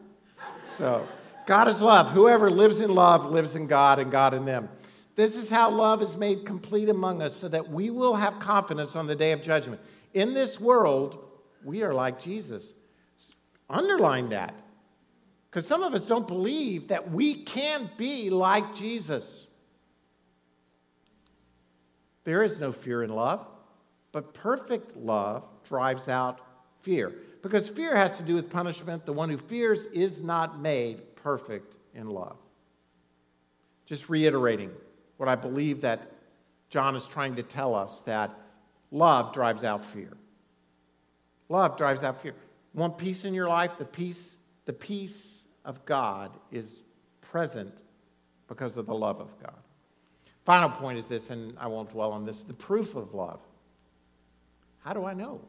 So, 0.63 1.07
God 1.45 1.67
is 1.67 1.79
love. 1.79 2.09
Whoever 2.09 2.49
lives 2.49 2.79
in 2.79 2.89
love 2.89 3.31
lives 3.31 3.55
in 3.55 3.67
God 3.67 3.99
and 3.99 4.11
God 4.11 4.33
in 4.33 4.45
them. 4.45 4.67
This 5.15 5.35
is 5.35 5.49
how 5.49 5.69
love 5.69 6.01
is 6.01 6.17
made 6.17 6.45
complete 6.45 6.89
among 6.89 7.21
us 7.21 7.35
so 7.35 7.47
that 7.47 7.69
we 7.69 7.89
will 7.89 8.15
have 8.15 8.39
confidence 8.39 8.95
on 8.95 9.05
the 9.05 9.15
day 9.15 9.31
of 9.31 9.43
judgment. 9.43 9.79
In 10.13 10.33
this 10.33 10.59
world, 10.59 11.23
we 11.63 11.83
are 11.83 11.93
like 11.93 12.19
Jesus. 12.19 12.73
Underline 13.69 14.29
that. 14.29 14.55
Because 15.49 15.67
some 15.67 15.83
of 15.83 15.93
us 15.93 16.05
don't 16.05 16.27
believe 16.27 16.87
that 16.87 17.11
we 17.11 17.35
can 17.35 17.89
be 17.95 18.31
like 18.31 18.73
Jesus. 18.73 19.45
There 22.23 22.41
is 22.41 22.59
no 22.59 22.71
fear 22.71 23.03
in 23.03 23.11
love, 23.11 23.45
but 24.11 24.33
perfect 24.33 24.97
love 24.97 25.43
drives 25.63 26.07
out 26.07 26.39
fear. 26.79 27.13
Because 27.43 27.69
fear 27.69 27.95
has 27.95 28.17
to 28.17 28.23
do 28.23 28.33
with 28.33 28.49
punishment. 28.49 29.05
The 29.05 29.13
one 29.13 29.29
who 29.29 29.37
fears 29.37 29.85
is 29.85 30.21
not 30.21 30.59
made 30.59 31.15
perfect 31.15 31.75
in 31.93 32.09
love. 32.09 32.37
Just 33.85 34.09
reiterating 34.09 34.71
what 35.23 35.29
I 35.29 35.35
believe 35.37 35.79
that 35.79 36.01
John 36.67 36.97
is 36.97 37.07
trying 37.07 37.37
to 37.37 37.43
tell 37.43 37.73
us 37.73 38.01
that 38.01 38.29
love 38.91 39.33
drives 39.33 39.63
out 39.63 39.85
fear. 39.85 40.11
Love 41.47 41.77
drives 41.77 42.03
out 42.03 42.21
fear. 42.21 42.33
Want 42.73 42.97
peace 42.97 43.23
in 43.23 43.33
your 43.33 43.47
life? 43.47 43.77
The 43.77 43.85
peace, 43.85 44.35
the 44.65 44.73
peace 44.73 45.43
of 45.63 45.85
God 45.85 46.29
is 46.51 46.73
present 47.21 47.73
because 48.49 48.75
of 48.75 48.85
the 48.85 48.93
love 48.93 49.21
of 49.21 49.29
God. 49.41 49.55
Final 50.43 50.67
point 50.67 50.97
is 50.97 51.05
this, 51.05 51.29
and 51.29 51.55
I 51.57 51.67
won't 51.67 51.91
dwell 51.91 52.11
on 52.11 52.25
this 52.25 52.41
the 52.41 52.53
proof 52.53 52.97
of 52.97 53.13
love. 53.13 53.39
How 54.83 54.91
do 54.91 55.05
I 55.05 55.13
know? 55.13 55.39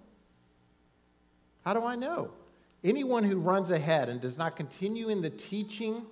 How 1.64 1.74
do 1.74 1.84
I 1.84 1.96
know? 1.96 2.30
Anyone 2.84 3.24
who 3.24 3.40
runs 3.40 3.70
ahead 3.70 4.08
and 4.08 4.20
does 4.20 4.38
not 4.38 4.54
continue 4.54 5.08
in 5.08 5.20
the 5.20 5.30
teaching 5.30 6.06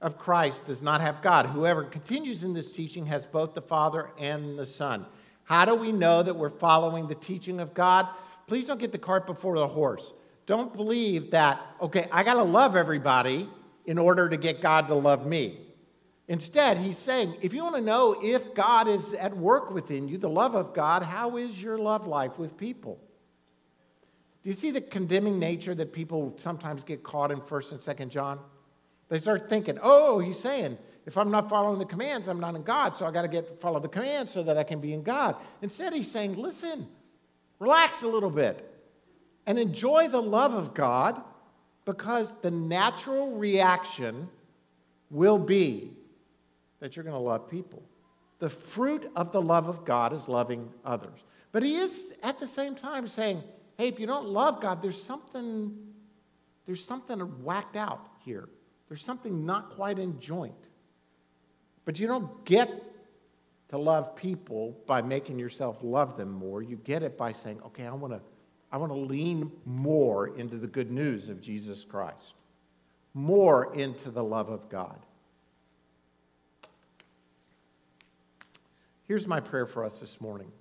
of 0.00 0.18
Christ 0.18 0.66
does 0.66 0.80
not 0.80 1.00
have 1.00 1.22
God. 1.22 1.46
Whoever 1.46 1.84
continues 1.84 2.42
in 2.42 2.54
this 2.54 2.72
teaching 2.72 3.06
has 3.06 3.26
both 3.26 3.54
the 3.54 3.60
Father 3.60 4.10
and 4.18 4.58
the 4.58 4.66
Son. 4.66 5.04
How 5.44 5.64
do 5.64 5.74
we 5.74 5.92
know 5.92 6.22
that 6.22 6.34
we're 6.34 6.48
following 6.48 7.06
the 7.06 7.14
teaching 7.14 7.60
of 7.60 7.74
God? 7.74 8.08
Please 8.46 8.66
don't 8.66 8.80
get 8.80 8.92
the 8.92 8.98
cart 8.98 9.26
before 9.26 9.58
the 9.58 9.66
horse. 9.66 10.12
Don't 10.46 10.72
believe 10.72 11.30
that, 11.32 11.60
okay, 11.80 12.08
I 12.10 12.22
got 12.22 12.34
to 12.34 12.42
love 12.42 12.76
everybody 12.76 13.48
in 13.84 13.98
order 13.98 14.28
to 14.28 14.36
get 14.36 14.60
God 14.60 14.88
to 14.88 14.94
love 14.94 15.26
me. 15.26 15.58
Instead, 16.28 16.78
he's 16.78 16.96
saying, 16.96 17.36
if 17.42 17.52
you 17.52 17.62
want 17.64 17.74
to 17.74 17.80
know 17.80 18.16
if 18.22 18.54
God 18.54 18.86
is 18.86 19.12
at 19.14 19.36
work 19.36 19.72
within 19.72 20.08
you, 20.08 20.16
the 20.16 20.30
love 20.30 20.54
of 20.54 20.72
God, 20.72 21.02
how 21.02 21.36
is 21.36 21.60
your 21.60 21.76
love 21.76 22.06
life 22.06 22.38
with 22.38 22.56
people? 22.56 23.00
Do 24.42 24.48
you 24.48 24.54
see 24.54 24.70
the 24.70 24.80
condemning 24.80 25.38
nature 25.38 25.74
that 25.74 25.92
people 25.92 26.34
sometimes 26.36 26.84
get 26.84 27.02
caught 27.02 27.30
in 27.32 27.40
1st 27.40 27.72
and 27.72 27.80
2nd 27.80 28.08
John? 28.10 28.40
They 29.10 29.18
start 29.18 29.50
thinking, 29.50 29.78
oh, 29.82 30.20
he's 30.20 30.38
saying, 30.38 30.78
if 31.04 31.18
I'm 31.18 31.30
not 31.30 31.48
following 31.48 31.78
the 31.78 31.84
commands, 31.84 32.28
I'm 32.28 32.40
not 32.40 32.54
in 32.54 32.62
God, 32.62 32.96
so 32.96 33.04
I 33.04 33.10
got 33.10 33.22
to 33.22 33.28
get 33.28 33.60
follow 33.60 33.80
the 33.80 33.88
commands 33.88 34.30
so 34.30 34.42
that 34.44 34.56
I 34.56 34.62
can 34.62 34.80
be 34.80 34.94
in 34.94 35.02
God. 35.02 35.36
Instead, 35.60 35.92
he's 35.92 36.10
saying, 36.10 36.36
listen, 36.36 36.86
relax 37.58 38.02
a 38.02 38.08
little 38.08 38.30
bit 38.30 38.66
and 39.46 39.58
enjoy 39.58 40.08
the 40.08 40.22
love 40.22 40.54
of 40.54 40.74
God 40.74 41.20
because 41.84 42.32
the 42.42 42.52
natural 42.52 43.36
reaction 43.36 44.28
will 45.10 45.38
be 45.38 45.90
that 46.78 46.94
you're 46.94 47.04
going 47.04 47.16
to 47.16 47.20
love 47.20 47.50
people. 47.50 47.82
The 48.38 48.48
fruit 48.48 49.10
of 49.16 49.32
the 49.32 49.42
love 49.42 49.68
of 49.68 49.84
God 49.84 50.12
is 50.12 50.28
loving 50.28 50.70
others. 50.84 51.18
But 51.50 51.64
he 51.64 51.76
is 51.76 52.14
at 52.22 52.38
the 52.38 52.46
same 52.46 52.76
time 52.76 53.08
saying, 53.08 53.42
hey, 53.76 53.88
if 53.88 53.98
you 53.98 54.06
don't 54.06 54.28
love 54.28 54.60
God, 54.60 54.82
there's 54.82 55.02
something, 55.02 55.76
there's 56.66 56.84
something 56.84 57.18
whacked 57.42 57.76
out 57.76 58.06
here. 58.24 58.48
There's 58.90 59.04
something 59.04 59.46
not 59.46 59.70
quite 59.70 59.98
in 59.98 60.20
joint. 60.20 60.52
But 61.86 61.98
you 61.98 62.06
don't 62.06 62.44
get 62.44 62.68
to 63.68 63.78
love 63.78 64.16
people 64.16 64.76
by 64.86 65.00
making 65.00 65.38
yourself 65.38 65.78
love 65.82 66.16
them 66.16 66.30
more. 66.30 66.60
You 66.60 66.76
get 66.76 67.02
it 67.02 67.16
by 67.16 67.32
saying, 67.32 67.62
okay, 67.66 67.86
I 67.86 67.92
want 67.92 68.12
to 68.12 68.20
I 68.72 68.76
want 68.76 68.92
to 68.92 68.98
lean 68.98 69.50
more 69.64 70.36
into 70.36 70.56
the 70.56 70.66
good 70.66 70.92
news 70.92 71.28
of 71.28 71.40
Jesus 71.40 71.84
Christ, 71.84 72.34
more 73.14 73.74
into 73.74 74.10
the 74.10 74.22
love 74.22 74.48
of 74.48 74.68
God. 74.68 74.98
Here's 79.08 79.26
my 79.26 79.40
prayer 79.40 79.66
for 79.66 79.84
us 79.84 79.98
this 79.98 80.20
morning. 80.20 80.52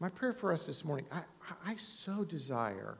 My 0.00 0.08
prayer 0.08 0.32
for 0.32 0.50
us 0.50 0.64
this 0.64 0.82
morning, 0.82 1.04
I, 1.12 1.20
I 1.64 1.76
so 1.76 2.24
desire, 2.24 2.96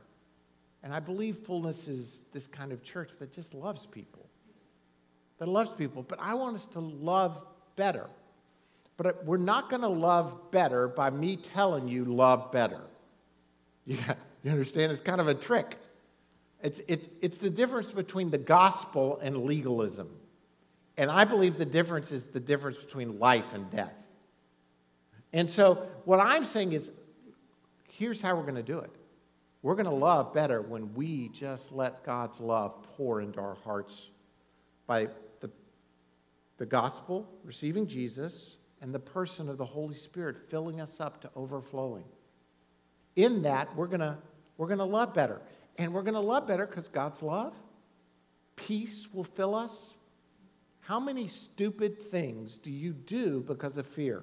and 0.83 0.93
I 0.93 1.01
believe 1.01 1.39
fullness 1.39 1.89
is 1.89 2.25
this 2.33 2.47
kind 2.47 2.73
of 2.73 2.83
church 2.83 3.11
that 3.19 3.33
just 3.33 3.55
loves 3.55 3.87
people, 3.87 4.27
that 5.39 5.49
loves 5.49 5.71
people, 5.71 6.03
but 6.03 6.19
I 6.21 6.35
want 6.35 6.57
us 6.57 6.67
to 6.67 6.81
love 6.81 7.41
better. 7.77 8.07
But 8.97 9.25
we're 9.25 9.37
not 9.37 9.69
going 9.69 9.83
to 9.83 9.89
love 9.89 10.51
better 10.51 10.89
by 10.89 11.11
me 11.11 11.37
telling 11.37 11.89
you 11.89 12.05
love 12.05 12.51
better. 12.51 12.81
You, 13.85 13.99
got, 13.99 14.17
you 14.43 14.51
understand? 14.51 14.91
It's 14.91 15.03
kind 15.03 15.21
of 15.21 15.29
a 15.29 15.35
trick. 15.35 15.77
It's, 16.63 16.81
it's, 16.89 17.07
it's 17.21 17.39
the 17.39 17.51
difference 17.51 17.93
between 17.93 18.31
the 18.31 18.39
gospel 18.39 19.19
and 19.23 19.45
legalism. 19.45 20.09
And 20.97 21.11
I 21.11 21.25
believe 21.25 21.59
the 21.59 21.67
difference 21.67 22.11
is 22.11 22.25
the 22.25 22.41
difference 22.41 22.79
between 22.79 23.19
life 23.19 23.53
and 23.53 23.71
death. 23.71 23.93
And 25.33 25.51
so, 25.51 25.87
what 26.05 26.19
I'm 26.19 26.47
saying 26.47 26.73
is 26.73 26.91
here's 27.91 28.21
how 28.21 28.35
we're 28.37 28.43
going 28.43 28.55
to 28.55 28.63
do 28.63 28.79
it 28.79 28.91
we're 29.67 29.75
going 29.75 29.87
to 29.87 29.91
love 29.91 30.33
better 30.33 30.63
when 30.63 30.95
we 30.95 31.29
just 31.31 31.73
let 31.73 32.05
God's 32.05 32.39
love 32.39 32.83
pour 32.97 33.21
into 33.21 33.41
our 33.41 33.57
hearts 33.65 34.11
by 34.87 35.09
the, 35.41 35.51
the 36.59 36.67
gospel, 36.67 37.29
receiving 37.43 37.89
Jesus, 37.89 38.57
and 38.81 38.95
the 38.95 39.01
person 39.01 39.49
of 39.49 39.59
the 39.59 39.65
Holy 39.65 39.97
Spirit 39.97 40.37
filling 40.49 40.81
us 40.81 41.01
up 41.01 41.21
to 41.23 41.31
overflowing 41.35 42.05
in 43.17 43.43
that, 43.43 43.75
we're 43.75 43.89
going 43.89 44.01
to 44.01 44.17
we're 44.57 44.69
going 44.69 44.79
to 44.79 44.85
love 44.85 45.13
better. 45.13 45.41
And 45.79 45.93
we're 45.93 46.03
going 46.03 46.15
to 46.15 46.21
love 46.21 46.47
better 46.47 46.67
because 46.67 46.89
God's 46.89 47.21
love, 47.21 47.53
peace 48.55 49.09
will 49.13 49.25
fill 49.25 49.55
us. 49.55 49.91
How 50.81 51.01
many 51.01 51.27
stupid 51.27 52.01
things 52.01 52.57
do 52.57 52.71
you 52.71 52.93
do 52.93 53.43
because 53.47 53.77
of 53.77 53.87
fear? 53.87 54.23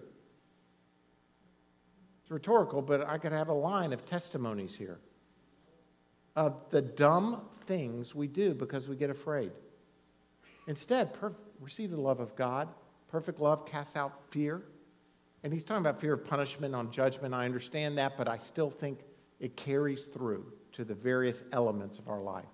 It's 2.22 2.32
rhetorical, 2.32 2.82
but 2.82 3.08
I 3.08 3.18
could 3.18 3.34
have 3.34 3.50
a 3.50 3.54
line 3.54 3.92
of 3.94 4.08
testimonies 4.08 4.74
here 4.74 5.00
of 6.36 6.56
the 6.70 6.82
dumb 6.82 7.42
things 7.66 8.16
we 8.16 8.28
do 8.28 8.54
because 8.54 8.90
we 8.90 8.96
get 8.96 9.10
afraid. 9.10 9.52
Instead, 10.68 11.14
perf- 11.14 11.36
receive 11.60 11.92
the 11.92 12.00
love 12.00 12.20
of 12.20 12.36
God. 12.36 12.70
Perfect 13.10 13.40
love 13.40 13.66
casts 13.66 13.96
out 13.96 14.14
fear. 14.30 14.64
And 15.44 15.52
he's 15.52 15.64
talking 15.64 15.82
about 15.82 16.00
fear 16.00 16.14
of 16.14 16.26
punishment 16.26 16.74
on 16.74 16.90
judgment. 16.92 17.34
I 17.34 17.46
understand 17.46 17.98
that, 17.98 18.18
but 18.18 18.28
I 18.28 18.38
still 18.38 18.70
think 18.70 19.00
it 19.40 19.56
carries 19.58 20.06
through 20.06 20.46
to 20.72 20.84
the 20.84 20.94
various 20.94 21.44
elements 21.52 22.00
of 22.00 22.08
our 22.08 22.22
life. 22.22 22.46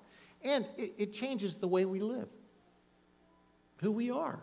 And 0.42 0.68
it, 0.78 0.94
it 0.98 1.14
changes 1.14 1.58
the 1.58 1.68
way 1.68 1.86
we 1.86 2.00
live, 2.00 2.28
who 3.78 3.92
we 3.92 4.10
are. 4.10 4.40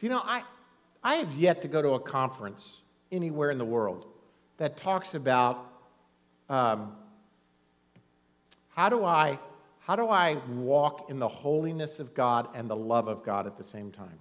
You 0.00 0.10
know, 0.10 0.20
I, 0.22 0.42
I 1.02 1.14
have 1.14 1.32
yet 1.32 1.62
to 1.62 1.68
go 1.68 1.80
to 1.80 1.92
a 1.92 2.00
conference 2.00 2.80
anywhere 3.10 3.50
in 3.50 3.56
the 3.56 3.64
world 3.64 4.06
that 4.58 4.76
talks 4.76 5.14
about 5.14 5.73
um, 6.48 6.96
how 8.68 8.88
do 8.88 9.04
I 9.04 9.38
how 9.80 9.96
do 9.96 10.08
I 10.08 10.36
walk 10.48 11.10
in 11.10 11.18
the 11.18 11.28
holiness 11.28 12.00
of 12.00 12.14
God 12.14 12.48
and 12.54 12.70
the 12.70 12.76
love 12.76 13.06
of 13.06 13.22
God 13.22 13.46
at 13.46 13.58
the 13.58 13.64
same 13.64 13.92
time? 13.92 14.18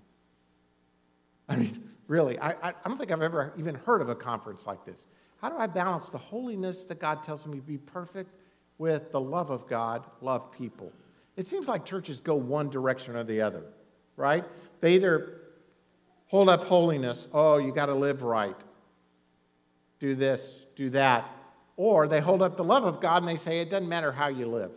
I 1.48 1.56
mean, 1.56 1.90
really, 2.08 2.38
I, 2.40 2.52
I 2.70 2.74
don't 2.86 2.98
think 2.98 3.12
I've 3.12 3.22
ever 3.22 3.54
even 3.58 3.76
heard 3.76 4.02
of 4.02 4.10
a 4.10 4.16
conference 4.16 4.66
like 4.68 4.84
this. 4.86 5.08
How 5.42 5.50
do 5.50 5.58
I 5.58 5.68
balance 5.68 6.10
the 6.10 6.18
holiness 6.18 6.84
that 6.86 7.00
God 7.00 7.24
tells 7.24 7.48
me 7.48 7.58
to 7.58 7.62
be 7.62 7.78
perfect 7.78 8.32
with 8.78 9.12
the 9.12 9.22
love 9.22 9.52
of 9.52 9.66
God, 9.68 10.06
love 10.20 10.52
people? 10.52 10.92
It 11.38 11.48
seems 11.48 11.68
like 11.68 11.86
churches 11.86 12.20
go 12.20 12.36
one 12.36 12.70
direction 12.70 13.16
or 13.16 13.24
the 13.24 13.42
other, 13.42 13.64
right? 14.18 14.44
They 14.82 14.96
either 14.96 15.42
hold 16.28 16.50
up 16.50 16.66
holiness, 16.66 17.28
oh, 17.34 17.58
you 17.58 17.72
got 17.72 17.86
to 17.86 17.96
live 17.96 18.22
right, 18.22 18.56
do 20.00 20.14
this, 20.14 20.66
do 20.76 20.90
that, 20.90 21.30
or 21.76 22.08
they 22.08 22.22
hold 22.22 22.42
up 22.42 22.58
the 22.58 22.64
love 22.64 22.84
of 22.84 23.02
God 23.02 23.24
and 23.24 23.28
they 23.28 23.38
say 23.38 23.60
it 23.60 23.70
doesn't 23.70 23.90
matter 23.90 24.12
how 24.12 24.28
you 24.28 24.48
live. 24.48 24.72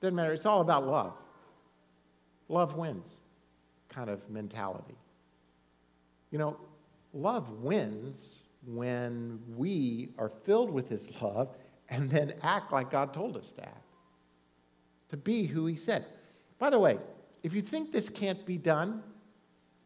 Doesn't 0.00 0.14
matter, 0.14 0.32
it's 0.32 0.46
all 0.46 0.60
about 0.60 0.86
love. 0.86 1.12
Love 2.48 2.74
wins 2.74 3.06
kind 3.88 4.10
of 4.10 4.28
mentality. 4.30 4.94
You 6.30 6.38
know, 6.38 6.56
love 7.12 7.50
wins 7.62 8.36
when 8.66 9.40
we 9.56 10.10
are 10.18 10.30
filled 10.44 10.70
with 10.70 10.88
His 10.88 11.08
love 11.20 11.54
and 11.88 12.08
then 12.10 12.34
act 12.42 12.72
like 12.72 12.90
God 12.90 13.14
told 13.14 13.36
us 13.36 13.50
to 13.56 13.62
act, 13.64 13.94
to 15.08 15.16
be 15.16 15.46
who 15.46 15.66
He 15.66 15.76
said. 15.76 16.04
By 16.58 16.70
the 16.70 16.78
way, 16.78 16.98
if 17.42 17.54
you 17.54 17.62
think 17.62 17.92
this 17.92 18.08
can't 18.08 18.44
be 18.44 18.58
done, 18.58 19.02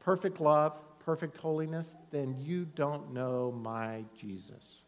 perfect 0.00 0.40
love, 0.40 0.74
perfect 1.04 1.36
holiness, 1.36 1.96
then 2.10 2.36
you 2.38 2.66
don't 2.74 3.12
know 3.12 3.52
my 3.62 4.04
Jesus. 4.18 4.81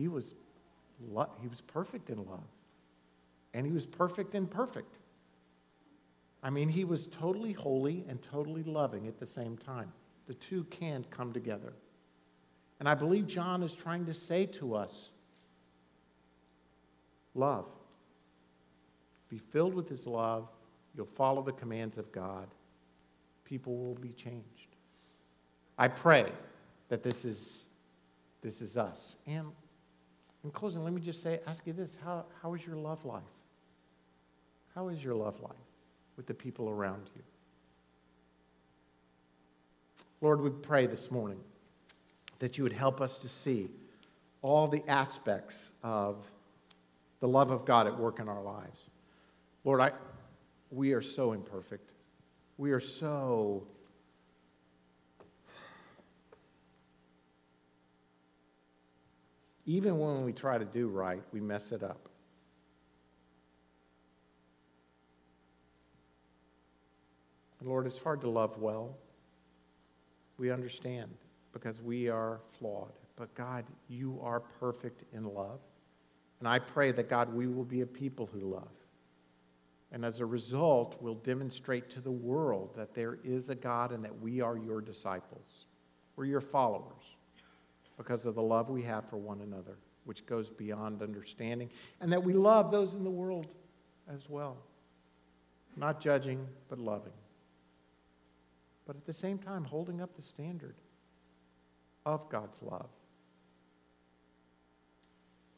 He 0.00 0.08
was, 0.08 0.34
he 0.98 1.48
was 1.48 1.60
perfect 1.60 2.08
in 2.08 2.16
love 2.16 2.48
and 3.52 3.66
he 3.66 3.72
was 3.72 3.84
perfect 3.84 4.34
in 4.34 4.46
perfect. 4.46 4.96
I 6.42 6.48
mean, 6.48 6.70
he 6.70 6.84
was 6.84 7.06
totally 7.06 7.52
holy 7.52 8.06
and 8.08 8.22
totally 8.22 8.62
loving 8.62 9.06
at 9.08 9.18
the 9.18 9.26
same 9.26 9.58
time. 9.58 9.92
The 10.26 10.32
two 10.32 10.64
can 10.70 11.04
come 11.10 11.34
together. 11.34 11.74
And 12.78 12.88
I 12.88 12.94
believe 12.94 13.26
John 13.26 13.62
is 13.62 13.74
trying 13.74 14.06
to 14.06 14.14
say 14.14 14.46
to 14.46 14.74
us 14.74 15.10
love. 17.34 17.66
Be 19.28 19.36
filled 19.36 19.74
with 19.74 19.86
his 19.86 20.06
love. 20.06 20.48
You'll 20.96 21.04
follow 21.04 21.42
the 21.42 21.52
commands 21.52 21.98
of 21.98 22.10
God. 22.10 22.48
People 23.44 23.76
will 23.76 23.96
be 23.96 24.12
changed. 24.12 24.76
I 25.76 25.88
pray 25.88 26.32
that 26.88 27.02
this 27.02 27.26
is, 27.26 27.58
this 28.40 28.62
is 28.62 28.78
us. 28.78 29.16
And 29.26 29.48
in 30.44 30.50
closing, 30.50 30.82
let 30.82 30.92
me 30.92 31.00
just 31.00 31.22
say, 31.22 31.40
ask 31.46 31.66
you 31.66 31.72
this 31.72 31.96
how, 32.04 32.24
how 32.42 32.54
is 32.54 32.66
your 32.66 32.76
love 32.76 33.04
life? 33.04 33.22
How 34.74 34.88
is 34.88 35.02
your 35.02 35.14
love 35.14 35.40
life 35.40 35.52
with 36.16 36.26
the 36.26 36.34
people 36.34 36.68
around 36.68 37.10
you? 37.14 37.22
Lord, 40.20 40.40
we 40.40 40.50
pray 40.50 40.86
this 40.86 41.10
morning 41.10 41.40
that 42.38 42.58
you 42.58 42.64
would 42.64 42.72
help 42.72 43.00
us 43.00 43.18
to 43.18 43.28
see 43.28 43.68
all 44.42 44.68
the 44.68 44.82
aspects 44.88 45.70
of 45.82 46.16
the 47.20 47.28
love 47.28 47.50
of 47.50 47.64
God 47.64 47.86
at 47.86 47.98
work 47.98 48.20
in 48.20 48.28
our 48.28 48.42
lives. 48.42 48.80
Lord, 49.64 49.80
I, 49.80 49.92
we 50.70 50.92
are 50.92 51.02
so 51.02 51.32
imperfect. 51.32 51.90
We 52.56 52.72
are 52.72 52.80
so 52.80 53.66
even 59.66 59.98
when 59.98 60.24
we 60.24 60.32
try 60.32 60.58
to 60.58 60.64
do 60.64 60.88
right, 60.88 61.22
we 61.32 61.40
mess 61.40 61.72
it 61.72 61.82
up. 61.82 62.08
Lord, 67.62 67.86
it's 67.86 67.98
hard 67.98 68.22
to 68.22 68.30
love 68.30 68.56
well. 68.58 68.96
We 70.38 70.50
understand 70.50 71.10
because 71.52 71.82
we 71.82 72.08
are 72.08 72.40
flawed. 72.58 72.92
But 73.16 73.34
God, 73.34 73.66
you 73.88 74.18
are 74.22 74.40
perfect 74.40 75.04
in 75.12 75.24
love. 75.24 75.60
And 76.38 76.48
I 76.48 76.58
pray 76.58 76.90
that, 76.92 77.10
God, 77.10 77.34
we 77.34 77.46
will 77.46 77.64
be 77.64 77.82
a 77.82 77.86
people 77.86 78.28
who 78.32 78.40
love. 78.40 78.72
And 79.92 80.04
as 80.04 80.20
a 80.20 80.26
result, 80.26 80.96
we'll 81.00 81.16
demonstrate 81.16 81.90
to 81.90 82.00
the 82.00 82.10
world 82.10 82.70
that 82.76 82.94
there 82.94 83.18
is 83.22 83.50
a 83.50 83.54
God 83.54 83.92
and 83.92 84.02
that 84.04 84.20
we 84.20 84.40
are 84.40 84.56
your 84.56 84.80
disciples. 84.80 85.66
We're 86.16 86.24
your 86.24 86.40
followers 86.40 86.99
because 88.00 88.24
of 88.24 88.34
the 88.34 88.42
love 88.42 88.70
we 88.70 88.82
have 88.82 89.04
for 89.10 89.18
one 89.18 89.42
another, 89.42 89.76
which 90.04 90.24
goes 90.24 90.48
beyond 90.48 91.02
understanding, 91.02 91.68
and 92.00 92.10
that 92.10 92.22
we 92.22 92.32
love 92.32 92.70
those 92.70 92.94
in 92.94 93.04
the 93.04 93.10
world 93.10 93.46
as 94.08 94.28
well. 94.30 94.56
Not 95.76 96.00
judging, 96.00 96.46
but 96.68 96.78
loving 96.78 97.12
but 98.90 98.96
at 98.96 99.06
the 99.06 99.12
same 99.12 99.38
time 99.38 99.62
holding 99.62 100.00
up 100.00 100.16
the 100.16 100.22
standard 100.22 100.74
of 102.04 102.28
God's 102.28 102.60
love. 102.60 102.88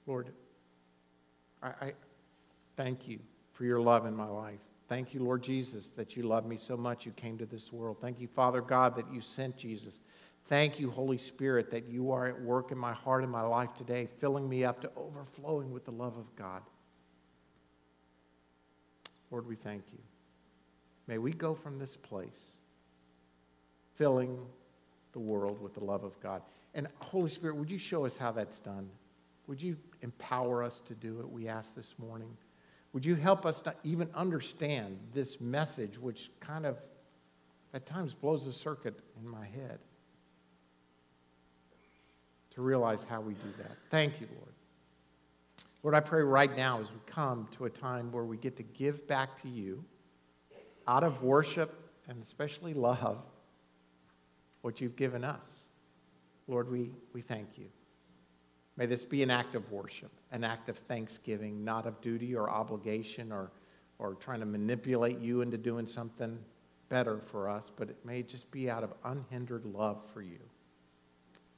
Lord, 0.06 0.28
I, 1.62 1.68
I, 1.68 1.92
thank 2.76 3.08
you 3.08 3.20
for 3.54 3.64
your 3.64 3.80
love 3.80 4.04
in 4.04 4.14
my 4.14 4.26
life. 4.26 4.60
Thank 4.86 5.14
you, 5.14 5.20
Lord 5.20 5.42
Jesus, 5.42 5.88
that 5.96 6.14
you 6.14 6.24
love 6.24 6.44
me 6.44 6.58
so 6.58 6.76
much 6.76 7.06
you 7.06 7.12
came 7.12 7.38
to 7.38 7.46
this 7.46 7.72
world. 7.72 7.96
Thank 8.02 8.20
you, 8.20 8.28
Father 8.28 8.60
God, 8.60 8.94
that 8.96 9.10
you 9.10 9.22
sent 9.22 9.56
Jesus. 9.56 10.00
Thank 10.46 10.80
you, 10.80 10.90
Holy 10.90 11.18
Spirit, 11.18 11.70
that 11.70 11.88
you 11.88 12.10
are 12.10 12.26
at 12.26 12.40
work 12.40 12.72
in 12.72 12.78
my 12.78 12.92
heart 12.92 13.22
and 13.22 13.32
my 13.32 13.42
life 13.42 13.70
today, 13.76 14.08
filling 14.18 14.48
me 14.48 14.64
up 14.64 14.80
to 14.82 14.90
overflowing 14.96 15.70
with 15.70 15.84
the 15.84 15.92
love 15.92 16.16
of 16.16 16.34
God. 16.36 16.62
Lord, 19.30 19.46
we 19.46 19.56
thank 19.56 19.84
you. 19.92 19.98
May 21.06 21.18
we 21.18 21.32
go 21.32 21.54
from 21.54 21.78
this 21.78 21.96
place 21.96 22.54
filling 23.96 24.38
the 25.12 25.18
world 25.18 25.60
with 25.60 25.74
the 25.74 25.84
love 25.84 26.04
of 26.04 26.18
God. 26.20 26.42
And 26.74 26.88
Holy 27.00 27.30
Spirit, 27.30 27.56
would 27.56 27.70
you 27.70 27.78
show 27.78 28.04
us 28.04 28.16
how 28.16 28.32
that's 28.32 28.58
done? 28.58 28.88
Would 29.46 29.62
you 29.62 29.76
empower 30.02 30.62
us 30.62 30.80
to 30.86 30.94
do 30.94 31.20
it? 31.20 31.30
We 31.30 31.48
ask 31.48 31.74
this 31.74 31.94
morning. 31.98 32.36
Would 32.92 33.06
you 33.06 33.14
help 33.14 33.46
us 33.46 33.60
to 33.60 33.74
even 33.84 34.08
understand 34.14 34.98
this 35.14 35.40
message, 35.40 35.98
which 35.98 36.30
kind 36.40 36.66
of 36.66 36.78
at 37.74 37.86
times 37.86 38.14
blows 38.14 38.46
a 38.46 38.52
circuit 38.52 38.98
in 39.20 39.28
my 39.28 39.46
head? 39.46 39.78
To 42.54 42.62
realize 42.62 43.04
how 43.04 43.20
we 43.20 43.34
do 43.34 43.48
that. 43.58 43.76
Thank 43.90 44.20
you, 44.20 44.28
Lord. 44.36 44.52
Lord, 45.82 45.94
I 45.94 46.00
pray 46.00 46.22
right 46.22 46.54
now 46.56 46.80
as 46.80 46.90
we 46.90 46.98
come 47.06 47.48
to 47.56 47.64
a 47.64 47.70
time 47.70 48.12
where 48.12 48.24
we 48.24 48.36
get 48.36 48.56
to 48.58 48.62
give 48.62 49.08
back 49.08 49.40
to 49.42 49.48
you 49.48 49.84
out 50.86 51.02
of 51.02 51.22
worship 51.22 51.74
and 52.08 52.22
especially 52.22 52.74
love 52.74 53.18
what 54.60 54.80
you've 54.80 54.96
given 54.96 55.24
us. 55.24 55.46
Lord, 56.46 56.70
we, 56.70 56.90
we 57.12 57.20
thank 57.20 57.56
you. 57.56 57.66
May 58.76 58.86
this 58.86 59.04
be 59.04 59.22
an 59.22 59.30
act 59.30 59.54
of 59.54 59.70
worship, 59.70 60.10
an 60.30 60.44
act 60.44 60.68
of 60.68 60.78
thanksgiving, 60.78 61.64
not 61.64 61.86
of 61.86 62.00
duty 62.00 62.34
or 62.34 62.48
obligation 62.50 63.32
or, 63.32 63.50
or 63.98 64.14
trying 64.14 64.40
to 64.40 64.46
manipulate 64.46 65.18
you 65.18 65.40
into 65.40 65.58
doing 65.58 65.86
something 65.86 66.38
better 66.88 67.20
for 67.26 67.48
us, 67.48 67.70
but 67.74 67.88
it 67.88 67.96
may 68.04 68.22
just 68.22 68.50
be 68.50 68.70
out 68.70 68.84
of 68.84 68.92
unhindered 69.04 69.64
love 69.64 70.02
for 70.12 70.22
you. 70.22 70.38